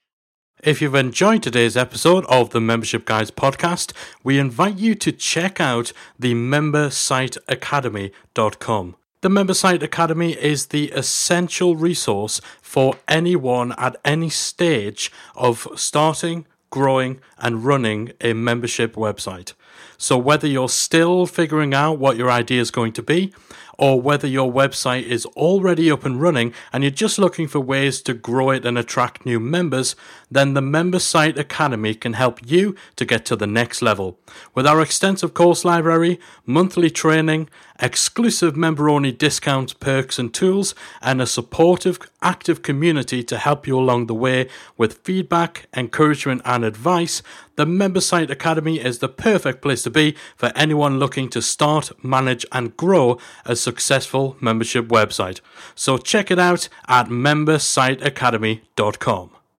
If 0.63 0.83
you've 0.83 0.95
enjoyed 0.95 1.43
today's 1.43 1.77
episode 1.77 2.27
of 2.27 2.51
the 2.51 2.61
Membership 2.61 3.07
Guys 3.07 3.31
podcast, 3.31 3.95
we 4.23 4.39
invite 4.39 4.77
you 4.77 4.95
to 4.97 5.11
check 5.11 5.59
out 5.59 5.95
the 6.19 6.35
membersiteacademy.com. 6.35 8.97
The 9.23 9.29
Member 9.29 9.55
Site 9.55 9.83
Academy 9.83 10.33
is 10.33 10.67
the 10.67 10.91
essential 10.93 11.77
resource 11.77 12.41
for 12.61 12.97
anyone 13.09 13.73
at 13.79 13.97
any 14.05 14.29
stage 14.29 15.11
of 15.35 15.67
starting, 15.77 16.47
growing, 16.71 17.21
and 17.39 17.65
running 17.65 18.13
a 18.21 18.35
membership 18.35 18.95
website. 18.95 19.55
So, 19.97 20.17
whether 20.17 20.47
you're 20.47 20.71
still 20.71 21.27
figuring 21.27 21.75
out 21.75 21.99
what 21.99 22.17
your 22.17 22.31
idea 22.31 22.63
is 22.63 22.71
going 22.71 22.93
to 22.93 23.03
be, 23.03 23.35
or 23.81 23.99
whether 24.01 24.29
your 24.29 24.53
website 24.53 25.05
is 25.05 25.25
already 25.27 25.91
up 25.91 26.05
and 26.05 26.21
running 26.21 26.53
and 26.71 26.85
you're 26.85 26.91
just 26.91 27.19
looking 27.19 27.49
for 27.49 27.59
ways 27.59 28.03
to 28.03 28.13
grow 28.13 28.51
it 28.51 28.67
and 28.67 28.77
attract 28.77 29.25
new 29.25 29.41
members, 29.41 29.97
then 30.31 30.55
the 30.55 30.63
Member 30.63 31.01
Site 31.01 31.39
Academy 31.39 31.95
can 31.95 32.13
help 32.13 32.39
you 32.49 32.77
to 32.97 33.05
get 33.05 33.25
to 33.27 33.37
the 33.37 33.47
next 33.47 33.83
level. 33.83 34.19
With 34.55 34.67
our 34.67 34.81
extensive 34.81 35.35
course 35.35 35.65
library, 35.65 36.21
monthly 36.47 36.91
training, 36.91 37.49
exclusive 37.81 38.57
member 38.57 38.89
only 38.89 39.11
discounts, 39.11 39.73
perks, 39.73 40.17
and 40.19 40.33
tools, 40.33 40.75
and 41.03 41.21
a 41.21 41.27
supportive, 41.27 41.99
active 42.23 42.63
community 42.63 43.25
to 43.25 43.39
help 43.39 43.67
you 43.67 43.77
along 43.79 44.07
the 44.07 44.15
way 44.15 44.49
with 44.77 45.05
feedback, 45.05 45.67
encouragement, 45.77 46.43
and 46.45 46.65
advice, 46.65 47.23
the 47.57 47.67
Member 47.67 48.01
Site 48.01 48.31
Academy 48.31 48.79
is 48.79 49.01
the 49.01 49.09
perfect 49.09 49.61
place 49.61 49.83
to 49.83 49.91
be 49.91 50.15
for 50.37 50.53
anyone 50.55 50.99
looking 50.99 51.29
to 51.31 51.43
start, 51.43 51.91
manage, 52.05 52.47
and 52.53 52.77
grow 52.77 53.19
a 53.45 53.57
successful 53.57 54.37
membership 54.41 54.87
website. 54.87 55.41
So 55.75 55.99
check 55.99 56.31
it 56.31 56.39
out 56.39 56.69
at 56.89 57.09
membersiteacademy.com. 57.09 59.31